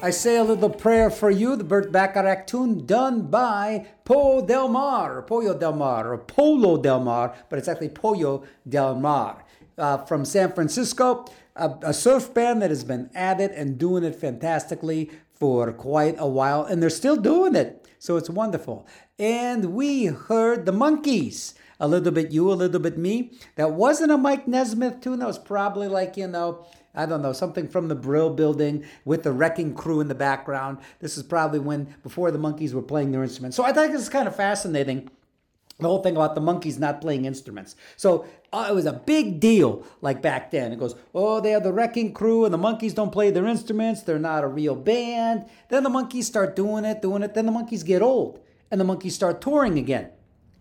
I 0.03 0.11
say 0.11 0.37
a 0.37 0.43
little 0.43 0.69
prayer 0.69 1.09
for 1.09 1.31
you, 1.31 1.55
the 1.55 1.63
Burt 1.63 1.91
Bacharach 1.91 2.45
tune 2.45 2.85
done 2.85 3.23
by 3.23 3.87
Po 4.05 4.45
Del 4.45 4.67
Mar, 4.67 5.23
Pollo 5.23 5.57
Del 5.57 5.73
Mar, 5.73 6.13
or 6.13 6.19
Polo 6.19 6.79
Del 6.79 7.03
Mar, 7.03 7.35
but 7.49 7.57
it's 7.57 7.67
actually 7.67 7.89
Pollo 7.89 8.43
Del 8.69 8.93
Mar. 8.99 9.43
Uh, 9.79 9.97
from 10.05 10.25
San 10.25 10.51
Francisco, 10.51 11.25
a, 11.55 11.71
a 11.81 11.93
surf 11.93 12.35
band 12.35 12.61
that 12.61 12.69
has 12.69 12.83
been 12.83 13.09
at 13.15 13.41
it 13.41 13.51
and 13.53 13.79
doing 13.79 14.03
it 14.03 14.15
fantastically 14.15 15.09
for 15.33 15.71
quite 15.71 16.15
a 16.19 16.27
while, 16.27 16.63
and 16.63 16.81
they're 16.83 16.91
still 16.91 17.17
doing 17.17 17.55
it. 17.55 17.87
So 17.97 18.15
it's 18.15 18.29
wonderful. 18.29 18.87
And 19.17 19.73
we 19.73 20.05
heard 20.05 20.67
the 20.67 20.71
Monkees. 20.71 21.55
A 21.79 21.87
little 21.87 22.11
bit 22.11 22.31
you, 22.31 22.51
a 22.51 22.53
little 22.53 22.79
bit 22.79 22.97
me. 22.97 23.33
That 23.55 23.71
wasn't 23.71 24.11
a 24.11 24.17
Mike 24.17 24.47
Nesmith 24.47 24.99
tune. 24.99 25.19
That 25.19 25.27
was 25.27 25.37
probably 25.37 25.87
like, 25.87 26.17
you 26.17 26.27
know, 26.27 26.65
I 26.97 27.05
don't 27.05 27.21
know, 27.21 27.31
something 27.31 27.67
from 27.67 27.87
the 27.87 27.95
Brill 27.95 28.31
building 28.31 28.83
with 29.05 29.23
the 29.23 29.31
wrecking 29.31 29.75
crew 29.75 30.01
in 30.01 30.07
the 30.07 30.15
background. 30.15 30.79
This 30.99 31.17
is 31.17 31.23
probably 31.23 31.59
when, 31.59 31.95
before 32.03 32.31
the 32.31 32.39
Monkees 32.39 32.73
were 32.73 32.81
playing 32.81 33.11
their 33.11 33.23
instruments. 33.23 33.55
So 33.55 33.63
I 33.63 33.71
think 33.71 33.93
it's 33.93 34.09
kind 34.09 34.27
of 34.27 34.35
fascinating 34.35 35.09
the 35.79 35.87
whole 35.87 36.01
thing 36.01 36.15
about 36.15 36.33
the 36.33 36.41
Monkees 36.41 36.79
not 36.79 37.01
playing 37.01 37.25
instruments. 37.25 37.75
So 37.97 38.25
uh, 38.51 38.65
it 38.69 38.73
was 38.73 38.87
a 38.87 38.93
big 38.93 39.39
deal, 39.39 39.85
like 40.01 40.23
back 40.23 40.49
then. 40.49 40.73
It 40.73 40.79
goes, 40.79 40.95
oh, 41.13 41.39
they 41.39 41.51
have 41.51 41.63
the 41.63 41.71
wrecking 41.71 42.13
crew, 42.13 42.45
and 42.45 42.53
the 42.53 42.57
Monkees 42.57 42.95
don't 42.95 43.11
play 43.11 43.29
their 43.29 43.45
instruments. 43.45 44.01
They're 44.01 44.17
not 44.17 44.43
a 44.43 44.47
real 44.47 44.75
band. 44.75 45.45
Then 45.69 45.83
the 45.83 45.89
Monkees 45.91 46.23
start 46.23 46.55
doing 46.55 46.83
it, 46.83 47.03
doing 47.03 47.21
it. 47.21 47.35
Then 47.35 47.45
the 47.45 47.51
Monkees 47.51 47.85
get 47.85 48.01
old, 48.01 48.39
and 48.71 48.81
the 48.81 48.85
Monkees 48.85 49.11
start 49.11 49.39
touring 49.39 49.77
again. 49.77 50.09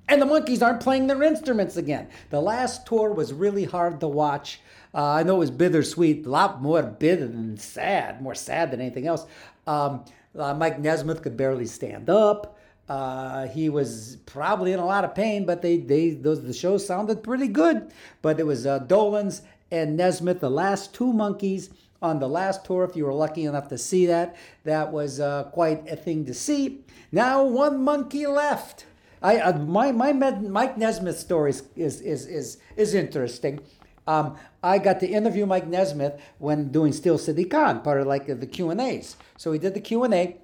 And 0.09 0.21
the 0.21 0.27
Monkees 0.27 0.63
aren't 0.63 0.83
playing 0.83 1.07
their 1.07 1.23
instruments 1.23 1.77
again. 1.77 2.09
The 2.31 2.41
last 2.41 2.87
tour 2.87 3.11
was 3.13 3.33
really 3.33 3.65
hard 3.65 4.01
to 4.01 4.09
watch. 4.09 4.61
Uh, 4.97 5.13
I 5.13 5.23
know 5.25 5.37
it 5.37 5.41
was 5.41 5.51
bittersweet, 5.51 6.25
a 6.25 6.31
lot 6.31 6.63
more 6.63 6.83
bitter 6.83 7.29
than 7.29 7.59
sad, 7.59 8.23
more 8.23 8.35
sad 8.35 8.71
than 8.71 8.81
anything 8.81 9.07
else. 9.07 9.27
Um, 9.67 10.07
uh, 10.37 10.55
Mike 10.55 10.79
Nesmith 10.81 11.23
could 11.23 11.37
barely 11.37 11.67
stand 11.67 12.09
up. 12.09 12.59
Uh, 12.89 13.47
he 13.49 13.69
was 13.69 14.17
probably 14.25 14.73
in 14.73 14.79
a 14.79 14.87
lot 14.87 15.05
of 15.05 15.15
pain, 15.15 15.45
but 15.45 15.61
they, 15.61 15.77
they 15.77 16.11
those 16.11 16.43
the 16.43 16.55
show 16.55 16.79
sounded 16.79 17.23
pretty 17.23 17.49
good. 17.49 17.91
But 18.23 18.41
it 18.41 18.47
was 18.47 18.65
uh, 18.65 18.81
Dolenz 18.81 19.43
and 19.71 19.99
Nesmith, 19.99 20.41
the 20.41 20.51
last 20.51 20.95
two 20.95 21.13
Monkees 21.13 21.69
on 22.01 22.19
the 22.19 22.29
last 22.29 22.65
tour. 22.65 22.85
If 22.85 22.97
you 22.97 23.05
were 23.05 23.13
lucky 23.13 23.45
enough 23.45 23.69
to 23.69 23.79
see 23.79 24.07
that, 24.07 24.37
that 24.65 24.93
was 24.93 25.21
uh, 25.21 25.45
quite 25.53 25.87
a 25.91 25.97
thing 25.97 26.25
to 26.25 26.33
see. 26.33 26.85
Now 27.13 27.45
one 27.45 27.85
Monkee 27.85 28.27
left. 28.27 28.87
I 29.23 29.39
uh, 29.39 29.59
my 29.59 29.93
my 29.93 30.13
Mike 30.13 30.79
Nesmith 30.79 31.19
story 31.19 31.51
is 31.51 31.65
is 31.75 32.01
is 32.01 32.27
is, 32.27 32.59
is 32.77 32.95
interesting. 32.95 33.61
Um, 34.07 34.37
I 34.63 34.79
got 34.79 35.01
to 35.01 35.07
interview 35.07 35.47
Mike 35.47 35.67
Nesmith 35.67 36.21
when 36.39 36.71
doing 36.71 36.93
Steel 36.93 37.19
City 37.19 37.45
Con, 37.45 37.83
part 37.83 38.01
of 38.01 38.07
like 38.07 38.27
the 38.27 38.47
Q 38.47 38.71
and 38.71 38.81
A's. 38.81 39.17
So 39.37 39.51
we 39.51 39.59
did 39.59 39.75
the 39.75 39.81
Q 39.81 40.05
and 40.05 40.15
A, 40.15 40.37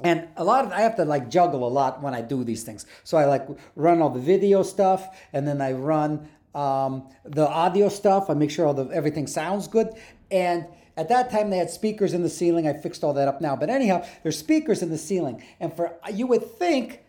and 0.00 0.28
a 0.36 0.44
lot 0.44 0.64
of 0.64 0.72
I 0.72 0.80
have 0.80 0.96
to 0.96 1.04
like 1.04 1.30
juggle 1.30 1.66
a 1.66 1.70
lot 1.70 2.02
when 2.02 2.14
I 2.14 2.22
do 2.22 2.44
these 2.44 2.64
things. 2.64 2.86
So 3.04 3.16
I 3.16 3.24
like 3.24 3.46
run 3.76 4.02
all 4.02 4.10
the 4.10 4.20
video 4.20 4.62
stuff, 4.62 5.08
and 5.32 5.46
then 5.46 5.60
I 5.60 5.72
run 5.72 6.28
um, 6.54 7.08
the 7.24 7.48
audio 7.48 7.88
stuff. 7.88 8.28
I 8.28 8.34
make 8.34 8.50
sure 8.50 8.66
all 8.66 8.74
the 8.74 8.88
everything 8.88 9.26
sounds 9.26 9.68
good. 9.68 9.94
And 10.30 10.66
at 10.96 11.08
that 11.08 11.30
time 11.30 11.50
they 11.50 11.58
had 11.58 11.70
speakers 11.70 12.12
in 12.12 12.22
the 12.22 12.30
ceiling. 12.30 12.66
I 12.66 12.74
fixed 12.74 13.04
all 13.04 13.14
that 13.14 13.28
up 13.28 13.40
now. 13.40 13.56
But 13.56 13.70
anyhow, 13.70 14.04
there's 14.22 14.38
speakers 14.38 14.82
in 14.82 14.90
the 14.90 14.98
ceiling, 14.98 15.42
and 15.60 15.74
for 15.74 15.92
you 16.12 16.26
would 16.26 16.44
think 16.58 17.00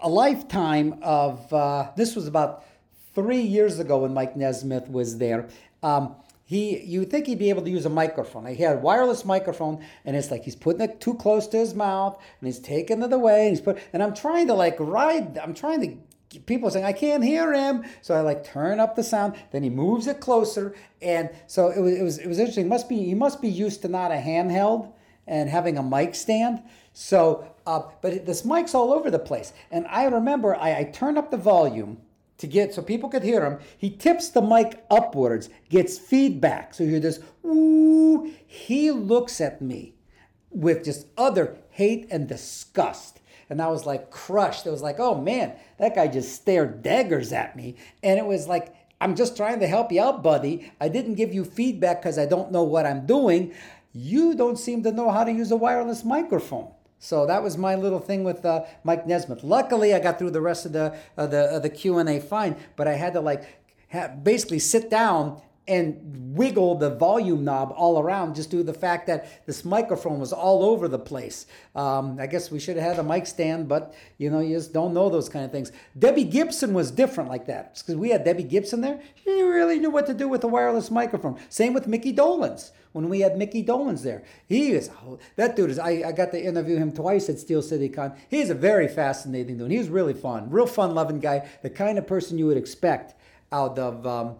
a 0.00 0.08
lifetime 0.08 0.98
of 1.02 1.52
uh, 1.52 1.90
this 1.96 2.14
was 2.16 2.26
about 2.26 2.64
three 3.14 3.40
years 3.40 3.78
ago 3.78 3.98
when 3.98 4.14
Mike 4.14 4.36
Nesmith 4.36 4.88
was 4.88 5.18
there. 5.18 5.48
Um, 5.82 6.16
he 6.44 6.80
you 6.84 7.04
think 7.04 7.26
he'd 7.26 7.38
be 7.38 7.48
able 7.48 7.62
to 7.62 7.70
use 7.70 7.86
a 7.86 7.90
microphone. 7.90 8.46
He 8.46 8.62
had 8.62 8.76
a 8.76 8.80
wireless 8.80 9.24
microphone, 9.24 9.82
and 10.04 10.14
it's 10.14 10.30
like 10.30 10.44
he's 10.44 10.56
putting 10.56 10.82
it 10.82 11.00
too 11.00 11.14
close 11.14 11.46
to 11.48 11.56
his 11.56 11.74
mouth, 11.74 12.20
and 12.40 12.46
he's 12.46 12.58
taking 12.58 13.02
it 13.02 13.12
away, 13.12 13.46
and 13.46 13.50
he's 13.50 13.60
put. 13.62 13.78
And 13.92 14.02
I'm 14.02 14.14
trying 14.14 14.46
to 14.48 14.54
like 14.54 14.76
ride. 14.78 15.38
I'm 15.38 15.54
trying 15.54 15.80
to. 15.80 15.96
People 16.40 16.68
saying 16.68 16.84
I 16.84 16.92
can't 16.92 17.22
hear 17.22 17.52
him, 17.52 17.84
so 18.02 18.14
I 18.14 18.20
like 18.20 18.44
turn 18.44 18.80
up 18.80 18.96
the 18.96 19.04
sound. 19.04 19.36
Then 19.52 19.62
he 19.62 19.70
moves 19.70 20.06
it 20.06 20.20
closer, 20.20 20.74
and 21.00 21.30
so 21.46 21.68
it 21.68 21.80
was. 21.80 21.94
It 21.94 22.02
was. 22.02 22.18
It 22.18 22.26
was 22.26 22.38
interesting. 22.38 22.68
Must 22.68 22.88
be. 22.88 23.04
He 23.04 23.14
must 23.14 23.40
be 23.40 23.48
used 23.48 23.80
to 23.82 23.88
not 23.88 24.10
a 24.10 24.16
handheld 24.16 24.92
and 25.26 25.48
having 25.48 25.78
a 25.78 25.82
mic 25.82 26.14
stand. 26.14 26.62
So, 26.92 27.46
uh, 27.66 27.82
but 28.02 28.26
this 28.26 28.44
mic's 28.44 28.74
all 28.74 28.92
over 28.92 29.10
the 29.10 29.18
place. 29.18 29.52
And 29.70 29.86
I 29.88 30.04
remember 30.04 30.54
I, 30.54 30.80
I 30.80 30.84
turned 30.84 31.16
up 31.16 31.30
the 31.30 31.36
volume 31.36 31.98
to 32.44 32.50
get 32.50 32.74
so 32.74 32.82
people 32.82 33.08
could 33.08 33.22
hear 33.22 33.44
him. 33.44 33.58
He 33.78 33.90
tips 33.90 34.28
the 34.28 34.42
mic 34.42 34.84
upwards, 34.90 35.48
gets 35.70 35.98
feedback. 35.98 36.74
So 36.74 36.84
you 36.84 36.90
hear 36.90 37.00
this, 37.00 37.20
ooh. 37.44 38.30
He 38.46 38.90
looks 38.90 39.40
at 39.40 39.60
me 39.60 39.94
with 40.50 40.84
just 40.84 41.06
other 41.16 41.56
hate 41.70 42.06
and 42.10 42.28
disgust. 42.28 43.20
And 43.50 43.60
I 43.60 43.68
was 43.68 43.86
like 43.86 44.10
crushed. 44.10 44.66
It 44.66 44.70
was 44.70 44.82
like, 44.82 45.00
oh 45.00 45.20
man, 45.20 45.54
that 45.78 45.94
guy 45.94 46.06
just 46.06 46.34
stared 46.34 46.82
daggers 46.82 47.32
at 47.32 47.56
me. 47.56 47.76
And 48.02 48.18
it 48.18 48.26
was 48.26 48.46
like, 48.46 48.74
I'm 49.00 49.16
just 49.16 49.36
trying 49.36 49.60
to 49.60 49.66
help 49.66 49.90
you 49.90 50.02
out, 50.02 50.22
buddy. 50.22 50.72
I 50.80 50.88
didn't 50.88 51.14
give 51.14 51.34
you 51.34 51.44
feedback 51.44 52.02
because 52.02 52.18
I 52.18 52.26
don't 52.26 52.52
know 52.52 52.62
what 52.62 52.86
I'm 52.86 53.06
doing. 53.06 53.54
You 53.92 54.34
don't 54.34 54.58
seem 54.58 54.82
to 54.82 54.92
know 54.92 55.10
how 55.10 55.24
to 55.24 55.32
use 55.32 55.50
a 55.50 55.56
wireless 55.56 56.04
microphone. 56.04 56.73
So 57.04 57.26
that 57.26 57.42
was 57.42 57.58
my 57.58 57.74
little 57.74 58.00
thing 58.00 58.24
with 58.24 58.46
uh, 58.46 58.64
Mike 58.82 59.06
Nesmith. 59.06 59.44
Luckily, 59.44 59.92
I 59.92 59.98
got 59.98 60.18
through 60.18 60.30
the 60.30 60.40
rest 60.40 60.64
of 60.64 60.72
the 60.72 60.96
uh, 61.18 61.26
the 61.26 61.52
uh, 61.52 61.58
the 61.58 61.68
Q 61.68 61.98
and 61.98 62.08
A 62.08 62.18
fine, 62.18 62.56
but 62.76 62.88
I 62.88 62.94
had 62.94 63.12
to 63.12 63.20
like 63.20 63.44
ha- 63.92 64.08
basically 64.08 64.58
sit 64.58 64.88
down 64.88 65.42
and 65.68 66.34
wiggle 66.34 66.76
the 66.76 66.88
volume 66.88 67.44
knob 67.44 67.74
all 67.76 67.98
around 67.98 68.34
just 68.34 68.50
due 68.50 68.58
to 68.58 68.64
the 68.64 68.72
fact 68.72 69.06
that 69.06 69.46
this 69.46 69.66
microphone 69.66 70.18
was 70.18 70.32
all 70.32 70.62
over 70.62 70.88
the 70.88 70.98
place. 70.98 71.46
Um, 71.74 72.18
I 72.18 72.26
guess 72.26 72.50
we 72.50 72.58
should 72.58 72.76
have 72.78 72.96
had 72.96 72.98
a 72.98 73.06
mic 73.06 73.26
stand, 73.26 73.68
but 73.68 73.94
you 74.16 74.30
know, 74.30 74.40
you 74.40 74.56
just 74.56 74.72
don't 74.72 74.94
know 74.94 75.10
those 75.10 75.28
kind 75.28 75.44
of 75.44 75.52
things. 75.52 75.72
Debbie 75.98 76.24
Gibson 76.24 76.72
was 76.72 76.90
different 76.90 77.28
like 77.28 77.46
that 77.46 77.74
because 77.74 77.96
we 77.96 78.10
had 78.10 78.24
Debbie 78.24 78.44
Gibson 78.44 78.80
there. 78.80 78.98
She 79.22 79.42
really 79.42 79.78
knew 79.78 79.90
what 79.90 80.06
to 80.06 80.14
do 80.14 80.26
with 80.26 80.42
a 80.42 80.48
wireless 80.48 80.90
microphone. 80.90 81.38
Same 81.50 81.74
with 81.74 81.86
Micky 81.86 82.14
Dolenz 82.14 82.70
when 82.94 83.08
we 83.08 83.20
had 83.20 83.36
Micky 83.36 83.62
Dolenz 83.64 84.04
there. 84.04 84.22
He 84.46 84.70
is 84.70 84.88
that 85.34 85.56
dude 85.56 85.70
is. 85.70 85.80
I, 85.80 86.04
I 86.06 86.12
got 86.12 86.30
to 86.30 86.42
interview 86.42 86.76
him 86.76 86.92
twice 86.92 87.28
at 87.28 87.40
Steel 87.40 87.60
City 87.60 87.88
Con. 87.88 88.14
He's 88.30 88.50
a 88.50 88.54
very 88.54 88.86
fascinating 88.86 89.58
dude. 89.58 89.72
He 89.72 89.78
was 89.78 89.88
really 89.88 90.14
fun, 90.14 90.48
real 90.48 90.66
fun 90.66 90.94
loving 90.94 91.18
guy, 91.18 91.48
the 91.62 91.70
kind 91.70 91.98
of 91.98 92.06
person 92.06 92.38
you 92.38 92.46
would 92.46 92.56
expect 92.56 93.14
out 93.50 93.80
of 93.80 94.06
um, 94.06 94.36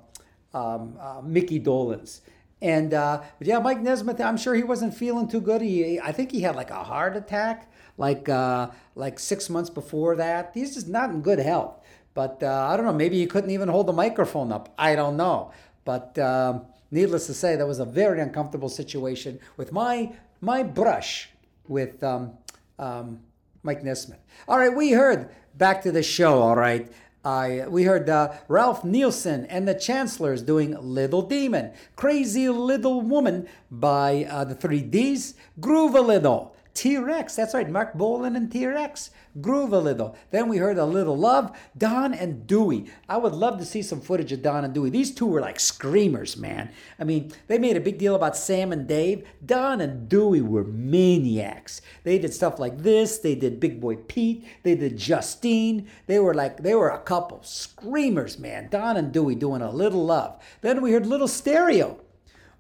um, 0.55 0.97
uh, 1.01 1.21
Micky 1.21 1.59
Dolenz. 1.59 2.21
And 2.63 2.95
uh, 2.95 3.23
but 3.39 3.47
yeah, 3.49 3.59
Mike 3.59 3.81
Nesmith. 3.81 4.21
I'm 4.21 4.37
sure 4.37 4.55
he 4.55 4.63
wasn't 4.63 4.95
feeling 4.95 5.27
too 5.27 5.41
good. 5.41 5.61
He, 5.61 5.99
I 5.99 6.13
think 6.13 6.31
he 6.31 6.43
had 6.43 6.55
like 6.55 6.71
a 6.71 6.85
heart 6.85 7.17
attack, 7.17 7.73
like 7.99 8.29
uh, 8.29 8.71
like 8.95 9.19
six 9.19 9.51
months 9.51 9.69
before 9.69 10.15
that. 10.15 10.53
He's 10.55 10.75
just 10.75 10.89
not 10.89 11.11
in 11.11 11.23
good 11.23 11.41
health. 11.41 11.81
But 12.15 12.41
uh, 12.41 12.69
I 12.71 12.77
don't 12.77 12.87
know. 12.87 12.93
Maybe 12.93 13.19
he 13.19 13.27
couldn't 13.27 13.51
even 13.51 13.69
hold 13.69 13.89
the 13.89 13.93
microphone 13.93 14.53
up. 14.53 14.73
I 14.79 14.95
don't 14.95 15.17
know. 15.17 15.51
But 15.85 16.17
um, 16.21 16.67
needless 16.95 17.27
to 17.27 17.35
say, 17.35 17.57
that 17.57 17.67
was 17.67 17.81
a 17.81 17.85
very 17.85 18.21
uncomfortable 18.21 18.69
situation 18.69 19.41
with 19.57 19.73
my 19.73 20.13
my 20.41 20.63
brush 20.63 21.31
with 21.69 22.03
um, 22.03 22.33
um, 22.79 23.21
Mike 23.63 23.83
Nesmith. 23.83 24.21
All 24.47 24.59
right, 24.59 24.75
we 24.75 24.93
heard 24.93 25.31
back 25.57 25.83
to 25.83 25.93
the 25.93 26.03
show. 26.03 26.41
All 26.41 26.57
right. 26.57 26.91
I, 27.25 27.67
we 27.69 27.85
heard 27.85 28.11
uh, 28.11 28.35
Ralph 28.49 28.85
Nielsen 28.85 29.47
and 29.47 29.67
the 29.67 29.75
Chancellors 29.75 30.43
doing 30.43 30.77
Little 30.79 31.23
Demon, 31.23 31.73
Crazy 31.97 32.51
Little 32.51 33.01
Woman 33.01 33.49
by 33.71 34.27
uh, 34.29 34.45
the 34.45 34.55
3Ds, 34.55 35.33
Groove 35.59 35.95
a 35.95 36.03
Little, 36.03 36.55
T 36.75 36.99
Rex, 36.99 37.35
that's 37.35 37.55
right, 37.55 37.71
Marc 37.71 37.95
Bolan 37.95 38.37
and 38.37 38.53
T 38.53 38.67
Rex, 38.67 39.09
Groove 39.41 39.73
a 39.73 39.79
Little. 39.79 40.17
Then 40.31 40.49
we 40.49 40.59
heard 40.59 40.79
A 40.79 40.85
Little 40.85 41.17
Love, 41.17 41.57
Don 41.77 42.15
and 42.15 42.47
Dewey. 42.47 42.87
I 43.09 43.17
would 43.17 43.35
love 43.35 43.59
to 43.59 43.65
see 43.65 43.83
some 43.83 44.01
footage 44.01 44.33
of 44.33 44.43
Don 44.43 44.65
and 44.65 44.73
Dewey. 44.73 44.91
These 44.91 45.15
two 45.15 45.27
were 45.27 45.41
like 45.41 45.59
screamers, 45.59 46.37
man. 46.37 46.71
I 46.99 47.05
mean, 47.05 47.33
they 47.49 47.59
made 47.59 47.77
a 47.77 47.81
big 47.81 47.99
deal 47.99 48.15
about 48.15 48.37
Sam 48.37 48.73
and 48.73 48.87
Dave. 48.87 49.27
Don 49.45 49.81
and 49.81 50.09
Dewey 50.09 50.41
were 50.41 50.65
maniacs. 50.65 51.81
They 52.05 52.19
did 52.19 52.33
stuff 52.33 52.59
like 52.59 52.79
this, 52.83 53.19
they 53.19 53.35
did 53.35 53.61
Big 53.61 53.81
Boy 53.81 53.97
Pete, 53.97 54.45
they 54.63 54.75
did 54.75 54.97
Justine. 54.97 55.89
They 56.07 56.19
were 56.19 56.35
like, 56.35 56.59
they 56.59 56.75
were 56.75 56.91
a 56.91 57.01
couple 57.01 57.43
screamers, 57.43 58.39
man. 58.39 58.69
Don 58.71 58.97
and 58.97 59.13
Dewey 59.13 59.35
doing 59.35 59.63
A 59.63 59.71
Little 59.71 60.05
Love. 60.05 60.41
Then 60.61 60.81
we 60.81 60.93
heard 60.93 61.07
Little 61.07 61.29
Stereo. 61.29 62.01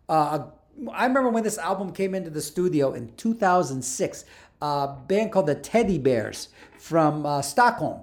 Uh, 0.08 0.46
I 0.92 1.06
remember 1.06 1.30
when 1.30 1.44
this 1.44 1.58
album 1.58 1.92
came 1.92 2.14
into 2.14 2.30
the 2.30 2.42
studio 2.42 2.92
in 2.92 3.14
2006, 3.16 4.24
a 4.60 4.94
band 5.06 5.32
called 5.32 5.46
the 5.46 5.56
Teddybears 5.56 6.48
from 6.78 7.26
uh, 7.26 7.42
Stockholm. 7.42 8.00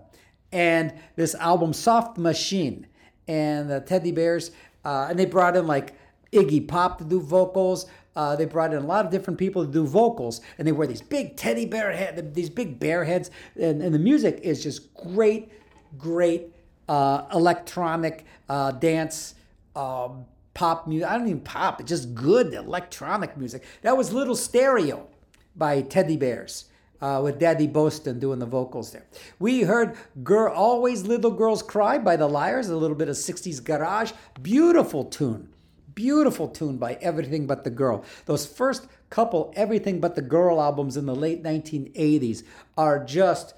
And 0.51 0.93
this 1.15 1.35
album, 1.35 1.73
Soft 1.73 2.17
Machine. 2.17 2.87
And 3.27 3.69
the 3.69 3.81
Teddybears, 3.81 4.51
uh, 4.83 5.07
and 5.09 5.17
they 5.17 5.25
brought 5.25 5.55
in 5.55 5.67
like 5.67 5.93
Iggy 6.33 6.67
Pop 6.67 6.97
to 6.97 7.03
do 7.03 7.21
vocals. 7.21 7.85
Uh, 8.15 8.35
they 8.35 8.45
brought 8.45 8.73
in 8.73 8.81
a 8.81 8.85
lot 8.85 9.05
of 9.05 9.11
different 9.11 9.39
people 9.39 9.65
to 9.65 9.71
do 9.71 9.85
vocals, 9.85 10.41
and 10.57 10.67
they 10.67 10.71
wear 10.71 10.87
these 10.87 11.01
big 11.01 11.37
teddy 11.37 11.65
bear 11.65 11.93
head, 11.93 12.33
these 12.35 12.49
big 12.49 12.77
bear 12.77 13.05
heads, 13.05 13.31
and, 13.55 13.81
and 13.81 13.95
the 13.95 13.99
music 13.99 14.39
is 14.43 14.61
just 14.61 14.93
great, 14.95 15.49
great 15.97 16.53
uh, 16.89 17.23
electronic 17.33 18.25
uh, 18.49 18.71
dance 18.71 19.35
um, 19.77 20.25
pop 20.53 20.87
music. 20.87 21.07
I 21.07 21.17
don't 21.17 21.27
even 21.27 21.39
pop, 21.39 21.79
it's 21.79 21.87
just 21.87 22.13
good 22.13 22.53
electronic 22.53 23.37
music. 23.37 23.63
That 23.81 23.95
was 23.95 24.11
Little 24.11 24.35
Stereo 24.35 25.07
by 25.55 25.81
Teddybears. 25.81 26.65
Uh, 27.01 27.19
with 27.19 27.39
Daddy 27.39 27.65
Boston 27.65 28.19
doing 28.19 28.37
the 28.37 28.45
vocals 28.45 28.91
there. 28.91 29.07
We 29.39 29.63
heard 29.63 29.95
Girl 30.21 30.53
Always 30.53 31.01
Little 31.01 31.31
Girls 31.31 31.63
Cry 31.63 31.97
by 31.97 32.15
the 32.15 32.27
Liars, 32.27 32.69
a 32.69 32.75
little 32.75 32.95
bit 32.95 33.09
of 33.09 33.15
60s 33.15 33.63
garage. 33.63 34.11
Beautiful 34.43 35.05
tune. 35.05 35.49
Beautiful 35.95 36.47
tune 36.47 36.77
by 36.77 36.99
Everything 37.01 37.47
But 37.47 37.63
the 37.63 37.71
Girl. 37.71 38.05
Those 38.27 38.45
first 38.45 38.85
couple 39.09 39.51
Everything 39.55 39.99
But 39.99 40.13
the 40.13 40.21
Girl 40.21 40.61
albums 40.61 40.95
in 40.95 41.07
the 41.07 41.15
late 41.15 41.41
1980s 41.41 42.43
are 42.77 43.03
just 43.03 43.55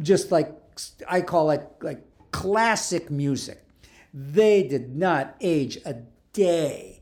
just 0.00 0.30
like 0.30 0.52
I 1.08 1.20
call 1.20 1.50
it 1.50 1.68
like 1.82 2.02
classic 2.30 3.10
music. 3.10 3.64
They 4.12 4.62
did 4.62 4.94
not 4.96 5.36
age 5.40 5.78
a 5.84 5.96
day. 6.32 6.93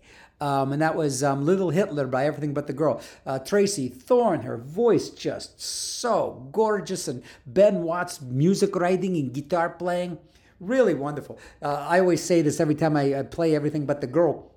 Um, 0.43 0.73
and 0.73 0.82
that 0.82 0.97
was 0.97 1.23
um, 1.23 1.47
Little 1.47 1.70
Hitler 1.70 2.09
by 2.09 2.27
Everything 2.27 2.52
But 2.52 2.66
the 2.66 2.73
Girl. 2.73 3.01
Uh, 3.24 3.39
Tracey 3.39 3.89
Thorn, 3.89 4.43
her 4.43 4.56
voice 4.56 5.09
just 5.10 5.60
so 5.62 6.48
gorgeous, 6.51 7.06
and 7.06 7.23
Ben 7.47 7.82
Watt's 7.85 8.20
music 8.20 8.74
writing 8.74 9.16
and 9.16 9.32
guitar 9.32 9.70
playing, 9.70 10.19
really 10.59 10.94
wonderful. 10.94 11.39
Uh, 11.62 11.86
I 11.89 12.01
always 12.01 12.23
say 12.24 12.43
this 12.43 12.59
every 12.59 12.74
time 12.74 12.97
I, 12.97 13.20
I 13.20 13.23
play 13.23 13.55
Everything 13.55 13.86
But 13.86 14.01
the 14.01 14.09
Girl, 14.09 14.51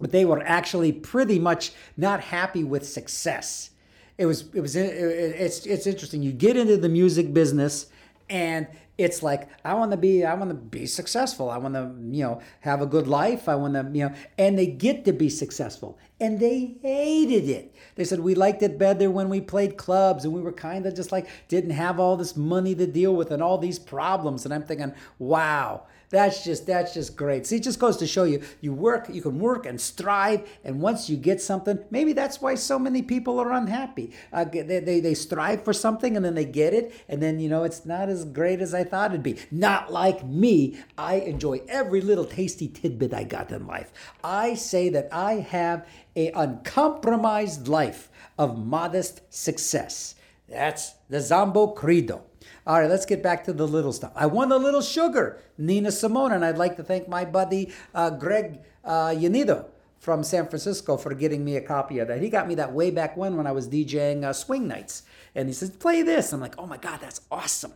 but 0.00 0.12
they 0.12 0.24
were 0.24 0.42
actually 0.46 0.92
pretty 0.92 1.38
much 1.38 1.72
not 1.98 2.20
happy 2.20 2.64
with 2.64 2.88
success. 2.88 3.70
It 4.16 4.24
was 4.26 4.44
it 4.54 4.60
was 4.62 4.76
it- 4.76 4.94
it's 4.94 5.66
it's 5.66 5.86
interesting. 5.86 6.22
You 6.22 6.32
get 6.32 6.56
into 6.56 6.78
the 6.78 6.88
music 6.88 7.34
business 7.34 7.86
and 8.30 8.66
it's 8.98 9.22
like 9.22 9.48
I 9.64 9.74
want 9.74 9.92
to 9.92 9.96
be 9.96 10.24
I 10.24 10.34
want 10.34 10.50
to 10.50 10.54
be 10.54 10.84
successful. 10.84 11.48
I 11.48 11.56
want 11.56 11.74
to, 11.74 11.94
you 12.10 12.24
know, 12.24 12.42
have 12.60 12.82
a 12.82 12.86
good 12.86 13.06
life. 13.06 13.48
I 13.48 13.54
want 13.54 13.74
to, 13.74 13.88
you 13.96 14.08
know, 14.08 14.14
and 14.36 14.58
they 14.58 14.66
get 14.66 15.04
to 15.04 15.12
be 15.12 15.30
successful. 15.30 15.98
And 16.20 16.40
they 16.40 16.74
hated 16.82 17.48
it. 17.48 17.74
They 17.94 18.04
said 18.04 18.18
we 18.20 18.34
liked 18.34 18.62
it 18.62 18.76
better 18.76 19.08
when 19.08 19.28
we 19.28 19.40
played 19.40 19.76
clubs 19.76 20.24
and 20.24 20.34
we 20.34 20.40
were 20.40 20.52
kind 20.52 20.84
of 20.84 20.96
just 20.96 21.12
like 21.12 21.28
didn't 21.46 21.70
have 21.70 22.00
all 22.00 22.16
this 22.16 22.36
money 22.36 22.74
to 22.74 22.86
deal 22.88 23.14
with 23.14 23.30
and 23.30 23.40
all 23.40 23.56
these 23.56 23.78
problems 23.78 24.44
and 24.44 24.52
I'm 24.52 24.64
thinking, 24.64 24.92
"Wow, 25.20 25.84
that's 26.10 26.44
just 26.44 26.66
that's 26.66 26.94
just 26.94 27.16
great. 27.16 27.46
See, 27.46 27.56
it 27.56 27.62
just 27.62 27.78
goes 27.78 27.96
to 27.98 28.06
show 28.06 28.24
you 28.24 28.42
you 28.60 28.72
work, 28.72 29.08
you 29.10 29.20
can 29.20 29.38
work 29.38 29.66
and 29.66 29.80
strive, 29.80 30.48
and 30.64 30.80
once 30.80 31.10
you 31.10 31.16
get 31.16 31.40
something, 31.40 31.78
maybe 31.90 32.12
that's 32.12 32.40
why 32.40 32.54
so 32.54 32.78
many 32.78 33.02
people 33.02 33.38
are 33.38 33.52
unhappy. 33.52 34.12
Uh, 34.32 34.44
they, 34.44 34.80
they 34.80 35.00
they 35.00 35.14
strive 35.14 35.64
for 35.64 35.72
something 35.72 36.16
and 36.16 36.24
then 36.24 36.34
they 36.34 36.44
get 36.44 36.72
it, 36.72 36.94
and 37.08 37.22
then 37.22 37.38
you 37.38 37.48
know 37.48 37.64
it's 37.64 37.84
not 37.84 38.08
as 38.08 38.24
great 38.24 38.60
as 38.60 38.72
I 38.72 38.84
thought 38.84 39.10
it'd 39.10 39.22
be. 39.22 39.36
Not 39.50 39.92
like 39.92 40.24
me. 40.24 40.78
I 40.96 41.16
enjoy 41.16 41.62
every 41.68 42.00
little 42.00 42.24
tasty 42.24 42.68
tidbit 42.68 43.12
I 43.12 43.24
got 43.24 43.52
in 43.52 43.66
life. 43.66 43.92
I 44.24 44.54
say 44.54 44.88
that 44.90 45.08
I 45.12 45.34
have 45.34 45.86
a 46.16 46.30
uncompromised 46.32 47.68
life 47.68 48.10
of 48.38 48.58
modest 48.58 49.20
success. 49.32 50.14
That's 50.48 50.94
the 51.10 51.20
Zombo 51.20 51.68
Credo. 51.68 52.27
All 52.68 52.78
right, 52.78 52.90
let's 52.90 53.06
get 53.06 53.22
back 53.22 53.44
to 53.44 53.54
the 53.54 53.66
little 53.66 53.94
stuff. 53.94 54.12
I 54.14 54.26
won 54.26 54.52
a 54.52 54.58
little 54.58 54.82
sugar, 54.82 55.40
Nina 55.56 55.90
Simone, 55.90 56.32
and 56.32 56.44
I'd 56.44 56.58
like 56.58 56.76
to 56.76 56.82
thank 56.82 57.08
my 57.08 57.24
buddy 57.24 57.72
uh, 57.94 58.10
Greg 58.10 58.60
uh, 58.84 59.06
Yanido 59.08 59.64
from 59.98 60.22
San 60.22 60.46
Francisco 60.48 60.98
for 60.98 61.14
getting 61.14 61.46
me 61.46 61.56
a 61.56 61.62
copy 61.62 61.98
of 61.98 62.08
that. 62.08 62.20
He 62.20 62.28
got 62.28 62.46
me 62.46 62.54
that 62.56 62.74
way 62.74 62.90
back 62.90 63.16
when 63.16 63.38
when 63.38 63.46
I 63.46 63.52
was 63.52 63.70
DJing 63.70 64.22
uh, 64.22 64.34
swing 64.34 64.68
nights, 64.68 65.04
and 65.34 65.48
he 65.48 65.54
says, 65.54 65.70
"Play 65.70 66.02
this." 66.02 66.30
I'm 66.30 66.42
like, 66.42 66.56
"Oh 66.58 66.66
my 66.66 66.76
god, 66.76 67.00
that's 67.00 67.22
awesome!" 67.30 67.72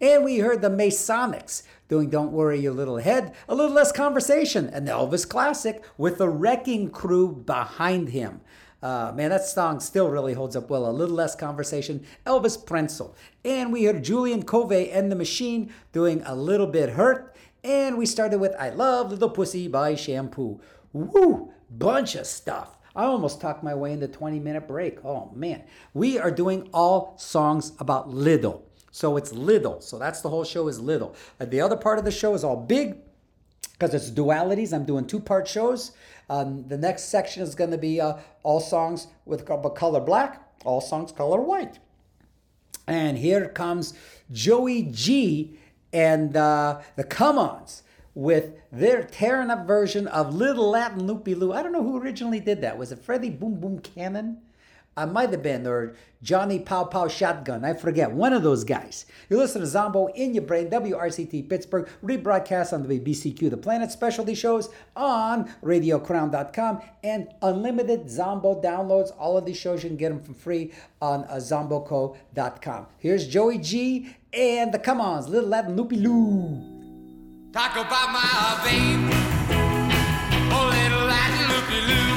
And 0.00 0.24
we 0.24 0.38
heard 0.38 0.62
the 0.62 0.70
Masonics 0.70 1.64
doing 1.88 2.08
"Don't 2.08 2.30
Worry 2.30 2.60
Your 2.60 2.72
Little 2.72 2.98
Head," 2.98 3.34
a 3.48 3.54
little 3.56 3.74
less 3.74 3.90
conversation, 3.90 4.68
an 4.68 4.86
Elvis 4.86 5.28
classic 5.28 5.82
with 5.98 6.18
the 6.18 6.28
Wrecking 6.28 6.90
Crew 6.90 7.32
behind 7.32 8.10
him. 8.10 8.42
Uh, 8.82 9.12
man, 9.14 9.30
that 9.30 9.44
song 9.44 9.80
still 9.80 10.10
really 10.10 10.34
holds 10.34 10.54
up 10.54 10.68
well. 10.68 10.88
A 10.88 10.92
little 10.92 11.14
less 11.14 11.34
conversation. 11.34 12.04
Elvis 12.26 12.62
Prenzel. 12.62 13.14
And 13.44 13.72
we 13.72 13.84
heard 13.84 14.04
Julian 14.04 14.42
Covey 14.42 14.90
and 14.90 15.10
the 15.10 15.16
Machine 15.16 15.72
doing 15.92 16.22
A 16.26 16.34
Little 16.34 16.66
Bit 16.66 16.90
Hurt. 16.90 17.34
And 17.64 17.98
we 17.98 18.06
started 18.06 18.38
with 18.38 18.54
I 18.58 18.70
Love 18.70 19.10
Little 19.10 19.30
Pussy 19.30 19.66
by 19.66 19.94
Shampoo. 19.94 20.60
Woo! 20.92 21.52
Bunch 21.70 22.14
of 22.14 22.26
stuff. 22.26 22.76
I 22.94 23.04
almost 23.04 23.40
talked 23.40 23.62
my 23.62 23.74
way 23.74 23.92
into 23.92 24.08
20 24.08 24.38
minute 24.38 24.68
break. 24.68 25.04
Oh 25.04 25.30
man. 25.34 25.64
We 25.92 26.18
are 26.18 26.30
doing 26.30 26.68
all 26.72 27.14
songs 27.18 27.72
about 27.78 28.08
little. 28.08 28.64
So 28.90 29.16
it's 29.18 29.32
little. 29.32 29.80
So 29.82 29.98
that's 29.98 30.22
the 30.22 30.30
whole 30.30 30.44
show 30.44 30.68
is 30.68 30.80
little. 30.80 31.14
Uh, 31.38 31.44
the 31.44 31.60
other 31.60 31.76
part 31.76 31.98
of 31.98 32.04
the 32.06 32.10
show 32.10 32.34
is 32.34 32.44
all 32.44 32.56
big 32.56 32.96
because 33.78 33.94
it's 33.94 34.10
dualities. 34.10 34.72
I'm 34.72 34.84
doing 34.84 35.06
two 35.06 35.20
part 35.20 35.46
shows. 35.46 35.92
Um, 36.28 36.66
the 36.68 36.78
next 36.78 37.04
section 37.04 37.42
is 37.42 37.54
going 37.54 37.70
to 37.70 37.78
be 37.78 38.00
uh, 38.00 38.18
all 38.42 38.60
songs 38.60 39.08
with 39.24 39.46
co- 39.46 39.58
color 39.70 40.00
black, 40.00 40.42
all 40.64 40.80
songs 40.80 41.12
color 41.12 41.40
white. 41.40 41.78
And 42.86 43.18
here 43.18 43.48
comes 43.48 43.94
Joey 44.32 44.82
G 44.82 45.58
and 45.92 46.36
uh, 46.36 46.80
the 46.96 47.04
Come 47.04 47.38
Ons 47.38 47.82
with 48.14 48.52
their 48.72 49.02
tearing 49.02 49.50
up 49.50 49.66
version 49.66 50.06
of 50.08 50.34
Little 50.34 50.70
Latin 50.70 51.06
Lupe 51.06 51.28
Lu. 51.28 51.52
I 51.52 51.62
don't 51.62 51.72
know 51.72 51.82
who 51.82 51.98
originally 51.98 52.40
did 52.40 52.62
that. 52.62 52.78
Was 52.78 52.92
it 52.92 52.98
Freddie 52.98 53.30
Boom 53.30 53.60
Boom 53.60 53.80
Cannon? 53.80 54.38
I 54.96 55.04
might 55.04 55.30
have 55.30 55.42
been, 55.42 55.66
or 55.66 55.94
Johnny 56.22 56.58
Pow 56.58 56.84
Pow 56.84 57.06
Shotgun. 57.06 57.64
I 57.64 57.74
forget. 57.74 58.10
One 58.10 58.32
of 58.32 58.42
those 58.42 58.64
guys. 58.64 59.04
You 59.28 59.36
listen 59.36 59.60
to 59.60 59.66
Zombo 59.66 60.06
in 60.14 60.32
your 60.32 60.44
brain, 60.44 60.70
WRCT 60.70 61.48
Pittsburgh, 61.48 61.88
rebroadcast 62.02 62.72
on 62.72 62.86
the 62.86 62.98
BCQ 62.98 63.50
The 63.50 63.56
Planet 63.58 63.92
specialty 63.92 64.34
shows 64.34 64.70
on 64.94 65.50
RadioCrown.com 65.62 66.80
and 67.04 67.28
unlimited 67.42 68.08
Zombo 68.08 68.60
downloads. 68.62 69.10
All 69.18 69.36
of 69.36 69.44
these 69.44 69.58
shows, 69.58 69.82
you 69.82 69.90
can 69.90 69.98
get 69.98 70.08
them 70.08 70.20
for 70.20 70.32
free 70.32 70.72
on 71.02 71.24
uh, 71.24 71.34
ZomboCo.com. 71.34 72.86
Here's 72.98 73.28
Joey 73.28 73.58
G 73.58 74.16
and 74.32 74.72
the 74.72 74.78
Come 74.78 75.00
Ons, 75.00 75.28
Little 75.28 75.50
Latin 75.50 75.76
Lupe 75.76 75.92
Lu. 75.92 76.76
Talk 77.52 77.72
about 77.72 78.12
my 78.12 78.20
oh 80.52 80.68
little 80.70 81.06
Latin 81.06 81.48
loopy 81.48 81.80
loo. 81.86 82.15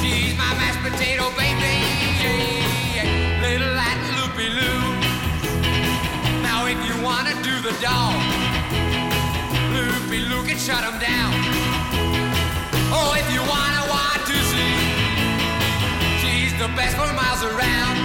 She's 0.00 0.34
my 0.36 0.50
mashed 0.58 0.82
potato 0.82 1.30
baby, 1.38 1.74
little 3.40 3.74
Latin 3.78 4.10
loopy 4.18 4.48
loo. 4.58 4.82
Now 6.42 6.66
if 6.66 6.78
you 6.82 7.00
wanna 7.00 7.34
do 7.44 7.54
the 7.62 7.74
dog, 7.80 8.18
loopy 9.72 10.20
loo 10.26 10.42
can 10.44 10.58
down. 10.98 11.32
Oh, 12.90 13.14
if 13.16 13.28
you 13.32 13.40
wanna 13.54 13.84
want 13.94 14.26
to 14.26 14.36
see. 14.50 14.74
She's 16.20 16.52
the 16.58 16.68
best 16.74 16.96
for 16.96 17.12
miles 17.12 17.44
around. 17.44 17.97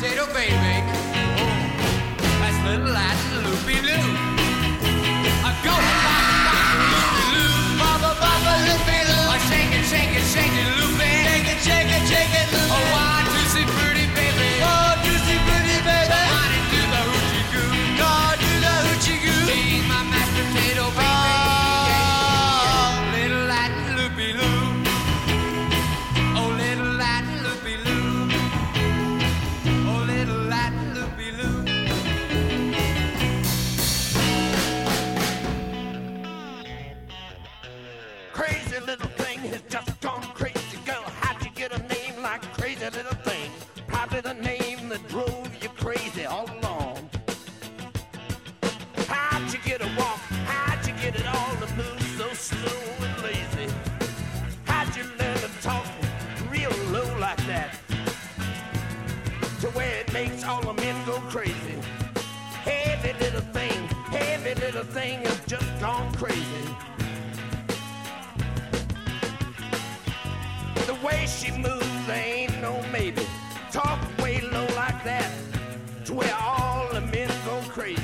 state 0.00 0.18
of 0.18 0.32
Thing 64.90 65.20
has 65.20 65.40
just 65.46 65.80
gone 65.80 66.12
crazy. 66.14 66.42
The 70.84 70.96
way 71.06 71.26
she 71.26 71.52
moves, 71.52 72.08
ain't 72.08 72.60
no 72.60 72.84
maybe. 72.90 73.24
Talk 73.70 74.00
way 74.18 74.40
low 74.40 74.66
like 74.74 75.04
that, 75.04 75.30
to 76.06 76.14
where 76.14 76.34
all 76.34 76.88
the 76.92 77.02
men 77.02 77.28
go 77.44 77.60
crazy. 77.68 78.02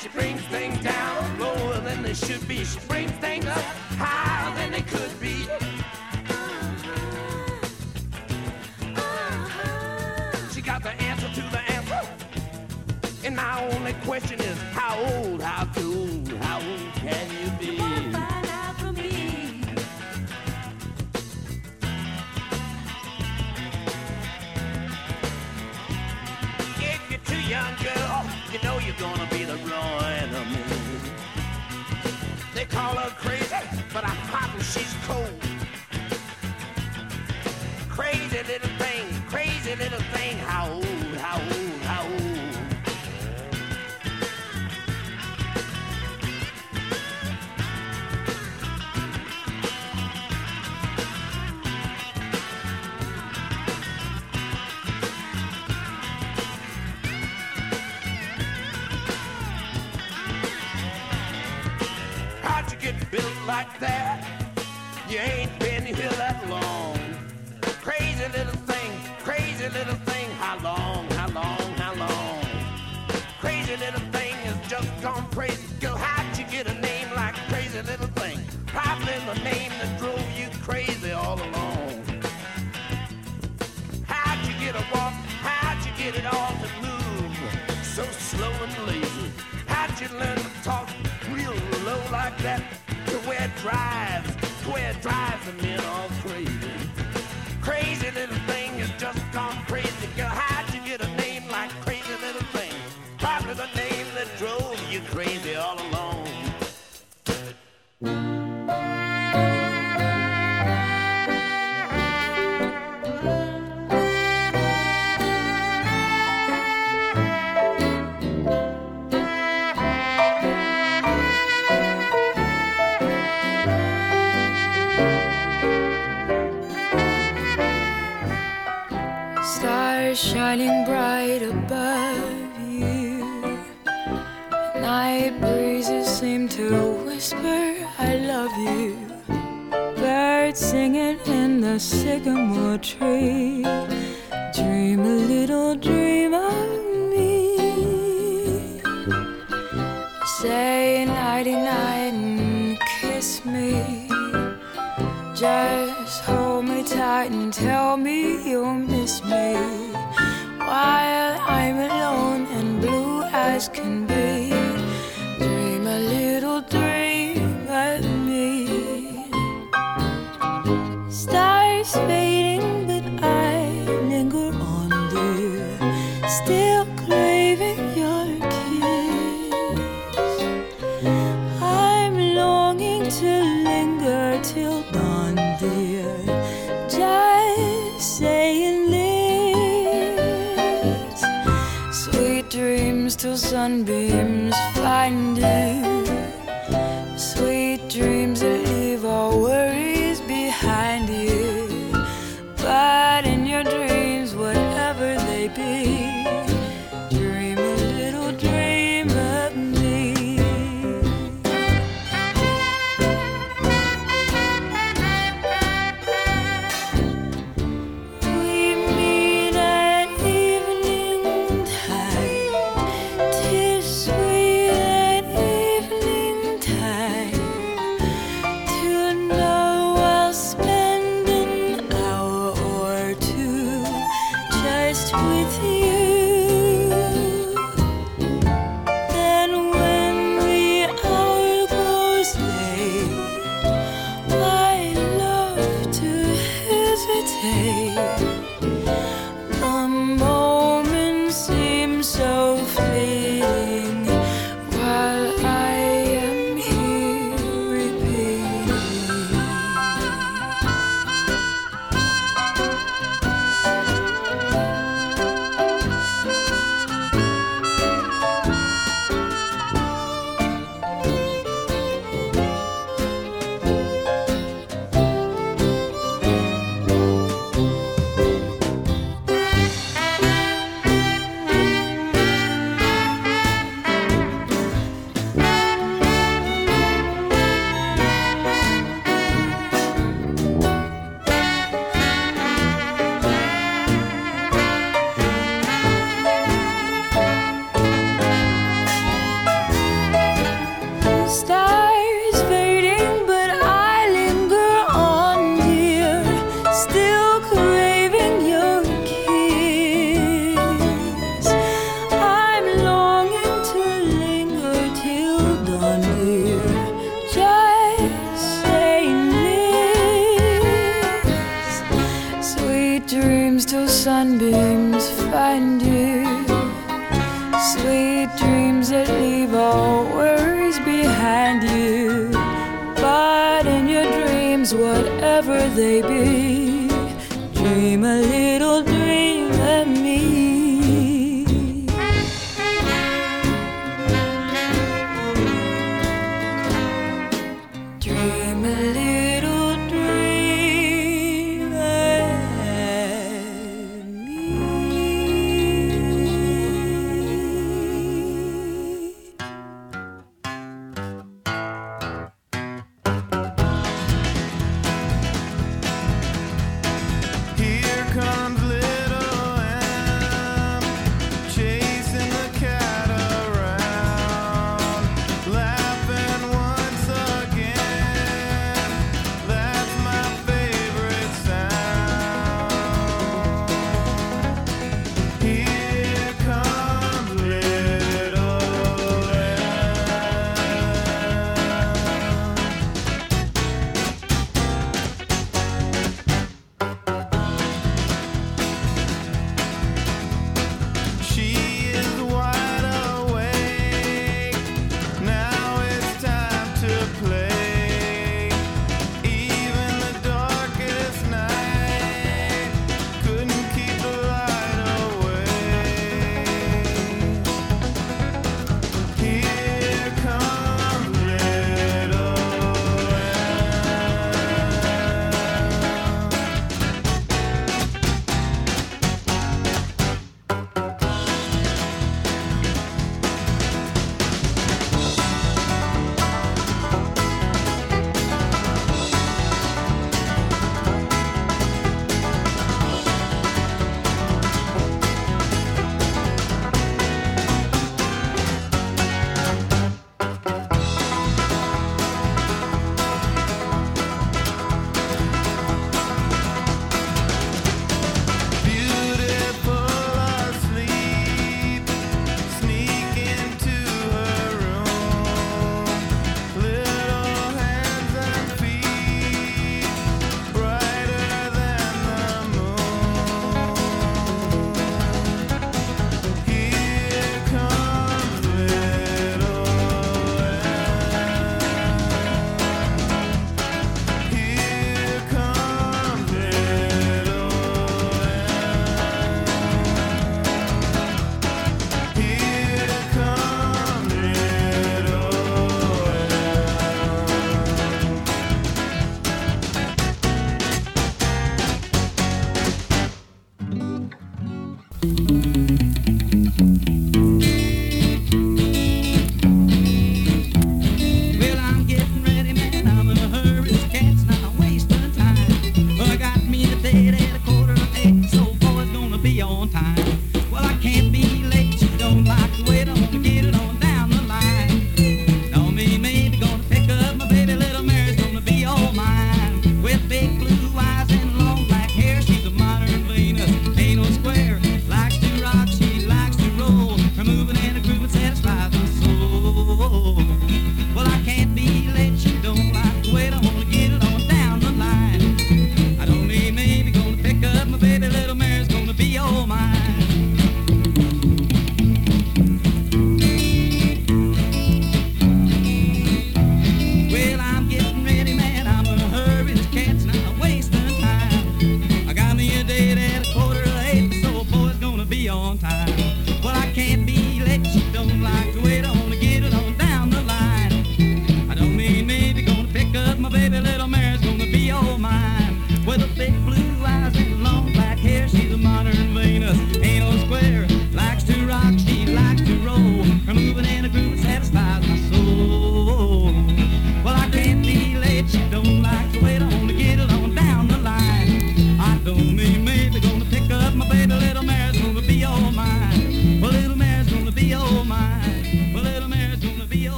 She 0.00 0.08
brings 0.08 0.42
things 0.48 0.82
down 0.82 1.38
lower 1.38 1.78
than 1.78 2.02
they 2.02 2.14
should 2.14 2.46
be. 2.48 2.64
She 2.64 2.80
brings 2.88 3.12
things 3.12 3.46
up. 3.46 3.85
Itaú 14.86 15.35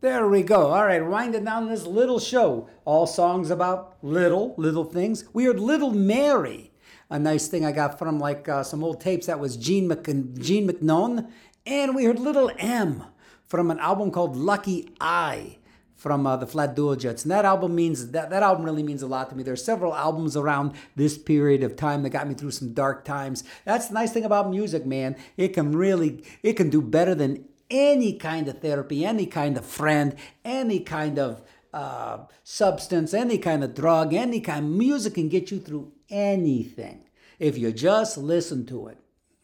There 0.00 0.28
we 0.28 0.42
go. 0.42 0.68
All 0.68 0.84
right, 0.84 1.04
winding 1.04 1.44
down 1.44 1.68
this 1.68 1.84
little 1.84 2.20
show. 2.20 2.68
All 2.84 3.06
songs 3.06 3.50
about 3.50 3.96
little, 4.02 4.54
little 4.56 4.84
things. 4.84 5.24
We 5.32 5.44
heard 5.44 5.58
Little 5.58 5.90
Mary, 5.90 6.70
a 7.10 7.18
nice 7.18 7.48
thing 7.48 7.64
I 7.64 7.72
got 7.72 7.98
from 7.98 8.20
like 8.20 8.48
uh, 8.48 8.62
some 8.62 8.84
old 8.84 9.00
tapes. 9.00 9.26
That 9.26 9.40
was 9.40 9.56
Gene, 9.56 9.88
Mc, 9.88 10.04
Gene 10.38 10.68
McNone. 10.68 11.28
And 11.66 11.96
we 11.96 12.04
heard 12.04 12.20
Little 12.20 12.52
M 12.58 13.02
from 13.48 13.70
an 13.70 13.78
album 13.80 14.10
called 14.10 14.36
Lucky 14.36 14.94
Eye 15.00 15.56
from 15.96 16.26
uh, 16.26 16.36
the 16.36 16.46
Flat 16.46 16.76
Duo 16.76 16.94
Jets. 16.94 17.24
And 17.24 17.32
that 17.32 17.44
album 17.44 17.74
means, 17.74 18.12
that, 18.12 18.30
that 18.30 18.42
album 18.44 18.64
really 18.64 18.84
means 18.84 19.02
a 19.02 19.08
lot 19.08 19.28
to 19.30 19.36
me. 19.36 19.42
There's 19.42 19.64
several 19.64 19.94
albums 19.94 20.36
around 20.36 20.74
this 20.94 21.18
period 21.18 21.64
of 21.64 21.74
time 21.74 22.04
that 22.04 22.10
got 22.10 22.28
me 22.28 22.34
through 22.34 22.52
some 22.52 22.72
dark 22.72 23.04
times. 23.04 23.42
That's 23.64 23.88
the 23.88 23.94
nice 23.94 24.12
thing 24.12 24.24
about 24.24 24.48
music, 24.48 24.86
man. 24.86 25.16
It 25.36 25.48
can 25.48 25.72
really, 25.72 26.24
it 26.44 26.52
can 26.52 26.70
do 26.70 26.80
better 26.80 27.16
than 27.16 27.46
any 27.68 28.14
kind 28.14 28.46
of 28.46 28.60
therapy, 28.60 29.04
any 29.04 29.26
kind 29.26 29.58
of 29.58 29.66
friend, 29.66 30.14
any 30.44 30.78
kind 30.80 31.18
of 31.18 31.42
uh, 31.74 32.18
substance, 32.44 33.12
any 33.12 33.38
kind 33.38 33.64
of 33.64 33.74
drug, 33.74 34.14
any 34.14 34.40
kind. 34.40 34.66
Of 34.66 34.70
music 34.70 35.14
can 35.14 35.28
get 35.28 35.50
you 35.50 35.58
through 35.58 35.92
anything 36.08 37.04
if 37.40 37.58
you 37.58 37.72
just 37.72 38.16
listen 38.16 38.66
to 38.66 38.86
it. 38.86 38.98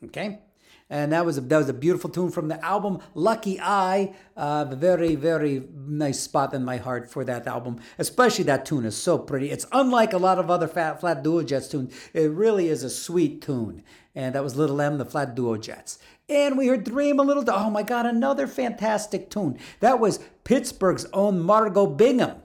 Okay. 0.05 0.39
And 0.95 1.11
that 1.11 1.27
was 1.27 1.39
a, 1.39 1.41
that 1.41 1.59
was 1.59 1.69
a 1.69 1.73
beautiful 1.73 2.09
tune 2.09 2.31
from 2.31 2.47
the 2.47 2.65
album 2.65 3.01
Lucky 3.15 3.59
Eye. 3.61 4.15
Uh, 4.37 4.65
very 4.77 5.17
very 5.17 5.65
nice 5.75 6.21
spot 6.21 6.55
in 6.55 6.65
my 6.65 6.77
heart 6.77 7.11
for 7.11 7.25
that 7.25 7.49
album. 7.49 7.81
Especially 7.99 8.45
that 8.45 8.65
tune 8.65 8.85
is 8.85 8.97
so 8.97 9.19
pretty. 9.19 9.51
It's 9.51 9.67
unlike 9.73 10.13
a 10.13 10.19
lot 10.19 10.39
of 10.39 10.53
other 10.53 10.69
fat, 10.69 11.01
Flat 11.01 11.25
Duo 11.25 11.43
Jets 11.43 11.67
tunes. 11.67 11.93
It 12.13 12.31
really 12.31 12.69
is 12.69 12.85
a 12.85 12.91
sweet 12.91 13.43
tune. 13.43 13.83
And 14.15 14.37
that 14.37 14.45
was 14.45 14.55
Little 14.55 14.81
M, 14.81 14.99
the 14.99 15.05
Flat 15.05 15.35
Duo 15.35 15.57
Jets. 15.57 15.99
And 16.29 16.57
we 16.57 16.69
heard 16.69 16.85
Dream 16.85 17.19
a 17.19 17.25
Little. 17.25 17.43
Oh 17.49 17.71
my 17.71 17.83
God, 17.83 18.07
another 18.07 18.47
fantastic 18.47 19.31
tune. 19.31 19.59
That 19.81 19.99
was 19.99 20.21
Pittsburgh's 20.45 21.07
own 21.13 21.41
Margot 21.41 21.89
Bingham 21.89 22.37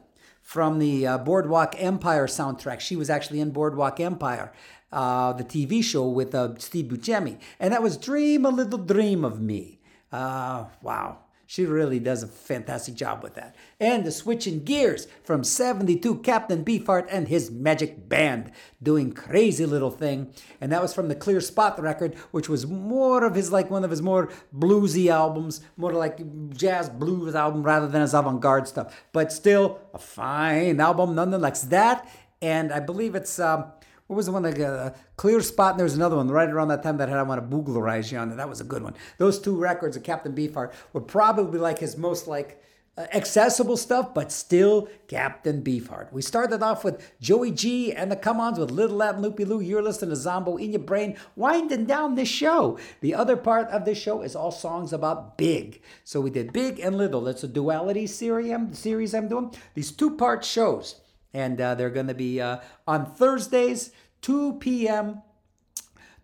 from 0.41 0.79
the 0.79 1.05
uh, 1.05 1.19
Boardwalk 1.19 1.75
Empire 1.77 2.25
soundtrack. 2.25 2.79
She 2.79 2.95
was 2.95 3.11
actually 3.11 3.41
in 3.41 3.51
Boardwalk 3.51 3.99
Empire, 3.99 4.51
uh, 4.91 5.33
the 5.33 5.43
TV 5.43 5.83
show 5.83 6.07
with 6.07 6.33
uh, 6.33 6.57
Steve 6.57 6.85
Buscemi. 6.85 7.39
And 7.59 7.73
that 7.73 7.83
was 7.83 7.97
Dream 7.97 8.45
a 8.45 8.49
Little 8.49 8.79
Dream 8.79 9.23
of 9.23 9.41
Me. 9.41 9.79
Uh, 10.11 10.65
wow. 10.81 11.19
She 11.49 11.65
really 11.65 11.97
does 11.97 12.21
a 12.21 12.27
fantastic 12.27 12.93
job 12.93 13.23
with 13.23 13.33
that. 13.33 13.55
And 13.79 14.05
the 14.05 14.11
switching 14.11 14.63
gears 14.63 15.07
from 15.23 15.43
72, 15.43 16.19
Captain 16.19 16.63
Beefheart 16.63 17.07
and 17.09 17.27
his 17.27 17.49
magic 17.49 18.07
band 18.07 18.51
doing 18.83 19.13
crazy 19.13 19.65
little 19.65 19.89
thing. 19.89 20.31
And 20.61 20.71
that 20.71 20.79
was 20.79 20.93
from 20.93 21.07
the 21.07 21.15
Clear 21.15 21.41
Spot 21.41 21.81
record, 21.81 22.13
which 22.29 22.49
was 22.49 22.67
more 22.67 23.25
of 23.25 23.33
his, 23.33 23.51
like 23.51 23.71
one 23.71 23.83
of 23.83 23.89
his 23.89 23.99
more 23.99 24.29
bluesy 24.55 25.09
albums, 25.09 25.61
more 25.75 25.91
like 25.91 26.19
jazz 26.55 26.87
blues 26.87 27.33
album 27.33 27.63
rather 27.63 27.87
than 27.87 28.01
his 28.01 28.13
avant 28.13 28.41
garde 28.41 28.67
stuff. 28.67 28.95
But 29.11 29.33
still 29.33 29.79
a 29.91 29.97
fine 29.97 30.79
album 30.79 31.15
nonetheless. 31.15 31.63
That, 31.63 32.07
and 32.43 32.71
I 32.71 32.79
believe 32.79 33.15
it's, 33.15 33.39
um, 33.39 33.71
what 34.09 34.15
was 34.15 34.25
the 34.25 34.31
one 34.31 34.41
like 34.41 34.59
uh, 34.59 34.89
Clear 35.17 35.39
Spot? 35.39 35.73
And 35.73 35.79
there 35.79 35.83
was 35.83 35.93
another 35.93 36.15
one 36.15 36.29
right 36.29 36.49
around 36.49 36.69
that 36.69 36.81
time 36.81 36.97
that 36.97 37.09
had 37.09 37.19
I 37.19 37.21
Want 37.21 37.47
to 37.47 37.55
Booglarize 37.55 38.11
You 38.11 38.17
on. 38.17 38.35
That 38.35 38.49
was 38.49 38.59
a 38.59 38.63
good 38.63 38.81
one. 38.81 38.95
Those 39.19 39.37
two 39.39 39.55
records 39.55 39.95
of 39.95 40.01
Captain 40.01 40.33
Beefheart 40.33 40.73
were 40.93 41.01
probably 41.01 41.59
like 41.59 41.77
his 41.77 41.95
most 41.95 42.27
like 42.27 42.59
uh, 42.97 43.05
accessible 43.13 43.77
stuff, 43.77 44.15
but 44.15 44.31
still 44.31 44.89
Captain 45.07 45.61
Beefheart. 45.61 46.11
We 46.11 46.23
started 46.23 46.63
off 46.63 46.83
with 46.83 47.07
Joey 47.21 47.51
G 47.51 47.93
and 47.93 48.11
the 48.11 48.15
Come 48.15 48.39
Ons 48.39 48.57
with 48.57 48.71
Little 48.71 48.97
Latin 48.97 49.21
Lupe 49.21 49.41
Lu. 49.41 49.59
You're 49.59 49.83
listening 49.83 50.09
to 50.09 50.15
Zombo 50.15 50.57
in 50.57 50.71
your 50.71 50.81
brain, 50.81 51.15
winding 51.35 51.85
down 51.85 52.15
this 52.15 52.29
show. 52.29 52.79
The 53.01 53.13
other 53.13 53.37
part 53.37 53.67
of 53.67 53.85
this 53.85 53.99
show 53.99 54.23
is 54.23 54.35
all 54.35 54.51
songs 54.51 54.91
about 54.91 55.37
big. 55.37 55.83
So 56.03 56.19
we 56.19 56.31
did 56.31 56.51
big 56.51 56.79
and 56.79 56.97
little. 56.97 57.27
It's 57.27 57.43
a 57.43 57.47
duality 57.47 58.07
series 58.07 59.13
I'm 59.13 59.27
doing. 59.27 59.53
These 59.75 59.91
two 59.91 60.17
part 60.17 60.43
shows 60.43 60.98
and 61.33 61.59
uh, 61.59 61.75
they're 61.75 61.89
going 61.89 62.07
to 62.07 62.13
be 62.13 62.41
uh, 62.41 62.59
on 62.87 63.05
Thursdays, 63.13 63.91
2 64.21 64.53
p.m. 64.53 65.21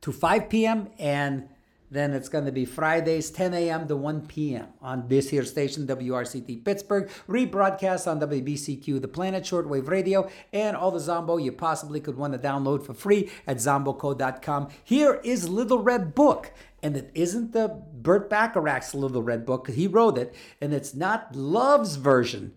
to 0.02 0.12
5 0.12 0.50
p.m. 0.50 0.90
and 1.00 1.50
then 1.92 2.14
it's 2.14 2.30
going 2.30 2.46
to 2.46 2.52
be 2.52 2.66
Fridays, 2.66 3.30
10 3.30 3.54
a.m. 3.54 3.88
to 3.88 3.96
1 3.96 4.28
p.m. 4.28 4.68
on 4.82 5.08
this 5.08 5.30
here 5.30 5.46
station, 5.46 5.86
WRCT 5.86 6.66
Pittsburgh, 6.66 7.10
rebroadcast 7.28 8.10
on 8.10 8.20
WBCQ, 8.20 9.02
the 9.02 9.08
Planet 9.08 9.44
Shortwave 9.44 9.88
Radio, 9.88 10.30
and 10.52 10.76
all 10.76 10.92
the 10.92 11.00
Zombo 11.00 11.38
you 11.38 11.52
possibly 11.52 12.00
could 12.00 12.18
want 12.18 12.34
to 12.34 12.40
download 12.40 12.84
for 12.86 12.94
free 12.94 13.32
at 13.46 13.58
zomboco.com. 13.58 14.70
Here 14.84 15.22
is 15.24 15.48
Little 15.48 15.80
Red 15.80 16.16
Book. 16.16 16.52
And 16.84 16.96
it 16.96 17.10
isn't 17.16 17.52
the 17.54 17.68
Burt 17.68 18.30
Bacharach's 18.30 18.94
Little 18.94 19.24
Red 19.24 19.44
Book, 19.44 19.70
he 19.70 19.88
wrote 19.88 20.20
it, 20.20 20.36
and 20.62 20.72
it's 20.72 20.94
not 20.94 21.36
Love's 21.36 21.96
version 21.96 22.54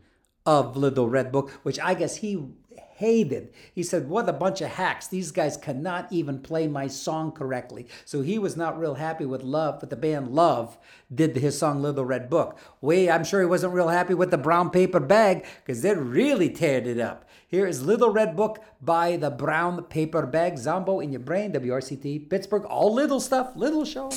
of 0.48 0.78
Little 0.78 1.10
Red 1.10 1.30
Book, 1.30 1.50
which 1.62 1.78
I 1.78 1.92
guess 1.92 2.16
he 2.16 2.42
hated. 2.96 3.52
He 3.74 3.82
said, 3.82 4.08
What 4.08 4.30
a 4.30 4.32
bunch 4.32 4.62
of 4.62 4.70
hacks. 4.70 5.06
These 5.06 5.30
guys 5.30 5.58
cannot 5.58 6.10
even 6.10 6.40
play 6.40 6.66
my 6.66 6.86
song 6.86 7.32
correctly. 7.32 7.86
So 8.06 8.22
he 8.22 8.38
was 8.38 8.56
not 8.56 8.78
real 8.78 8.94
happy 8.94 9.26
with 9.26 9.42
Love, 9.42 9.78
but 9.78 9.90
the 9.90 9.96
band 9.96 10.28
Love 10.28 10.78
did 11.14 11.36
his 11.36 11.58
song 11.58 11.82
Little 11.82 12.06
Red 12.06 12.30
Book. 12.30 12.58
Way, 12.80 13.10
I'm 13.10 13.24
sure 13.24 13.40
he 13.40 13.46
wasn't 13.46 13.74
real 13.74 13.88
happy 13.88 14.14
with 14.14 14.30
the 14.30 14.38
Brown 14.38 14.70
Paper 14.70 15.00
Bag 15.00 15.44
because 15.64 15.82
they 15.82 15.94
really 15.94 16.48
teared 16.48 16.86
it 16.86 16.98
up. 16.98 17.28
Here 17.46 17.66
is 17.66 17.84
Little 17.84 18.10
Red 18.10 18.34
Book 18.34 18.58
by 18.80 19.18
the 19.18 19.30
Brown 19.30 19.82
Paper 19.84 20.24
Bag. 20.24 20.56
Zombo 20.56 21.00
in 21.00 21.12
your 21.12 21.20
brain, 21.20 21.52
WRCT, 21.52 22.30
Pittsburgh. 22.30 22.64
All 22.64 22.94
little 22.94 23.20
stuff, 23.20 23.52
little 23.54 23.84
show. 23.84 24.10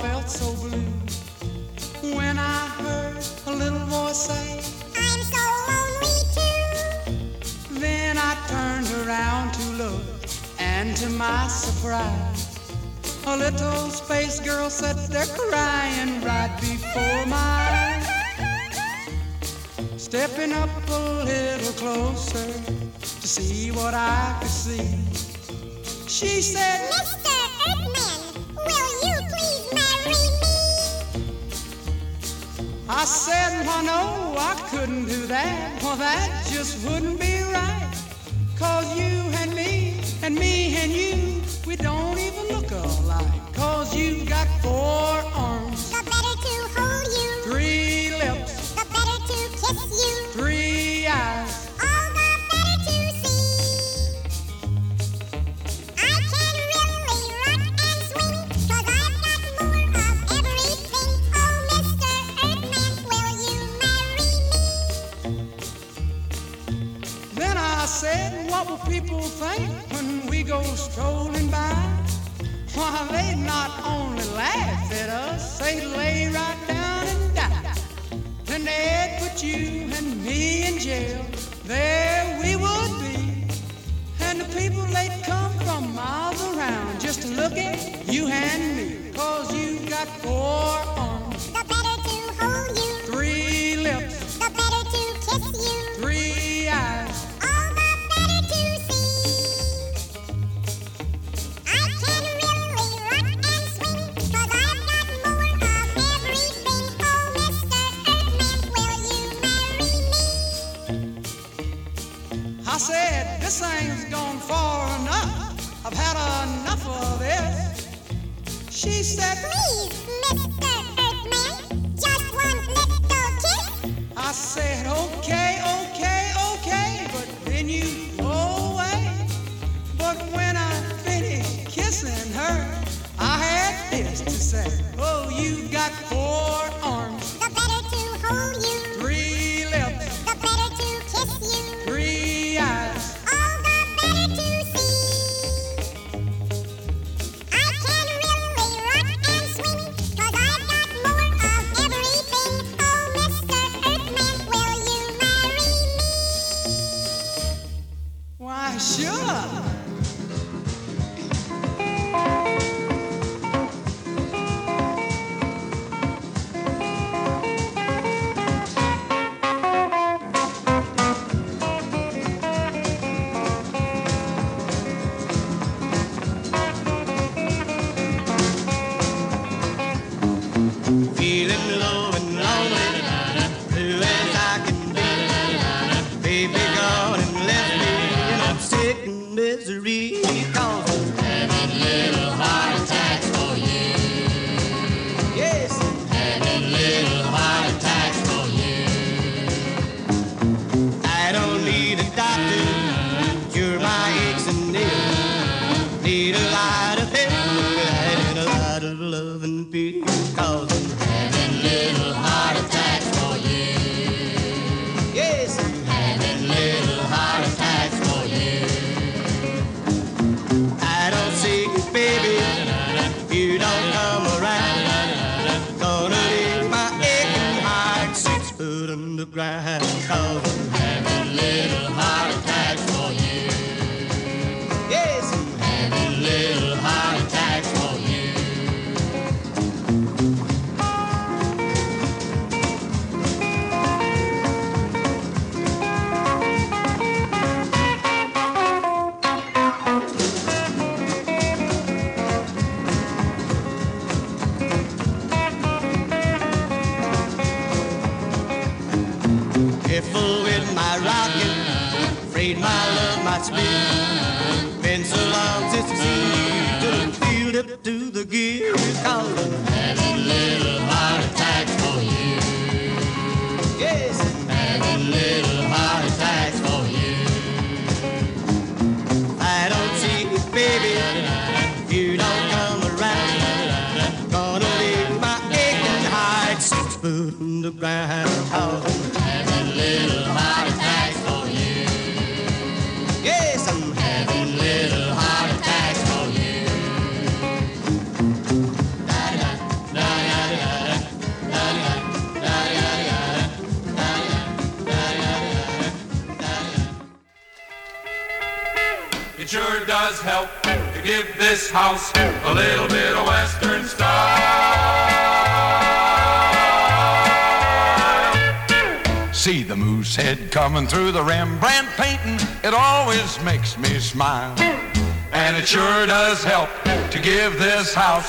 Felt 0.00 0.30
so 0.30 0.54
blue 0.54 0.89
you've 90.24 90.59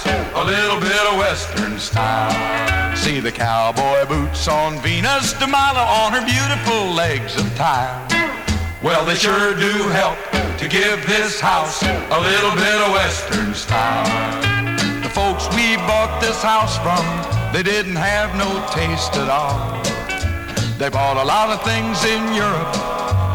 a 0.06 0.44
little 0.44 0.80
bit 0.80 1.02
of 1.12 1.18
Western 1.18 1.80
style. 1.80 2.96
See 2.96 3.20
the 3.20 3.32
cowboy 3.32 4.06
boots 4.06 4.48
on 4.48 4.80
Venus 4.80 5.34
de 5.34 5.48
Milo 5.48 5.82
on 5.82 6.14
her 6.14 6.26
beautiful 6.26 6.94
legs 6.94 7.36
of 7.36 7.46
tile. 7.56 8.08
Well, 8.84 9.06
they 9.06 9.16
sure 9.16 9.54
do 9.56 9.72
help 9.90 10.18
to 10.58 10.68
give 10.68 11.06
this 11.08 11.40
house 11.40 11.84
a 11.84 12.20
little 12.20 12.52
bit 12.56 12.78
of 12.82 12.92
Western 12.94 13.54
style. 13.54 14.06
The 15.02 15.10
folks 15.10 15.48
we 15.56 15.78
bought 15.88 16.20
this 16.22 16.42
house 16.42 16.78
from, 16.78 17.04
they 17.54 17.64
didn't 17.64 17.96
have 17.96 18.36
no 18.38 18.50
taste 18.72 19.16
at 19.16 19.30
all. 19.30 19.82
They 20.78 20.90
bought 20.90 21.18
a 21.18 21.26
lot 21.26 21.50
of 21.50 21.64
things 21.64 22.04
in 22.06 22.34
Europe 22.34 22.76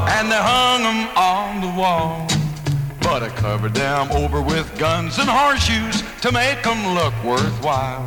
and 0.09 0.31
they 0.31 0.39
hung 0.39 0.83
them 0.83 1.09
on 1.17 1.61
the 1.61 1.81
wall. 1.81 2.27
But 3.01 3.23
I 3.23 3.29
covered 3.29 3.75
them 3.75 4.11
over 4.13 4.41
with 4.43 4.67
guns 4.79 5.19
and 5.19 5.29
horseshoes 5.29 6.06
to 6.27 6.33
make 6.33 6.61
them 6.65 6.93
look 6.93 7.15
worthwhile. 7.23 8.05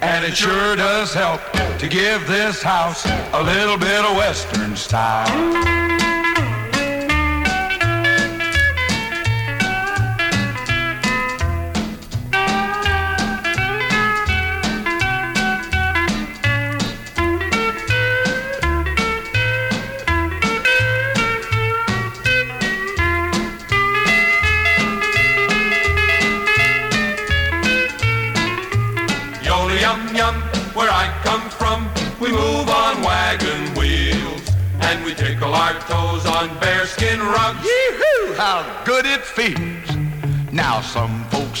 And 0.00 0.24
it 0.24 0.36
sure 0.36 0.74
does 0.74 1.14
help 1.14 1.40
to 1.78 1.88
give 1.88 2.26
this 2.26 2.60
house 2.60 3.06
a 3.06 3.40
little 3.40 3.78
bit 3.78 4.04
of 4.04 4.16
Western 4.16 4.74
style. 4.74 5.75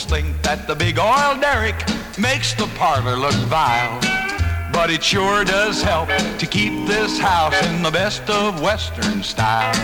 Think 0.06 0.40
that 0.42 0.68
the 0.68 0.74
big 0.74 1.00
oil 1.00 1.36
derrick 1.40 1.74
makes 2.16 2.54
the 2.54 2.66
parlor 2.78 3.16
look 3.16 3.34
vile. 3.50 3.98
But 4.72 4.88
it 4.88 5.02
sure 5.02 5.44
does 5.44 5.82
help 5.82 6.08
to 6.38 6.46
keep 6.46 6.86
this 6.86 7.18
house 7.18 7.60
in 7.66 7.82
the 7.82 7.90
best 7.90 8.28
of 8.30 8.60
Western 8.60 9.24
style. 9.24 9.74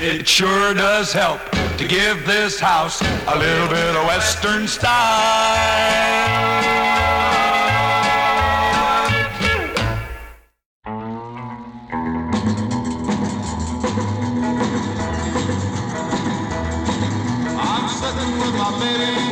It 0.00 0.28
sure 0.28 0.74
does 0.74 1.14
help 1.14 1.40
to 1.78 1.88
give 1.88 2.26
this 2.26 2.60
house 2.60 3.00
a 3.00 3.38
little 3.38 3.68
bit 3.68 3.96
of 3.96 4.04
Western 4.06 4.68
style. 4.68 4.92
I'm 17.56 17.88
sitting 17.88 18.32
with 18.40 18.54
my 18.56 18.78
baby 18.78 19.23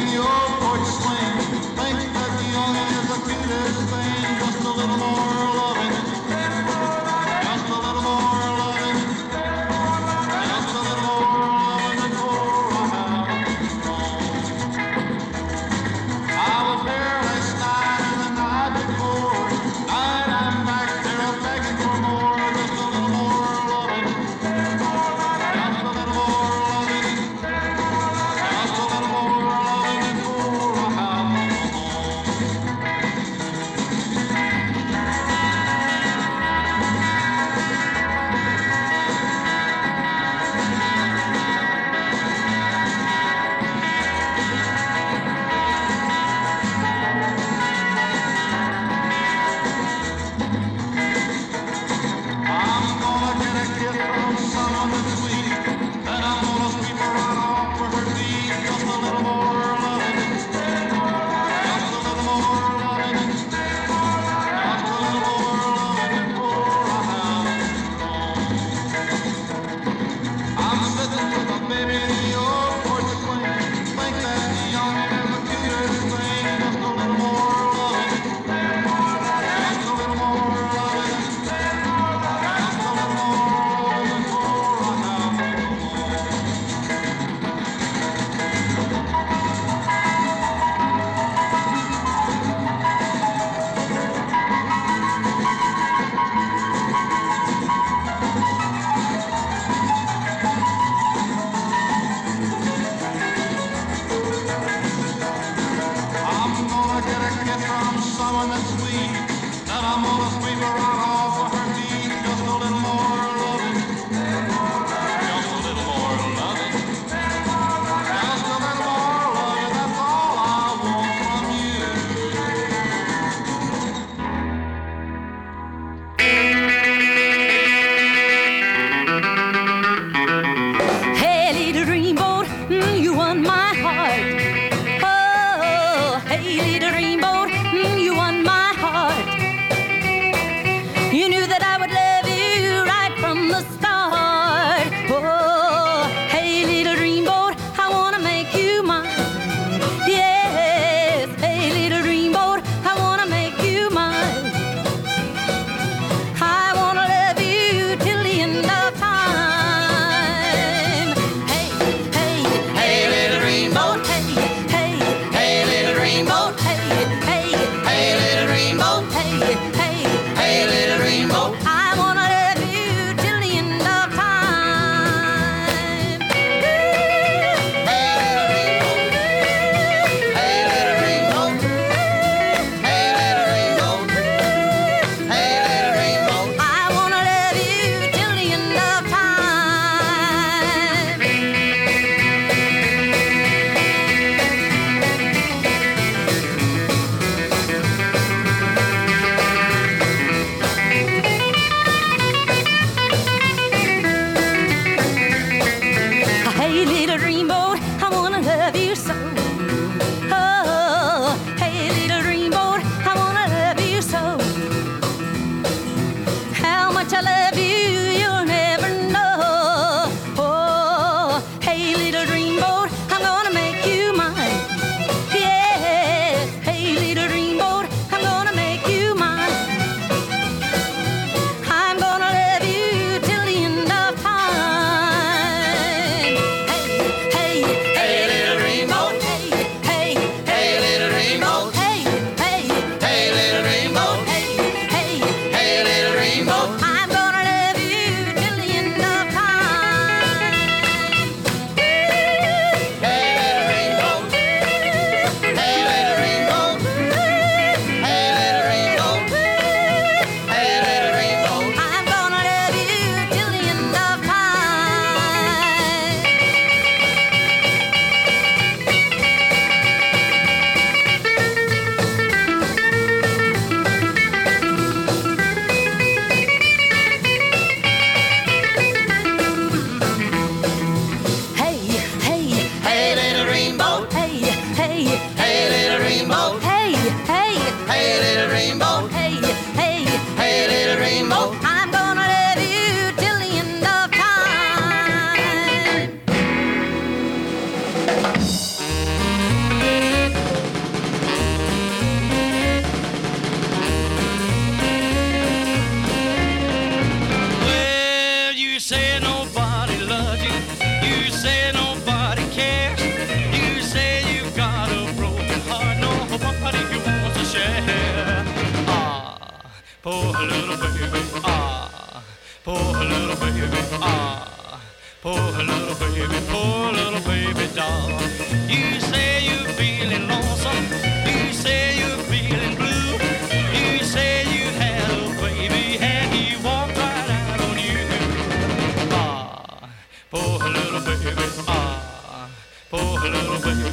poor 343.23 343.31
little 343.31 343.59
baby, 343.61 343.87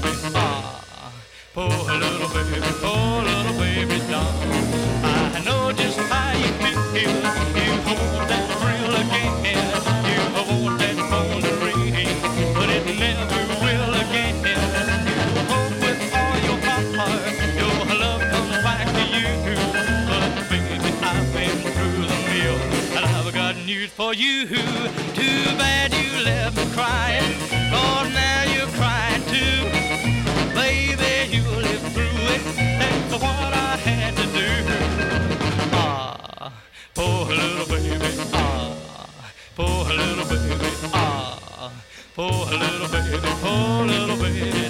poor 1.54 1.70
little 1.70 2.30
baby, 2.34 2.58
poor 2.82 3.22
little 3.24 3.54
baby 3.60 4.00
doll. 4.10 4.34
I 5.04 5.42
know 5.46 5.72
just 5.72 6.00
how 6.00 6.32
you 6.34 6.50
feel. 6.64 6.82
You 6.98 7.74
want 7.86 8.26
that 8.30 8.46
thrill 8.58 8.96
again. 8.96 9.34
You 10.10 10.22
want 10.64 10.80
that 10.80 10.98
phone 11.10 11.42
to 11.44 11.52
ring, 11.62 12.10
but 12.56 12.70
it 12.70 12.86
never 12.98 13.42
will 13.62 13.94
again. 14.02 14.36
You 14.46 15.46
hope 15.46 15.76
with 15.78 16.02
all 16.16 16.38
your 16.48 16.58
heart 16.98 17.22
your 17.56 17.76
love 18.00 18.22
comes 18.32 18.58
back 18.64 18.88
to 18.88 19.04
you. 19.14 19.30
But 20.10 20.24
baby, 20.50 20.90
I've 21.04 21.28
been 21.34 21.58
through 21.76 22.02
the 22.10 22.20
mill, 22.34 22.58
and 22.98 23.06
I've 23.06 23.30
got 23.34 23.56
news 23.58 23.92
for 23.92 24.14
you. 24.14 24.48
Too 24.48 25.44
bad 25.58 25.94
you 25.94 26.24
left 26.24 26.58
me 26.58 26.66
crying. 26.74 27.34
Lord, 27.72 28.12
now 28.14 28.44
you're 28.56 28.68
crying. 28.68 29.09
Baby, 30.54 31.36
you 31.36 31.44
lived 31.44 31.88
through 31.94 32.20
it. 32.36 32.42
What 33.22 33.54
I 33.54 33.76
had 33.78 34.16
to 34.16 34.26
do. 34.38 34.50
Ah, 35.74 36.52
poor 36.96 37.26
little 37.26 37.66
baby. 37.68 38.12
Ah, 38.34 38.76
poor 39.56 39.86
little 39.86 40.26
baby. 40.26 40.70
Ah, 40.94 41.72
poor 42.16 42.46
little 42.62 42.88
baby. 42.88 43.18
Poor 43.42 43.86
little 43.86 44.18
baby. 44.18 44.69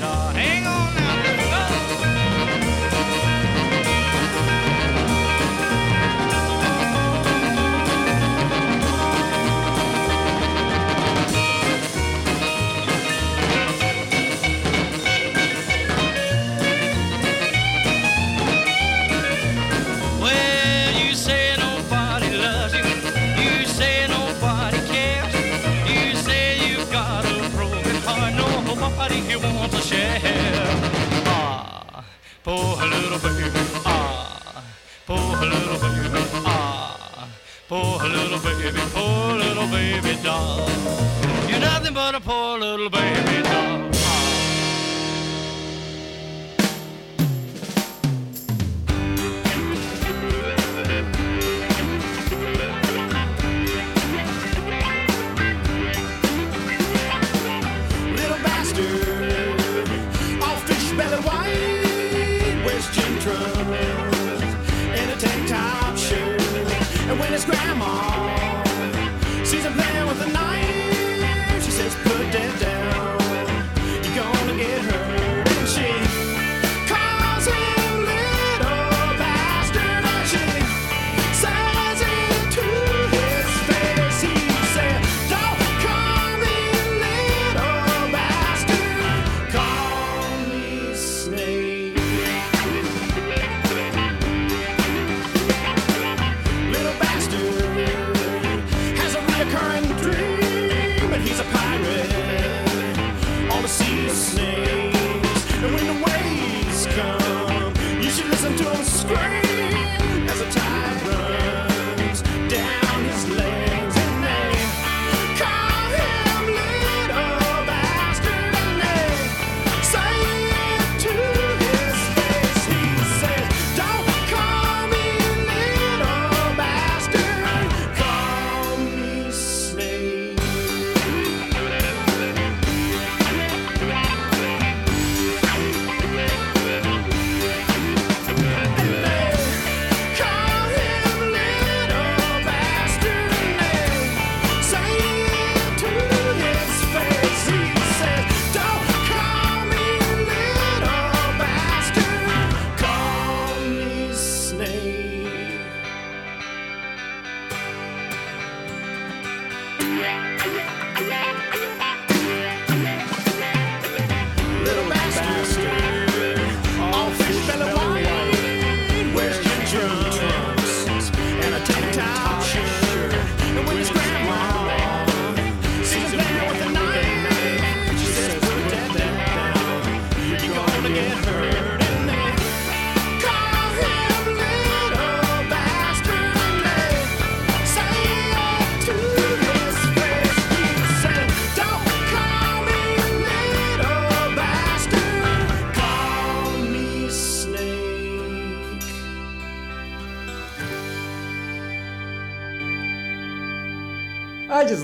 Poor 32.49 32.83
little 32.87 33.19
baby. 33.19 33.61
Ah, 33.85 34.63
poor 35.05 35.37
little 35.53 35.77
baby. 35.83 36.21
Ah, 36.45 37.27
poor 37.67 37.99
little 38.15 38.39
baby. 38.39 38.81
Poor 38.95 39.35
little 39.43 39.67
baby 39.67 40.17
doll. 40.23 40.67
You're 41.47 41.59
nothing 41.59 41.93
but 41.93 42.15
a 42.15 42.19
poor 42.19 42.57
little 42.57 42.89
baby 42.89 43.18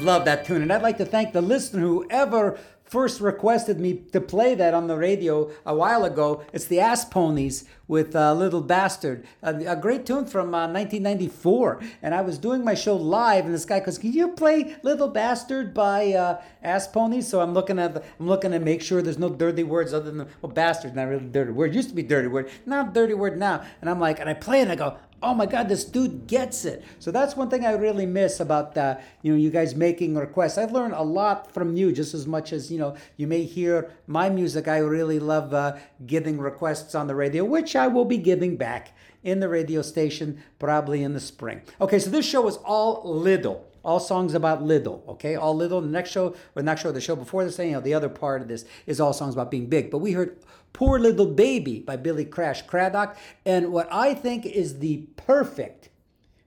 love 0.05 0.25
that 0.25 0.45
tune, 0.45 0.61
and 0.61 0.71
I'd 0.71 0.83
like 0.83 0.97
to 0.99 1.05
thank 1.05 1.33
the 1.33 1.41
listener 1.41 1.81
who 1.81 2.05
ever 2.09 2.59
first 2.83 3.19
requested 3.19 3.79
me 3.79 3.95
to 4.11 4.21
play 4.21 4.53
that 4.53 4.75
on 4.75 4.85
the 4.85 4.95
radio 4.95 5.51
a 5.65 5.75
while 5.75 6.05
ago. 6.05 6.43
It's 6.53 6.65
the 6.65 6.79
Ass 6.79 7.09
Ponys 7.09 7.65
with 7.87 8.15
uh, 8.15 8.33
Little 8.33 8.61
Bastard, 8.61 9.25
a, 9.41 9.55
a 9.65 9.75
great 9.75 10.05
tune 10.05 10.25
from 10.25 10.53
uh, 10.53 10.67
1994. 10.67 11.81
And 12.01 12.13
I 12.13 12.21
was 12.21 12.37
doing 12.37 12.63
my 12.63 12.73
show 12.73 12.95
live, 12.95 13.45
and 13.45 13.53
this 13.53 13.65
guy 13.65 13.79
goes, 13.79 13.97
"Can 13.97 14.13
you 14.13 14.29
play 14.29 14.75
Little 14.83 15.07
Bastard 15.07 15.73
by 15.73 16.13
uh, 16.13 16.41
Ass 16.63 16.87
Pony?" 16.87 17.21
So 17.21 17.41
I'm 17.41 17.53
looking 17.53 17.79
at 17.79 17.93
the, 17.93 18.03
I'm 18.19 18.27
looking 18.27 18.51
to 18.51 18.59
make 18.59 18.81
sure 18.81 19.01
there's 19.01 19.19
no 19.19 19.29
dirty 19.29 19.63
words 19.63 19.93
other 19.93 20.11
than 20.11 20.27
well, 20.41 20.51
bastard, 20.51 20.95
not 20.95 21.07
really 21.07 21.25
dirty 21.25 21.51
word. 21.51 21.75
Used 21.75 21.89
to 21.89 21.95
be 21.95 22.03
dirty 22.03 22.27
word, 22.27 22.49
not 22.65 22.93
dirty 22.93 23.13
word 23.13 23.37
now. 23.37 23.63
And 23.81 23.89
I'm 23.89 23.99
like, 23.99 24.19
and 24.19 24.29
I 24.29 24.33
play 24.33 24.59
it, 24.59 24.63
and 24.63 24.71
I 24.71 24.75
go, 24.75 24.97
oh 25.25 25.33
my 25.33 25.45
god 25.45 25.69
this 25.69 25.85
dude 25.85 26.27
gets 26.27 26.65
it 26.65 26.83
so 26.99 27.09
that's 27.09 27.35
one 27.35 27.49
thing 27.49 27.65
i 27.65 27.71
really 27.71 28.05
miss 28.05 28.39
about 28.39 28.77
uh, 28.77 28.95
you 29.21 29.31
know 29.31 29.37
you 29.37 29.49
guys 29.49 29.73
making 29.73 30.15
requests 30.15 30.57
i've 30.57 30.71
learned 30.71 30.93
a 30.93 31.01
lot 31.01 31.51
from 31.51 31.75
you 31.75 31.91
just 31.91 32.13
as 32.13 32.27
much 32.27 32.51
as 32.51 32.71
you 32.71 32.77
know 32.77 32.95
you 33.17 33.25
may 33.25 33.43
hear 33.43 33.91
my 34.07 34.29
music 34.29 34.67
i 34.67 34.77
really 34.77 35.19
love 35.19 35.53
uh, 35.53 35.75
getting 36.05 36.37
requests 36.37 36.93
on 36.93 37.07
the 37.07 37.15
radio 37.15 37.43
which 37.43 37.74
i 37.75 37.87
will 37.87 38.05
be 38.05 38.17
giving 38.17 38.55
back 38.55 38.95
in 39.23 39.39
the 39.39 39.49
radio 39.49 39.81
station 39.81 40.41
probably 40.59 41.03
in 41.03 41.13
the 41.13 41.19
spring 41.19 41.61
okay 41.79 41.99
so 41.99 42.09
this 42.09 42.25
show 42.25 42.47
is 42.47 42.57
all 42.57 43.01
little 43.03 43.67
all 43.85 43.99
songs 43.99 44.33
about 44.33 44.63
little, 44.63 45.03
okay? 45.07 45.35
All 45.35 45.55
little. 45.55 45.79
The 45.79 45.87
next 45.87 46.09
show, 46.09 46.29
or 46.29 46.35
the 46.55 46.63
next 46.63 46.81
show, 46.81 46.91
the 46.91 46.99
show 46.99 47.15
before 47.15 47.45
this, 47.45 47.59
you 47.59 47.71
know, 47.71 47.79
the 47.79 47.93
other 47.93 48.09
part 48.09 48.41
of 48.41 48.47
this 48.47 48.65
is 48.87 48.99
all 48.99 49.13
songs 49.13 49.35
about 49.35 49.51
being 49.51 49.67
big. 49.67 49.91
But 49.91 49.99
we 49.99 50.13
heard 50.13 50.37
Poor 50.73 50.99
Little 50.99 51.27
Baby 51.27 51.79
by 51.79 51.95
Billy 51.95 52.25
Crash 52.25 52.63
Craddock, 52.63 53.15
and 53.45 53.71
what 53.71 53.87
I 53.91 54.13
think 54.13 54.45
is 54.45 54.79
the 54.79 55.07
perfect, 55.15 55.89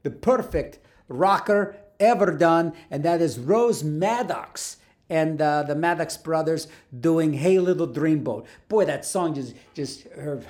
the 0.03 0.11
perfect 0.11 0.81
rocker 1.09 1.77
ever 1.99 2.37
done, 2.37 2.75
and 2.91 3.05
that 3.05 3.23
is 3.23 3.39
Rose 3.39 3.83
Maddox 3.83 4.77
and 5.09 5.41
uh, 5.41 5.63
the 5.63 5.75
Maddox 5.75 6.19
brothers 6.19 6.69
doing 7.01 7.33
"Hey 7.33 7.59
Little 7.59 7.89
Dreamboat." 7.89 8.45
Boy, 8.69 8.85
that 8.85 9.07
song 9.07 9.35
just 9.35 9.55
just 9.73 10.03
her 10.09 10.43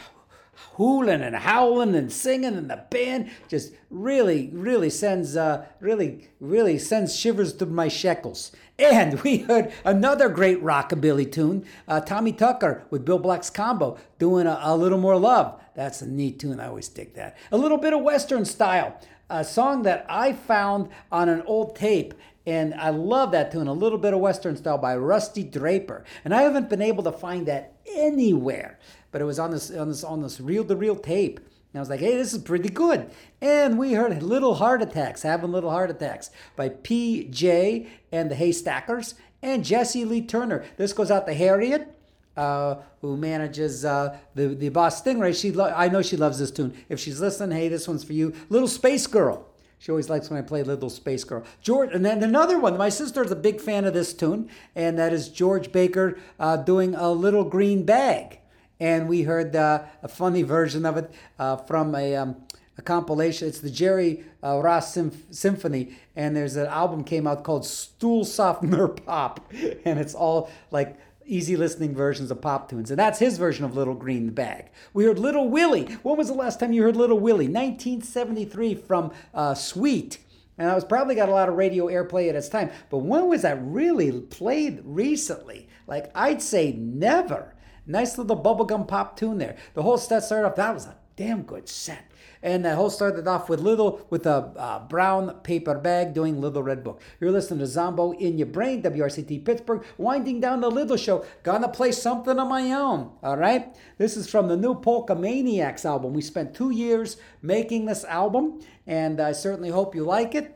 hooling 0.78 1.20
and 1.20 1.34
howling 1.34 1.96
and 1.96 2.10
singing 2.10 2.54
and 2.54 2.70
the 2.70 2.84
band 2.88 3.28
just 3.48 3.72
really 3.90 4.48
really 4.52 4.88
sends 4.88 5.36
uh 5.36 5.66
really 5.80 6.28
really 6.40 6.78
sends 6.78 7.14
shivers 7.14 7.52
through 7.52 7.68
my 7.68 7.88
shekels. 7.88 8.52
And 8.78 9.20
we 9.22 9.38
heard 9.38 9.72
another 9.84 10.28
great 10.28 10.62
rockabilly 10.62 11.30
tune 11.30 11.66
uh, 11.88 12.00
tommy 12.00 12.32
tucker 12.32 12.84
with 12.90 13.04
bill 13.04 13.18
black's 13.18 13.50
combo 13.50 13.98
doing 14.20 14.46
a, 14.46 14.58
a 14.62 14.76
little 14.76 14.98
more 14.98 15.18
love. 15.18 15.60
That's 15.74 16.00
a 16.00 16.06
neat 16.06 16.38
tune. 16.38 16.60
I 16.60 16.68
always 16.68 16.88
dig 16.88 17.14
that. 17.14 17.36
A 17.50 17.58
little 17.58 17.78
bit 17.78 17.92
of 17.92 18.00
western 18.00 18.44
style 18.44 18.98
a 19.30 19.44
song 19.44 19.82
that 19.82 20.06
i 20.08 20.32
found 20.32 20.88
on 21.12 21.28
an 21.28 21.42
old 21.42 21.76
tape 21.76 22.14
and 22.48 22.72
I 22.76 22.88
love 22.88 23.32
that 23.32 23.52
tune, 23.52 23.68
a 23.68 23.74
little 23.74 23.98
bit 23.98 24.14
of 24.14 24.20
Western 24.20 24.56
style 24.56 24.78
by 24.78 24.96
Rusty 24.96 25.44
Draper. 25.44 26.02
And 26.24 26.32
I 26.32 26.40
haven't 26.40 26.70
been 26.70 26.80
able 26.80 27.02
to 27.02 27.12
find 27.12 27.44
that 27.44 27.74
anywhere, 27.94 28.78
but 29.10 29.20
it 29.20 29.24
was 29.24 29.38
on 29.38 29.50
this 29.50 29.70
on 29.70 29.88
this 29.88 30.04
on 30.04 30.22
this 30.22 30.40
reel 30.40 30.64
to 30.64 30.76
reel 30.76 30.96
tape. 30.96 31.38
And 31.38 31.78
I 31.78 31.80
was 31.80 31.90
like, 31.90 32.00
hey, 32.00 32.16
this 32.16 32.32
is 32.32 32.42
pretty 32.42 32.70
good. 32.70 33.10
And 33.42 33.78
we 33.78 33.92
heard 33.92 34.22
Little 34.22 34.54
Heart 34.54 34.80
Attacks, 34.82 35.22
Having 35.22 35.52
Little 35.52 35.70
Heart 35.70 35.90
Attacks 35.90 36.30
by 36.56 36.70
PJ 36.70 37.86
and 38.10 38.30
the 38.30 38.34
Haystackers 38.34 39.14
and 39.42 39.64
Jesse 39.64 40.04
Lee 40.06 40.22
Turner. 40.22 40.64
This 40.78 40.92
goes 40.94 41.10
out 41.10 41.26
to 41.26 41.34
Harriet. 41.34 41.94
Uh, 42.36 42.76
who 43.00 43.16
manages 43.16 43.84
uh, 43.84 44.16
the 44.34 44.48
the 44.48 44.68
boss 44.68 45.02
Stingray? 45.02 45.38
She 45.38 45.50
lo- 45.50 45.74
I 45.74 45.88
know 45.88 46.02
she 46.02 46.16
loves 46.16 46.38
this 46.38 46.52
tune. 46.52 46.72
If 46.88 47.00
she's 47.00 47.20
listening, 47.20 47.58
hey, 47.58 47.68
this 47.68 47.88
one's 47.88 48.04
for 48.04 48.12
you, 48.12 48.32
Little 48.48 48.68
Space 48.68 49.08
Girl. 49.08 49.44
She 49.80 49.90
always 49.90 50.08
likes 50.08 50.30
when 50.30 50.38
I 50.38 50.42
play 50.42 50.62
Little 50.62 50.90
Space 50.90 51.24
Girl. 51.24 51.44
George, 51.60 51.90
and 51.92 52.04
then 52.04 52.22
another 52.22 52.58
one. 52.58 52.76
My 52.76 52.88
sister 52.88 53.24
is 53.24 53.30
a 53.30 53.36
big 53.36 53.60
fan 53.60 53.84
of 53.84 53.94
this 53.94 54.12
tune, 54.14 54.48
and 54.74 54.98
that 54.98 55.12
is 55.12 55.28
George 55.28 55.70
Baker 55.72 56.18
uh, 56.38 56.56
doing 56.56 56.94
a 56.94 57.10
Little 57.10 57.44
Green 57.44 57.84
Bag. 57.84 58.38
And 58.80 59.08
we 59.08 59.22
heard 59.22 59.56
uh, 59.56 59.84
a 60.02 60.08
funny 60.08 60.42
version 60.42 60.86
of 60.86 60.96
it 60.96 61.12
uh, 61.38 61.56
from 61.56 61.94
a, 61.94 62.14
um, 62.14 62.36
a 62.76 62.82
compilation. 62.82 63.48
It's 63.48 63.60
the 63.60 63.70
Jerry 63.70 64.24
uh, 64.42 64.60
Ross 64.60 64.94
Symph- 64.94 65.24
Symphony, 65.30 65.96
and 66.14 66.36
there's 66.36 66.56
an 66.56 66.66
album 66.66 67.02
came 67.02 67.26
out 67.26 67.42
called 67.42 67.66
Stool 67.66 68.24
Softener 68.24 68.88
Pop, 68.88 69.40
and 69.84 69.98
it's 69.98 70.14
all 70.14 70.50
like 70.70 70.96
easy 71.28 71.56
listening 71.56 71.94
versions 71.94 72.30
of 72.30 72.40
pop 72.40 72.70
tunes. 72.70 72.90
And 72.90 72.98
that's 72.98 73.18
his 73.18 73.36
version 73.36 73.64
of 73.64 73.76
Little 73.76 73.94
Green 73.94 74.30
Bag. 74.30 74.70
We 74.94 75.04
heard 75.04 75.18
Little 75.18 75.48
Willie. 75.48 75.84
When 76.02 76.16
was 76.16 76.28
the 76.28 76.34
last 76.34 76.58
time 76.58 76.72
you 76.72 76.82
heard 76.82 76.96
Little 76.96 77.18
Willie? 77.18 77.48
1973 77.48 78.74
from 78.74 79.12
uh, 79.34 79.54
Sweet. 79.54 80.18
And 80.56 80.68
I 80.68 80.74
was 80.74 80.84
probably 80.84 81.14
got 81.14 81.28
a 81.28 81.32
lot 81.32 81.48
of 81.48 81.54
radio 81.54 81.86
airplay 81.86 82.28
at 82.28 82.34
its 82.34 82.48
time. 82.48 82.70
But 82.90 82.98
when 82.98 83.28
was 83.28 83.42
that 83.42 83.58
really 83.62 84.10
played 84.22 84.80
recently? 84.84 85.68
Like, 85.86 86.10
I'd 86.14 86.42
say 86.42 86.72
never. 86.72 87.54
Nice 87.88 88.18
little 88.18 88.40
bubblegum 88.40 88.86
pop 88.86 89.16
tune 89.16 89.38
there. 89.38 89.56
The 89.72 89.82
whole 89.82 89.96
set 89.96 90.22
started 90.22 90.46
off, 90.46 90.56
that 90.56 90.74
was 90.74 90.84
a 90.84 90.96
damn 91.16 91.42
good 91.42 91.68
set. 91.68 92.04
And 92.42 92.64
the 92.64 92.76
whole 92.76 92.90
started 92.90 93.26
off 93.26 93.48
with 93.48 93.58
little 93.58 94.06
with 94.10 94.24
a 94.26 94.52
uh, 94.56 94.86
brown 94.86 95.40
paper 95.40 95.74
bag 95.74 96.14
doing 96.14 96.40
Little 96.40 96.62
Red 96.62 96.84
Book. 96.84 97.00
You're 97.18 97.32
listening 97.32 97.58
to 97.60 97.66
Zombo 97.66 98.12
in 98.12 98.38
your 98.38 98.46
brain, 98.46 98.82
WRCT 98.82 99.44
Pittsburgh, 99.44 99.84
winding 99.96 100.38
down 100.38 100.60
the 100.60 100.70
Little 100.70 100.96
Show. 100.96 101.24
Gonna 101.42 101.68
play 101.68 101.90
something 101.90 102.38
of 102.38 102.46
my 102.46 102.70
own. 102.70 103.10
All 103.24 103.36
right. 103.36 103.74
This 103.96 104.16
is 104.16 104.30
from 104.30 104.46
the 104.46 104.56
new 104.56 104.76
Polka 104.76 105.16
Maniacs 105.16 105.84
album. 105.84 106.12
We 106.12 106.22
spent 106.22 106.54
two 106.54 106.70
years 106.70 107.16
making 107.42 107.86
this 107.86 108.04
album, 108.04 108.60
and 108.86 109.20
I 109.20 109.32
certainly 109.32 109.70
hope 109.70 109.96
you 109.96 110.04
like 110.04 110.36
it. 110.36 110.54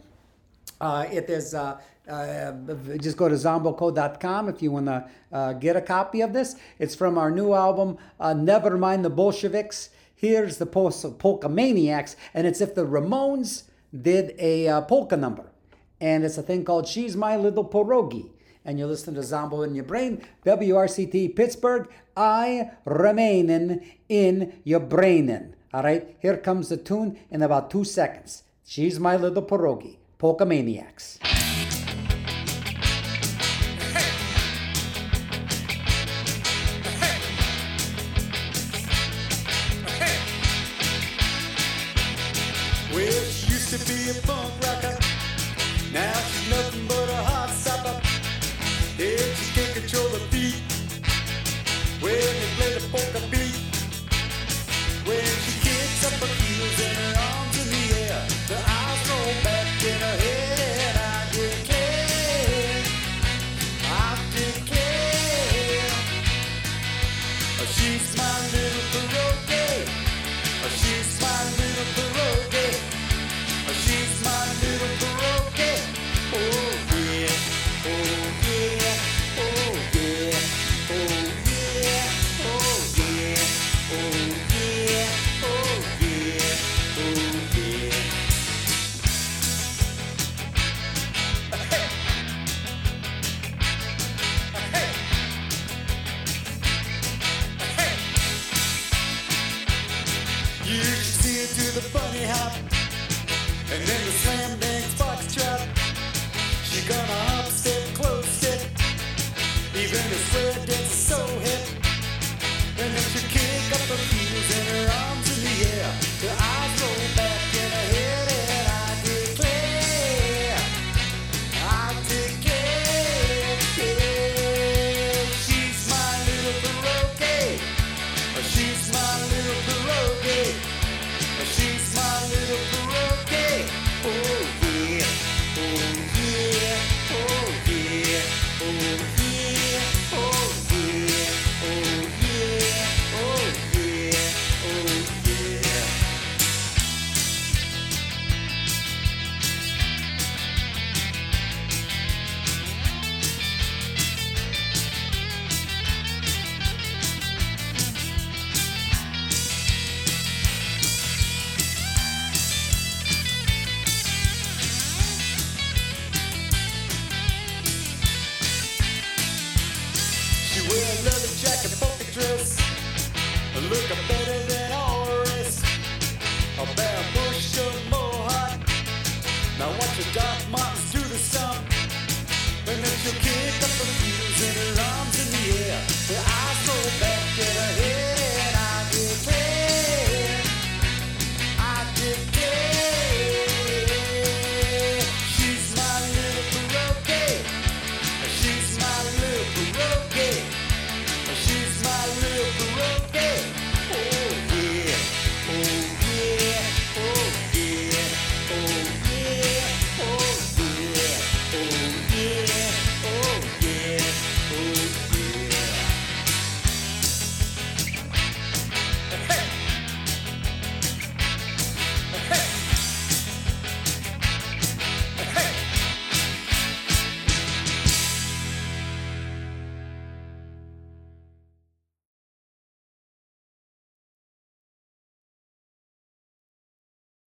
Uh, 0.81 1.07
it 1.11 1.29
is. 1.29 1.55
Uh, 1.55 1.81
uh, 2.09 2.53
just 2.99 3.17
go 3.17 3.29
to 3.29 3.35
zomboco.com 3.35 4.49
if 4.49 4.63
you 4.63 4.73
want 4.73 4.87
to 4.87 5.09
uh, 5.33 5.53
get 5.55 5.77
a 5.77 5.81
copy 5.81 6.21
of 6.21 6.33
this. 6.33 6.57
It's 6.79 6.95
from 6.95 7.17
our 7.17 7.31
new 7.31 7.53
album, 7.53 7.99
uh, 8.19 8.35
Never 8.35 8.77
Mind 8.77 9.05
the 9.05 9.11
Bolsheviks. 9.11 9.91
Here's 10.15 10.59
the 10.59 10.67
Pol- 10.67 10.93
Polka 10.93 11.49
Maniacs, 11.49 12.17
and 12.35 12.47
it's 12.47 12.61
if 12.61 12.75
the 12.75 12.87
Ramones 12.87 13.65
did 14.01 14.35
a 14.39 14.69
uh, 14.69 14.81
polka 14.83 15.17
number. 15.17 15.51
And 16.01 16.25
it's 16.25 16.39
a 16.39 16.43
thing 16.43 16.65
called 16.65 16.89
She's 16.89 17.17
My 17.17 17.37
Little 17.37 17.65
Pierogi. 17.65 18.31
And 18.65 18.79
you're 18.79 18.89
listening 18.89 19.17
to 19.17 19.23
Zombo 19.23 19.63
in 19.63 19.75
Your 19.75 19.85
Brain, 19.85 20.23
WRCT 20.45 21.35
Pittsburgh. 21.35 21.89
I 22.17 22.71
remainin 22.87 23.85
in 24.09 24.61
your 24.65 24.81
brainin. 24.81 25.55
All 25.75 25.83
right, 25.83 26.17
here 26.21 26.37
comes 26.37 26.69
the 26.69 26.77
tune 26.77 27.19
in 27.31 27.43
about 27.43 27.71
two 27.71 27.85
seconds. 27.85 28.45
She's 28.65 29.01
My 29.01 29.17
Little 29.17 29.43
Pierogi, 29.43 29.97
Polka 30.19 30.45
Maniacs. 30.45 31.19
Punk 44.21 44.53
rocker. 44.63 44.99
Now 45.93 46.42